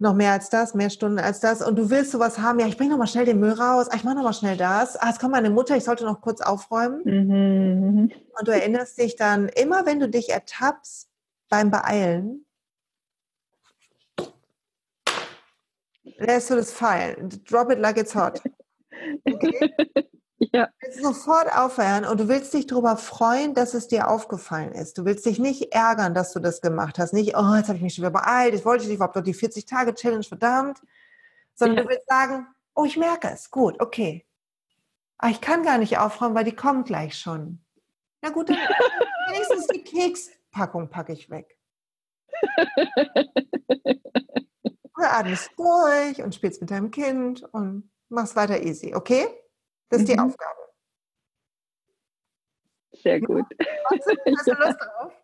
noch 0.00 0.14
mehr 0.14 0.32
als 0.32 0.48
das, 0.48 0.74
mehr 0.74 0.88
Stunden 0.88 1.18
als 1.18 1.40
das 1.40 1.60
und 1.60 1.76
du 1.76 1.90
willst 1.90 2.10
sowas 2.10 2.38
haben, 2.38 2.58
ja, 2.58 2.66
ich 2.66 2.78
bringe 2.78 2.90
noch 2.90 2.98
mal 2.98 3.06
schnell 3.06 3.26
den 3.26 3.38
Müll 3.38 3.52
raus, 3.52 3.86
ah, 3.90 3.96
ich 3.96 4.02
mache 4.02 4.16
noch 4.16 4.22
mal 4.22 4.32
schnell 4.32 4.56
das, 4.56 4.96
ah, 4.96 5.10
es 5.10 5.18
kommt 5.18 5.32
meine 5.32 5.50
Mutter, 5.50 5.76
ich 5.76 5.84
sollte 5.84 6.04
noch 6.04 6.22
kurz 6.22 6.40
aufräumen. 6.40 7.02
Mhm. 7.04 8.10
Und 8.38 8.48
du 8.48 8.52
erinnerst 8.52 8.96
dich 8.98 9.16
dann, 9.16 9.48
immer 9.48 9.84
wenn 9.84 10.00
du 10.00 10.08
dich 10.08 10.30
ertappst 10.30 11.10
beim 11.50 11.70
Beeilen, 11.70 12.46
lässt 16.16 16.48
du 16.48 16.56
das 16.56 16.72
fallen. 16.72 17.28
Drop 17.44 17.70
it 17.70 17.78
like 17.78 17.98
it's 17.98 18.14
hot. 18.14 18.40
Okay? 19.24 19.74
Ja. 20.52 20.66
Du 20.66 20.72
willst 20.86 21.02
sofort 21.02 21.52
aufhören 21.54 22.04
und 22.04 22.18
du 22.18 22.28
willst 22.28 22.54
dich 22.54 22.66
darüber 22.66 22.96
freuen, 22.96 23.54
dass 23.54 23.74
es 23.74 23.88
dir 23.88 24.08
aufgefallen 24.08 24.72
ist. 24.72 24.96
Du 24.96 25.04
willst 25.04 25.26
dich 25.26 25.38
nicht 25.38 25.72
ärgern, 25.72 26.14
dass 26.14 26.32
du 26.32 26.40
das 26.40 26.60
gemacht 26.62 26.98
hast. 26.98 27.12
Nicht, 27.12 27.36
oh, 27.36 27.54
jetzt 27.54 27.68
habe 27.68 27.76
ich 27.76 27.82
mich 27.82 27.94
schon 27.94 28.02
wieder 28.02 28.10
beeilt, 28.10 28.54
ich 28.54 28.64
wollte 28.64 28.86
nicht, 28.86 28.96
überhaupt 28.96 29.16
noch 29.16 29.22
die 29.22 29.34
40-Tage-Challenge, 29.34 30.24
verdammt. 30.24 30.80
Sondern 31.54 31.76
ja. 31.76 31.82
du 31.82 31.88
willst 31.90 32.08
sagen, 32.08 32.46
oh, 32.74 32.84
ich 32.84 32.96
merke 32.96 33.28
es, 33.28 33.50
gut, 33.50 33.80
okay. 33.80 34.26
Aber 35.18 35.28
ah, 35.28 35.30
ich 35.30 35.42
kann 35.42 35.62
gar 35.62 35.76
nicht 35.76 35.98
aufräumen, 35.98 36.34
weil 36.34 36.44
die 36.44 36.56
kommt 36.56 36.86
gleich 36.86 37.18
schon. 37.18 37.62
Na 38.22 38.30
gut, 38.30 38.48
dann 38.48 38.56
wenigstens 39.28 39.66
die 39.66 39.84
Kekspackung 39.84 40.88
packe 40.88 41.12
ich 41.12 41.28
weg. 41.28 41.58
Du 45.00 45.06
atmest 45.06 45.50
durch 45.56 46.22
und 46.22 46.34
spielst 46.34 46.60
mit 46.60 46.70
deinem 46.70 46.90
Kind 46.90 47.42
und 47.54 47.90
machst 48.10 48.36
weiter 48.36 48.60
easy, 48.60 48.94
okay? 48.94 49.28
Das 49.90 50.00
ist 50.00 50.08
die 50.08 50.14
mhm. 50.14 50.20
Aufgabe. 50.20 50.60
Sehr 52.92 53.20
gut. 53.20 53.46
Hast 53.84 54.06
du, 54.06 54.36
hast 54.36 54.46
du 54.46 54.52
Lust 54.52 54.80
drauf? 54.80 55.12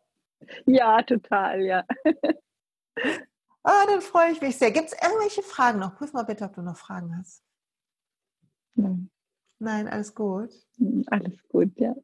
Ja, 0.67 1.03
total, 1.03 1.63
ja. 1.63 1.85
Ah, 3.65 3.87
dann 3.87 4.01
freue 4.01 4.31
ich 4.31 4.41
mich 4.41 4.57
sehr. 4.57 4.71
Gibt 4.71 4.93
es 4.93 5.03
irgendwelche 5.03 5.43
Fragen 5.43 5.81
noch? 5.81 5.97
Prüf 5.97 6.13
mal 6.13 6.23
bitte, 6.23 6.45
ob 6.45 6.55
du 6.55 6.63
noch 6.63 6.77
Fragen 6.77 7.17
hast. 7.19 7.43
Nein. 8.75 9.11
Nein, 9.59 9.89
alles 9.89 10.15
gut. 10.15 10.51
Hm, 10.77 11.05
alles 11.09 11.43
gut, 11.49 11.73
ja. 11.81 11.97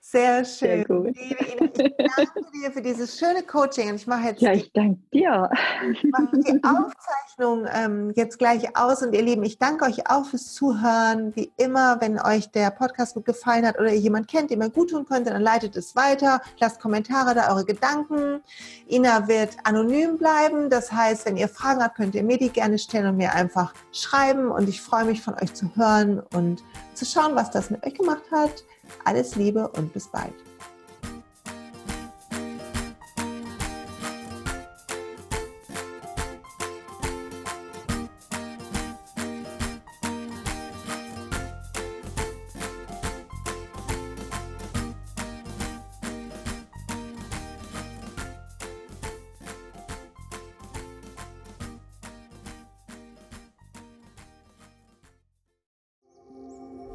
Sehr 0.00 0.44
schön. 0.44 0.84
Sehr 0.84 0.84
gut. 0.84 1.16
ich 1.16 1.36
danke 1.36 2.50
dir 2.52 2.72
für 2.72 2.82
dieses 2.82 3.18
schöne 3.18 3.42
Coaching. 3.42 3.90
Und 3.90 3.96
ich 3.96 4.06
mache 4.06 4.28
jetzt 4.28 4.42
ja, 4.42 4.52
ich 4.52 4.72
danke 4.72 5.00
dir. 5.12 5.50
Ich 5.92 6.02
mache 6.04 6.28
die 6.32 6.60
Aufzeichnung 6.64 7.66
ähm, 7.72 8.12
jetzt 8.16 8.38
gleich 8.38 8.76
aus. 8.76 9.02
Und 9.02 9.12
ihr 9.12 9.22
Lieben, 9.22 9.44
ich 9.44 9.58
danke 9.58 9.84
euch 9.84 10.08
auch 10.10 10.24
fürs 10.24 10.52
Zuhören. 10.54 11.34
Wie 11.36 11.52
immer, 11.58 12.00
wenn 12.00 12.20
euch 12.20 12.50
der 12.50 12.70
Podcast 12.70 13.14
gut 13.14 13.24
gefallen 13.24 13.66
hat 13.66 13.78
oder 13.78 13.92
ihr 13.92 14.00
jemand 14.00 14.28
kennt, 14.28 14.50
dem 14.50 14.62
ihr 14.62 14.70
gut 14.70 14.90
tun 14.90 15.06
könnte, 15.06 15.30
dann 15.30 15.42
leitet 15.42 15.76
es 15.76 15.94
weiter. 15.94 16.40
Lasst 16.58 16.80
Kommentare 16.80 17.34
da, 17.34 17.50
eure 17.50 17.64
Gedanken. 17.64 18.40
Ina 18.88 19.28
wird 19.28 19.56
anonym 19.64 20.18
bleiben. 20.18 20.70
Das 20.70 20.90
heißt, 20.90 21.26
wenn 21.26 21.36
ihr 21.36 21.48
Fragen 21.48 21.82
habt, 21.82 21.96
könnt 21.96 22.14
ihr 22.14 22.22
mir 22.22 22.38
die 22.38 22.50
gerne 22.50 22.78
stellen 22.78 23.06
und 23.06 23.16
mir 23.16 23.32
einfach 23.32 23.74
schreiben. 23.92 24.50
Und 24.50 24.68
ich 24.68 24.80
freue 24.80 25.04
mich 25.04 25.22
von 25.22 25.34
euch 25.34 25.54
zu 25.54 25.70
hören 25.76 26.20
und 26.34 26.62
zu 26.94 27.04
schauen, 27.04 27.34
was 27.34 27.50
das 27.50 27.70
mit 27.70 27.86
euch 27.86 27.94
gemacht 27.94 28.24
hat. 28.32 28.64
Alles 29.04 29.36
Liebe 29.36 29.68
und 29.68 29.92
bis 29.92 30.08
bald. 30.08 30.34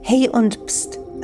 Hey 0.07 0.29
und 0.29 0.63
Psst. 0.67 1.04